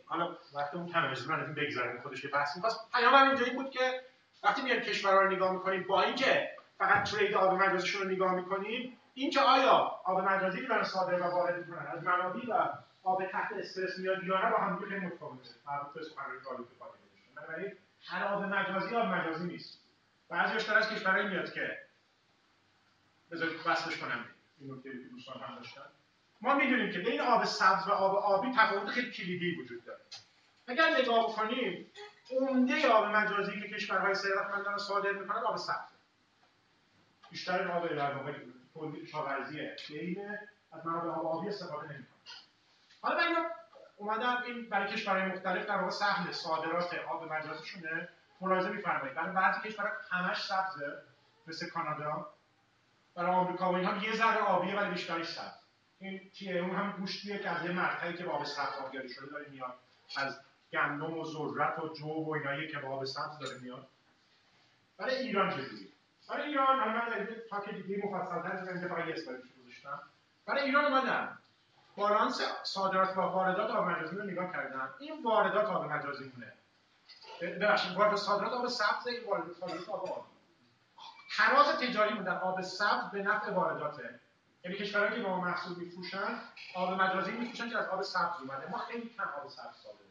حالا 0.07 0.37
وقتی 0.55 0.77
اون 0.77 0.87
کمی 0.87 1.15
من 1.29 1.55
بگذاریم 1.55 2.01
خودش 2.03 2.25
یه 2.25 2.31
بحث 2.31 2.57
می‌خواست 2.57 2.91
پیام 2.93 3.15
اینجایی 3.15 3.51
بود 3.51 3.71
که 3.71 4.03
وقتی 4.43 4.63
میان 4.63 4.81
کشورها 4.81 5.21
رو 5.21 5.31
نگاه 5.31 5.53
می‌کنیم 5.53 5.83
با 5.83 6.03
اینکه 6.03 6.51
فقط 6.79 7.11
ترید 7.11 7.35
آب 7.35 7.63
مجازیشون 7.63 8.03
رو 8.03 8.09
نگاه 8.09 8.35
می‌کنیم 8.35 8.99
اینکه 9.15 9.41
آیا 9.41 10.01
آب 10.05 10.21
مجازی 10.21 10.67
دارن 10.67 10.85
صادر 10.85 11.23
و 11.23 11.25
وارد 11.25 11.67
می‌کنن 11.67 11.87
از 11.87 12.03
منابع 12.03 12.41
و 12.49 12.69
آب 13.07 13.27
تحت 13.27 13.53
استرس 13.53 13.99
میاد 13.99 14.25
یا 14.25 14.45
نه 14.45 14.51
با 14.51 14.57
هم 14.59 14.79
خیلی 14.79 14.99
متفاوته. 14.99 15.51
مربوط 15.67 15.95
به 15.95 16.03
سخنرانی 16.03 16.41
طالب 16.41 16.67
بنابراین 17.37 17.73
هر 18.07 18.25
آب 18.25 18.43
مجازی 18.43 18.95
آب 18.95 19.07
مجازی 19.07 19.45
نیست. 19.45 19.81
بعضیش 20.29 20.69
از 20.69 20.89
کشورهایی 20.89 21.29
میاد 21.29 21.53
که 21.53 21.79
بذارید 23.31 23.61
وصلش 23.67 23.97
کنم. 23.97 24.25
این 24.59 24.75
نکته 24.75 24.91
که 24.91 24.99
دوستان 24.99 25.41
هم 25.41 25.57
داشتن. 25.57 25.83
ما 26.41 26.55
می‌دونیم 26.55 26.93
که 26.93 26.99
بین 26.99 27.21
آب 27.21 27.45
سبز 27.45 27.89
و 27.89 27.91
آب 27.91 28.17
آبی 28.17 28.53
تفاوت 28.57 28.89
خیلی 28.89 29.11
کلیدی 29.11 29.55
وجود 29.55 29.85
داره. 29.85 30.01
اگر 30.67 30.97
نگاه 31.01 31.33
بکنیم 31.33 31.91
عمده 32.31 32.89
آب 32.89 33.05
مجازی 33.05 33.61
که 33.61 33.69
کشورهای 33.69 34.15
ثروتمندان 34.15 34.79
صادر 34.79 35.13
می‌کنند 35.13 35.45
آب 35.45 35.57
سبز 35.57 35.89
بیشتر 37.31 37.69
آب 37.69 37.95
در 37.95 38.15
واقع 38.15 38.33
تولید 38.75 39.05
کشاورزی 39.05 39.69
بین 39.89 40.39
از 40.73 40.87
منابع 40.87 41.09
آب 41.11 41.27
آبی 41.27 41.49
استفاده 41.49 41.93
نمی‌کنه 41.93 42.16
حالا 43.07 43.31
من 43.31 43.47
اومدم 43.97 44.43
این 44.47 44.69
برای 44.69 44.93
کشورهای 44.93 45.33
مختلف 45.33 45.67
در 45.67 45.77
واقع 45.77 45.91
سهم 45.91 46.33
صادرات 46.33 46.95
آب 46.95 47.33
مجازیشونه 47.33 48.09
ملاحظه 48.41 48.69
میفرمایید. 48.69 49.15
برای 49.15 49.33
بعضی 49.33 49.69
کشورها 49.69 49.93
همش 50.11 50.47
سبزه 50.47 51.03
مثل 51.47 51.71
کانادا. 51.71 52.27
برای 53.15 53.31
آمریکا 53.31 53.73
و 53.73 53.75
اینها 53.75 54.05
یه 54.05 54.17
ذره 54.17 54.39
آبیه 54.39 54.77
ولی 54.77 54.91
بیشترش 54.91 55.27
سبز. 55.27 55.55
این 55.99 56.31
چیه 56.33 56.61
اون 56.61 56.77
هم 56.77 56.93
گوشتیه 56.93 57.39
که 57.39 57.51
از 57.51 57.65
یه 57.65 58.13
که 58.13 58.25
با 58.25 58.33
آب 58.33 58.45
سبز 58.45 58.79
آبیاری 58.87 59.09
شده 59.09 59.27
داره 59.27 59.49
میاد. 59.49 59.75
از 60.17 60.41
گندم 60.73 61.19
و 61.19 61.25
ذرت 61.25 61.79
و 61.79 61.89
جو 61.89 62.07
و 62.07 62.31
اینایی 62.31 62.69
که 62.69 62.79
با 62.79 62.89
آب 62.89 63.05
سبز 63.05 63.39
داره 63.39 63.59
میاد. 63.59 63.89
برای 64.99 65.17
ایران 65.17 65.51
چجوری 65.51 65.93
برای 66.29 66.49
ایران 66.49 66.79
من 66.79 67.29
تا 67.51 67.61
که 67.61 67.73
دیگه 67.73 68.07
مفصل‌تر 68.07 69.09
یه 69.09 69.15
اسلاید 69.15 69.43
گذاشتم. 69.63 70.01
برای 70.47 70.63
ایران 70.63 70.85
اومدم. 70.85 71.39
بالانس 71.97 72.41
صادرات 72.63 73.17
و 73.17 73.21
واردات 73.21 73.71
آب 73.71 73.85
مجازی 73.85 74.17
رو 74.17 74.25
نگاه 74.25 74.53
کردم 74.53 74.95
این 74.99 75.23
واردات 75.23 75.67
آب 75.67 75.85
مجازی 75.85 76.33
مونه 76.35 76.53
ببخشید 77.41 77.97
وارد 77.97 78.17
صادرات 78.17 78.53
آب 78.53 78.69
سبز 78.69 79.07
این 79.07 79.25
وارد 79.25 79.53
صادرات 79.53 79.89
آب 79.89 80.11
آبی 80.11 80.27
تراز 81.37 81.67
تجاری 81.67 82.19
در 82.19 82.39
آب 82.39 82.61
سبز 82.61 83.11
به 83.13 83.23
نفع 83.23 83.53
وارداته. 83.53 84.21
یعنی 84.65 84.77
کشورهایی 84.77 85.17
که 85.17 85.23
به 85.23 85.29
ما 85.29 85.41
محصول 85.41 85.77
میفروشن 85.77 86.41
آب 86.75 87.01
مجازی 87.01 87.33
میفروشن 87.33 87.71
که 87.71 87.79
از 87.79 87.89
آب 87.89 88.03
سبز 88.03 88.41
اومده. 88.41 88.71
ما 88.71 88.79
خیلی 88.79 89.09
کم 89.09 89.31
آب 89.43 89.49
سبز 89.49 89.77
صادر 89.77 90.07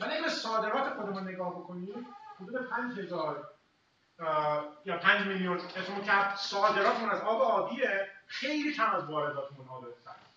ولی 0.00 0.14
اگه 0.14 0.28
صادرات 0.28 0.94
خودمون 0.94 1.28
نگاه 1.28 1.50
بکنیم 1.50 2.06
حدود 2.40 2.68
5000 2.68 3.48
یا 4.84 4.98
5 4.98 5.26
میلیون. 5.26 5.60
اسمو 5.76 6.00
که 6.00 6.36
صادراتمون 6.36 7.10
از 7.10 7.20
آب 7.20 7.42
آبیه 7.42 8.10
خیلی 8.26 8.74
کم 8.74 8.90
از 8.90 9.04
وارداتمون 9.04 9.68
آب 9.68 9.84
سبز. 10.04 10.27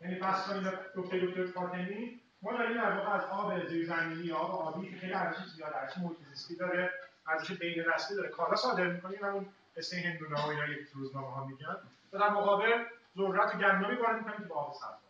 یعنی 0.00 0.14
پس 0.14 0.46
کنیم 0.46 0.72
دکتر 0.96 1.18
دکتر 1.18 1.46
فاطمی. 1.46 2.20
ما 2.42 2.52
داریم 2.52 2.76
در 2.76 2.92
واقع 2.92 3.10
از 3.10 3.24
آب 3.24 3.66
زیرزمینی 3.68 4.32
آب 4.32 4.50
آبی 4.50 4.90
که 4.90 4.96
خیلی 4.96 5.12
ارزش 5.12 5.46
زیاد 5.56 5.72
ارزش 5.72 5.98
محیط 5.98 6.18
زیستی 6.30 6.56
داره 6.56 6.90
ارزش 7.28 7.52
بین 7.52 7.84
نسلی 7.94 8.16
داره 8.16 8.28
کالا 8.28 8.56
صادر 8.56 8.86
می‌کنیم. 8.86 9.24
همون 9.24 9.46
مثل 9.76 9.96
هندونه 9.96 10.40
ها 10.40 10.50
اینا 10.50 10.66
یک 10.66 10.88
روزنامه 10.94 11.30
ها 11.30 11.44
میگن. 11.44 11.76
و 12.12 12.18
در 12.18 12.28
مقابل 12.28 12.84
ذرت 13.16 13.54
و 13.54 13.58
گندمی 13.58 13.94
وارد 13.94 14.16
می‌کنیم 14.16 14.38
که 14.38 14.44
با 14.44 14.54
آب 14.54 14.74
سبز 14.74 15.04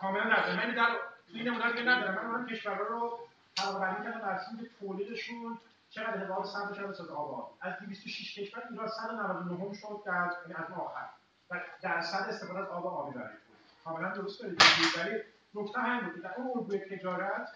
کاملا 0.00 0.24
نداره. 0.24 0.56
من 0.56 0.74
در 0.74 0.96
این 1.28 1.48
نمونه 1.48 1.72
دیگه 1.72 1.84
ندارم 1.84 2.28
من 2.28 2.40
من 2.40 2.46
کشورها 2.46 2.82
رو 2.82 3.18
طبقه 3.56 3.78
بندی 3.78 4.04
کردم 4.04 4.28
اساس 4.28 4.54
تولیدشون 4.80 5.58
چقدر 5.96 6.32
آب 6.32 6.44
سبز 6.44 6.76
چقدر 6.76 6.88
از 6.88 7.00
آب 7.00 7.34
آب 7.34 7.58
از 7.60 7.74
206 7.80 8.38
کشور 8.38 8.62
ایران 8.70 8.88
199 8.88 9.74
شد 9.74 10.02
در 10.06 10.32
یعنی 10.42 10.54
از 10.54 10.72
آخر. 10.78 11.08
و 11.50 11.60
درصد 11.82 12.28
استفاده 12.28 12.58
از 12.58 12.68
آب 12.68 12.86
آبی 12.86 13.18
برای 13.18 13.36
کاملا 13.84 14.12
درست 14.12 14.40
دارید. 14.40 14.62
ولی 14.96 15.20
نکته 15.54 15.80
همین 15.80 16.10
بود 16.10 16.22
در 16.22 16.34
اون 16.36 16.58
الگوی 16.58 16.78
تجارت 16.78 17.48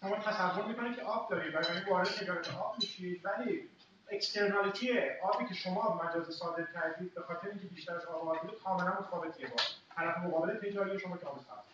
شما 0.00 0.16
تصور 0.16 0.66
می‌کنید 0.66 0.96
که 0.96 1.02
آب 1.02 1.30
دارید 1.30 1.54
برای 1.54 1.76
این 1.76 1.88
وارد 1.88 2.08
تجارت 2.08 2.56
آب 2.56 2.74
میشید 2.78 3.24
ولی 3.24 3.70
اکسترنالیتی 4.10 4.98
آبی 5.22 5.46
که 5.46 5.54
شما 5.54 6.00
مجازی 6.04 6.32
صادر 6.32 6.66
کردید 6.74 7.14
به 7.14 7.20
خاطر 7.20 7.48
اینکه 7.48 7.66
بیشتر 7.66 7.94
از 7.94 8.04
آب 8.04 8.28
آبی 8.28 8.56
کاملا 8.64 8.98
متفاوتیه 9.00 9.48
با 9.48 9.56
طرف 9.96 10.18
مقابل 10.18 10.58
تجاری 10.58 10.98
شما 10.98 11.16
که 11.16 11.26
آب 11.26 11.38
سبز 11.38 11.66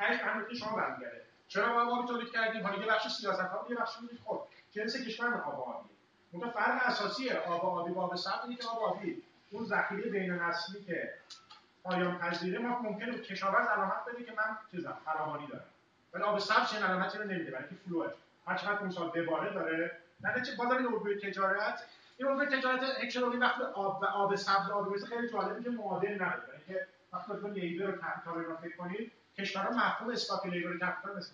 هیچ 0.00 0.20
اهمیتی 0.22 0.56
شما 0.56 0.76
برمیگرده 0.76 1.22
چرا 1.48 1.84
ما 1.84 1.98
آبی 1.98 2.08
تولید 2.08 2.32
کردیم؟ 2.32 2.62
حالا 2.62 2.78
یه 2.78 2.86
بخش 2.86 3.08
سیاست 3.08 3.40
ها 3.40 3.66
یه 3.70 3.76
بخش 3.76 4.00
میگید 4.00 4.20
خب 4.24 4.47
جنس 4.72 4.96
کشور 4.96 5.34
آب 5.34 5.60
آبی 5.60 5.88
اون 6.32 6.50
فرق 6.50 6.80
اساسی 6.84 7.30
آب 7.30 7.64
آبی 7.64 7.92
با 7.92 8.02
آب 8.02 8.16
که 8.58 8.68
آب 8.68 8.82
آبی. 8.82 9.22
اون 9.50 9.64
ذخیره 9.64 10.10
بین 10.10 10.32
نسلی 10.32 10.84
که 10.84 11.14
پایان 11.82 12.18
پذیره 12.18 12.58
ما 12.58 12.78
ممکنه 12.78 13.18
کشاورز 13.18 13.68
علامت 13.68 14.04
بده 14.08 14.24
که 14.24 14.32
من 14.32 14.58
چیزم 14.70 14.96
فراوانی 15.04 15.46
دارم. 15.46 15.64
ولی 16.12 16.22
آب 16.22 16.38
سبز 16.38 16.70
چه 16.70 16.84
علامتی 16.84 17.18
رو 17.18 17.24
نمیده 17.24 17.50
برای 17.50 17.68
که 17.68 17.74
فلوه. 17.74 18.12
هر 18.46 18.56
چقدر 18.56 18.78
اون 18.78 18.90
سال 18.90 19.10
بباره 19.10 19.54
داره 19.54 19.98
نه 20.20 20.42
چه 20.42 20.56
بازم 20.56 21.18
تجارت. 21.22 21.84
این 22.16 22.28
الگوی 22.28 22.46
تجارت 22.46 22.80
اکشنالی 23.00 23.36
وقتی 23.36 23.62
آب 23.62 24.02
و 24.02 24.04
آب 24.04 24.36
سبز 24.36 24.70
آب 24.70 24.94
مثل 24.94 25.06
خیلی 25.06 25.28
جالبه 25.28 25.62
که 25.62 25.70
معادل 25.70 26.14
نداره. 26.14 26.58
برای 26.58 26.64
که 26.66 26.86
وقتی 27.12 27.32
به 27.32 27.48
labor 27.48 27.90
و 27.90 27.92
capital 27.92 28.44
رو 28.44 28.56
فکر 28.56 28.76
کنید 28.76 29.12
کشورها 29.38 29.70
مفهوم 29.70 30.10
stock 30.10 30.46
labor 30.46 30.72
capital 30.72 31.16
مثل 31.16 31.32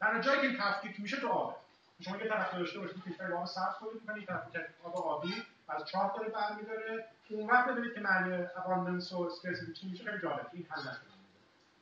در 0.00 0.20
جایی 0.20 0.40
که 0.40 0.58
تفکیک 0.58 1.00
میشه 1.00 1.20
تو 1.20 1.28
آب 1.28 1.56
شما 2.00 2.16
یه 2.16 2.28
طرف 2.28 2.54
داشته 2.54 2.78
باشید 2.78 3.04
کشور 3.04 3.32
آب 3.32 3.46
سبز 3.46 3.74
تولید 3.80 4.02
می‌کنه 4.02 4.24
طرف 4.52 4.66
آب 4.84 4.96
آبی 4.96 5.42
از 5.68 5.84
چاه 5.84 6.12
داره 6.16 6.28
برمی‌داره. 6.28 7.06
اون 7.30 7.50
وقت 7.50 7.68
ببینید 7.68 7.94
که 7.94 8.00
معنی 8.00 8.46
abundance 8.56 9.12
و 9.12 9.22
scarcity 9.22 9.72
چی 9.72 9.88
میشه 9.88 10.04
خیلی 10.04 10.18
جالب. 10.22 10.46
این 10.52 10.66
حل 10.70 10.80
نشده 10.80 11.10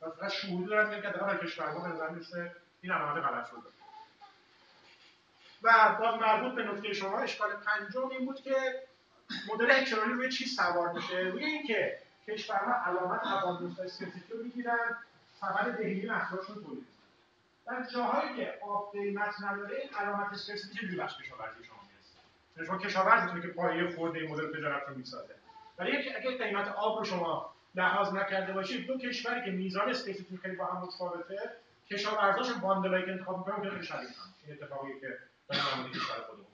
و 0.01 0.09
فقط 0.09 0.31
شهودی 0.31 0.65
دارم 0.65 0.89
میگن 0.89 1.01
که 1.01 1.17
در 1.17 1.37
کشورها 1.37 1.79
به 1.79 1.87
نظر 1.87 2.09
می‌رسه 2.09 2.55
این 2.81 2.91
علامت 2.91 3.23
غلط 3.23 3.49
شده. 3.49 3.59
و 5.63 5.95
باز 5.99 6.15
مربوط 6.15 6.55
به 6.55 6.63
نکته 6.63 6.93
شما 6.93 7.19
اشکال 7.19 7.49
پنجم 7.51 8.09
این 8.09 8.25
بود 8.25 8.41
که 8.41 8.55
مدل 9.53 9.71
اکرانی 9.71 10.13
روی 10.13 10.31
چی 10.31 10.45
سوار 10.45 10.91
میشه؟ 10.91 11.17
روی 11.19 11.45
اینکه 11.45 11.99
کشورها 12.27 12.85
علامت 12.85 13.21
اباندنس 13.23 13.79
و 13.79 13.81
اسکرسیتی 13.81 14.33
رو 14.33 14.43
می‌گیرن 14.43 14.97
فقط 15.39 15.65
دهیدی 15.65 16.07
محصولشون 16.07 16.55
تولید 16.55 16.87
در 17.69 17.83
جاهایی 17.93 18.35
که 18.35 18.59
آب 18.61 18.91
قیمت 18.91 19.35
نداره 19.43 19.77
این 19.77 19.89
علامت 19.93 20.33
اسکرسیتی 20.33 20.77
چجوری 20.77 20.95
بخش 20.95 21.17
کشاورزی 21.17 21.63
شما 21.63 21.79
شما 22.65 22.77
کشاورزتونه 22.77 23.41
که 23.41 23.47
پایه 23.47 23.95
خورد 23.95 24.15
این 24.15 24.31
مدل 24.31 24.57
تجارت 24.57 24.87
رو 24.87 24.95
می‌سازه. 24.95 25.35
ولی 25.77 26.13
اگه 26.15 26.37
قیمت 26.37 26.67
آب 26.67 26.99
رو 26.99 27.05
شما 27.05 27.53
لحاظ 27.75 28.13
نکرده 28.13 28.53
باشید 28.53 28.87
دو 28.87 28.97
کشوری 28.97 29.45
که 29.45 29.51
میزان 29.51 29.89
اسپسیفیک 29.89 30.39
خیلی 30.41 30.55
با 30.55 30.65
هم 30.65 30.81
متفاوته 30.81 31.51
کشاورزاشون 31.91 32.59
باندلایی 32.59 33.05
که 33.05 33.11
انتخاب 33.11 33.37
می‌کنن 33.37 33.63
که 33.63 33.69
خیلی 33.69 33.85
شبیه 33.85 33.99
هم. 33.99 34.33
این 34.47 34.57
اتفاقی 34.57 34.99
که 34.99 35.17
در 35.49 35.55
زمینه 35.55 35.89
کشور 35.89 36.15
خودمون 36.27 36.45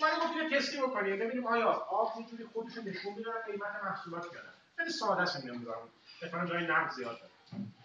ولی 0.00 0.10
گفتیم 0.24 0.58
تستی 0.58 0.80
بکنیم. 0.80 1.18
ببینیم 1.18 1.46
آیا 1.46 1.68
آب 1.68 2.12
یه 2.20 2.26
جوری 2.26 2.44
خودشون 2.52 2.84
نشون 2.84 3.14
میدن 3.14 3.30
قیمت 3.46 3.84
محصولات 3.84 4.32
میارن 4.32 4.48
خیلی 4.76 4.90
ساده 4.90 5.22
است 5.22 5.36
این 5.36 5.50
نمی‌دونم 5.50 5.76
اتفاقا 6.22 6.46
جای 6.46 6.66
نقد 6.66 6.90
زیاد 6.90 7.18
داره. 7.20 7.32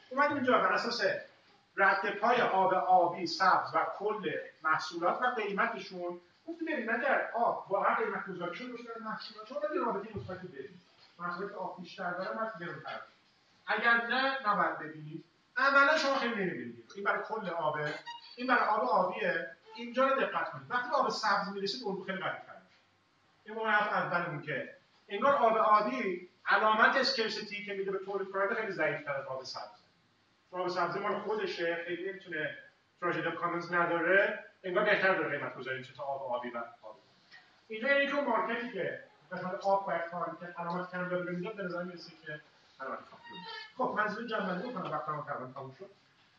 اومدیم 0.10 0.38
اینجا. 0.38 0.58
بر 0.58 0.74
اساس 0.74 1.02
رد 1.78 2.20
پای 2.20 2.42
آب 2.42 2.74
آبی 2.74 3.28
سبز 3.28 3.76
و 3.76 3.86
کل 4.00 4.32
محصولات 4.64 5.22
و 5.22 5.26
قیمتشون. 5.26 6.22
گفتیم 6.48 6.68
ببین 6.68 6.94
اگر 6.94 7.32
آب 7.36 7.66
واقعا 7.70 7.96
قیمت 7.96 8.28
گذاری 8.28 8.56
شده 8.56 8.72
باشه 8.72 8.84
در 8.84 9.02
محصولات 9.02 9.48
شما 9.48 9.60
باید 9.60 9.82
رابطه 9.86 10.18
مثبتی 10.18 10.48
ببینید 10.48 10.82
محصولات 11.20 11.54
آب 11.54 11.82
بیشتر 11.82 12.12
داره 12.12 12.36
باید 12.36 12.52
گرونتر 12.60 13.02
اگر 13.68 14.08
نه 14.08 14.50
نباید 14.50 14.80
ببینید 14.80 15.24
عملا 15.58 15.98
شما 15.98 16.16
خیلی 16.16 16.36
نمی‌بینید. 16.36 16.92
این 16.96 17.04
برای 17.04 17.24
کل 17.24 17.50
آبه 17.50 17.94
این 18.36 18.48
برای 18.48 18.70
آب 18.70 18.84
آبیه. 18.84 19.48
اینجا 19.76 20.08
رو 20.08 20.22
دقت 20.22 20.52
کنید. 20.52 20.72
وقتی 20.72 20.90
آب 20.90 21.10
سبز 21.10 21.50
می‌رسید 21.54 21.84
اون 21.84 22.06
خیلی 22.06 22.18
قوی 22.18 22.32
تر 22.32 22.56
این 23.44 23.58
اون 23.58 23.70
حرف 23.70 23.94
اولمون 23.94 24.42
که 24.42 24.76
انگار 25.10 25.36
آب 25.36 25.58
آبی 25.58 26.30
علامت 26.48 26.96
اسکرسیتی 26.96 27.66
که 27.66 27.74
میده 27.74 27.92
به 27.92 28.00
تولید 28.06 28.32
کننده 28.32 28.56
خیلی 28.56 28.72
ضعیف‌تر 28.72 29.12
از 29.12 29.26
آب 29.26 29.44
سبز. 29.44 29.85
آب 30.56 30.68
سبز 30.68 30.98
مال 30.98 31.20
خودشه 31.20 31.84
خیلی 31.86 32.10
نمی‌تونه 32.10 32.58
تراژدی 33.02 33.32
کامنز 33.32 33.74
نداره. 33.74 34.46
انگار 34.64 34.84
بهتر 34.84 35.16
داره 35.16 35.38
قیمت 35.38 35.56
گذاری 35.56 35.78
میشه 35.78 35.94
تا 35.94 36.04
آب 36.04 36.24
آبی 36.24 36.50
و 36.50 36.58
آب. 36.58 36.96
اینجا 37.68 37.88
یعنی 37.88 38.08
که 38.08 38.14
مارکتی 38.14 38.72
که 38.72 39.04
قسمت 39.32 39.66
آب 39.66 39.86
باید 39.86 40.02
تارگت 40.12 40.60
علامت 40.60 40.92
کم 40.92 41.10
داره 41.10 41.32
می‌داد 41.32 41.56
به 41.56 41.64
نظر 41.64 41.84
می‌رسه 41.84 42.12
که 42.26 42.42
علامت 42.80 43.00
خب 43.78 43.94
منظور 43.98 44.28
جمع 44.28 44.62
کنم 44.62 44.92
وقتم 44.92 45.26
تقریبا 45.28 45.52
تموم 45.54 45.76
شد. 45.80 45.90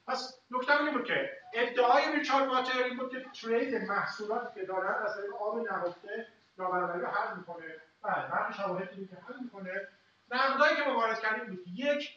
پس 0.07 0.39
نکته 0.51 0.81
این 0.83 0.93
بود 0.93 1.05
که 1.05 1.31
ادعای 1.55 2.17
virtual 2.19 2.49
water 2.49 2.83
این 2.83 2.97
بود 2.97 3.11
که 3.11 3.25
trade 3.43 3.75
محصولاتی 3.75 4.61
که 4.61 4.67
دارن 4.67 5.05
از 5.05 5.17
طریق 5.17 5.35
آب 5.43 5.69
نهفته 5.69 6.27
نابرابری 6.59 7.01
رو 7.01 7.07
حل 7.07 7.37
می‌کنه. 7.37 7.75
بله 8.03 8.29
بعد 8.29 8.53
شواهدی 8.55 9.07
که 9.07 9.17
حل 9.29 9.35
می‌کنه. 9.43 9.89
نقدایی 10.31 10.77
که 10.77 10.83
ما 10.83 10.97
وارد 10.97 11.21
کردیم 11.21 11.47
بود 11.47 11.65
یک 11.75 12.11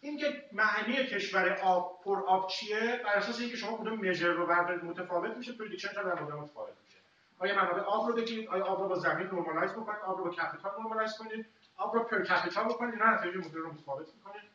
اینکه 0.00 0.44
معنی 0.52 1.06
کشور 1.06 1.58
آب 1.62 2.00
پر 2.04 2.24
آب 2.26 2.50
چیه؟ 2.50 3.00
بر 3.04 3.14
اساس 3.14 3.40
اینکه 3.40 3.56
شما 3.56 3.78
کدوم 3.78 3.98
measure 3.98 4.32
رو 4.32 4.46
بردارید 4.46 4.84
متفاوت 4.84 5.36
میشه 5.36 5.52
prediction 5.52 5.92
در 5.92 6.02
مورد 6.02 6.34
متفاوت 6.34 6.72
میشه. 6.84 6.98
آیا 7.38 7.54
منابع 7.54 7.80
آب 7.80 8.08
رو 8.08 8.14
بگیرید؟ 8.14 8.48
آیا 8.48 8.64
آب 8.64 8.82
رو 8.82 8.88
با 8.88 8.98
زمین 8.98 9.26
normalize 9.26 9.72
بکنید؟ 9.72 10.00
آب 10.06 10.18
رو 10.18 10.24
با 10.24 10.30
capital 10.30 10.72
normalize 10.78 11.18
کنید؟ 11.18 11.46
آب 11.76 11.94
رو 11.94 12.02
per 12.02 12.22
capita 12.22 12.64
بکنید؟ 12.64 12.94
اینا 12.94 13.10
نتایج 13.14 13.36
مدل 13.36 13.58
رو 13.58 13.72
متفاوت 13.72 14.06
می‌کنه 14.14 14.48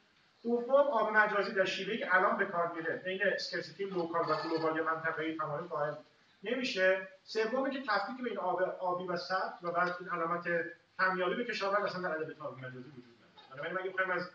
دوم 0.43 0.87
آب 0.87 1.09
مجازی 1.13 1.51
در 1.51 1.65
شیوهی 1.65 1.97
که 1.97 2.15
الان 2.15 2.37
به 2.37 2.45
کار 2.45 2.71
میره 2.75 3.01
بین 3.05 3.21
scarcity 3.36 3.84
local 3.84 4.21
و 4.29 4.35
global 4.36 4.78
یا 4.77 4.83
منطقه‌ای 4.83 5.37
تمایز 5.38 5.65
قائل 5.65 5.93
نمیشه. 6.43 7.07
سوم 7.23 7.69
که 7.69 7.81
تفکیک 7.81 8.23
بین 8.23 8.37
آب 8.37 8.61
آبی 8.61 9.07
و 9.07 9.17
سبز 9.17 9.63
و 9.63 9.71
بعد 9.71 9.95
این 9.99 10.09
علامت 10.09 10.43
کمیابی 10.99 11.35
به 11.35 11.45
کشاورز 11.45 11.83
اصلا 11.83 12.01
در 12.01 12.11
ادبیات 12.11 12.57
مجازی 12.57 12.77
وجود 12.77 12.93
نداره. 12.93 13.53
بنابراین 13.53 13.79
اگه 13.79 13.89
بخوایم 13.89 14.11
از 14.11 14.29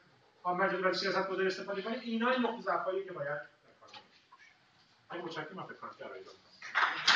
مجازی 0.46 0.80
برای 0.80 0.94
سیاست 0.94 1.28
گذاری 1.28 1.46
استفاده 1.46 1.82
کنیم 1.82 2.00
اینا 2.00 2.30
این 2.30 2.42
نقطه 2.42 2.62
ضعفایی 2.62 3.04
که 3.04 3.12
باید 3.12 3.28
در 3.28 3.48
کار 3.80 3.90
این 5.12 5.24
متشکرم 5.24 5.44
کنم 5.54 5.66
که 5.66 7.07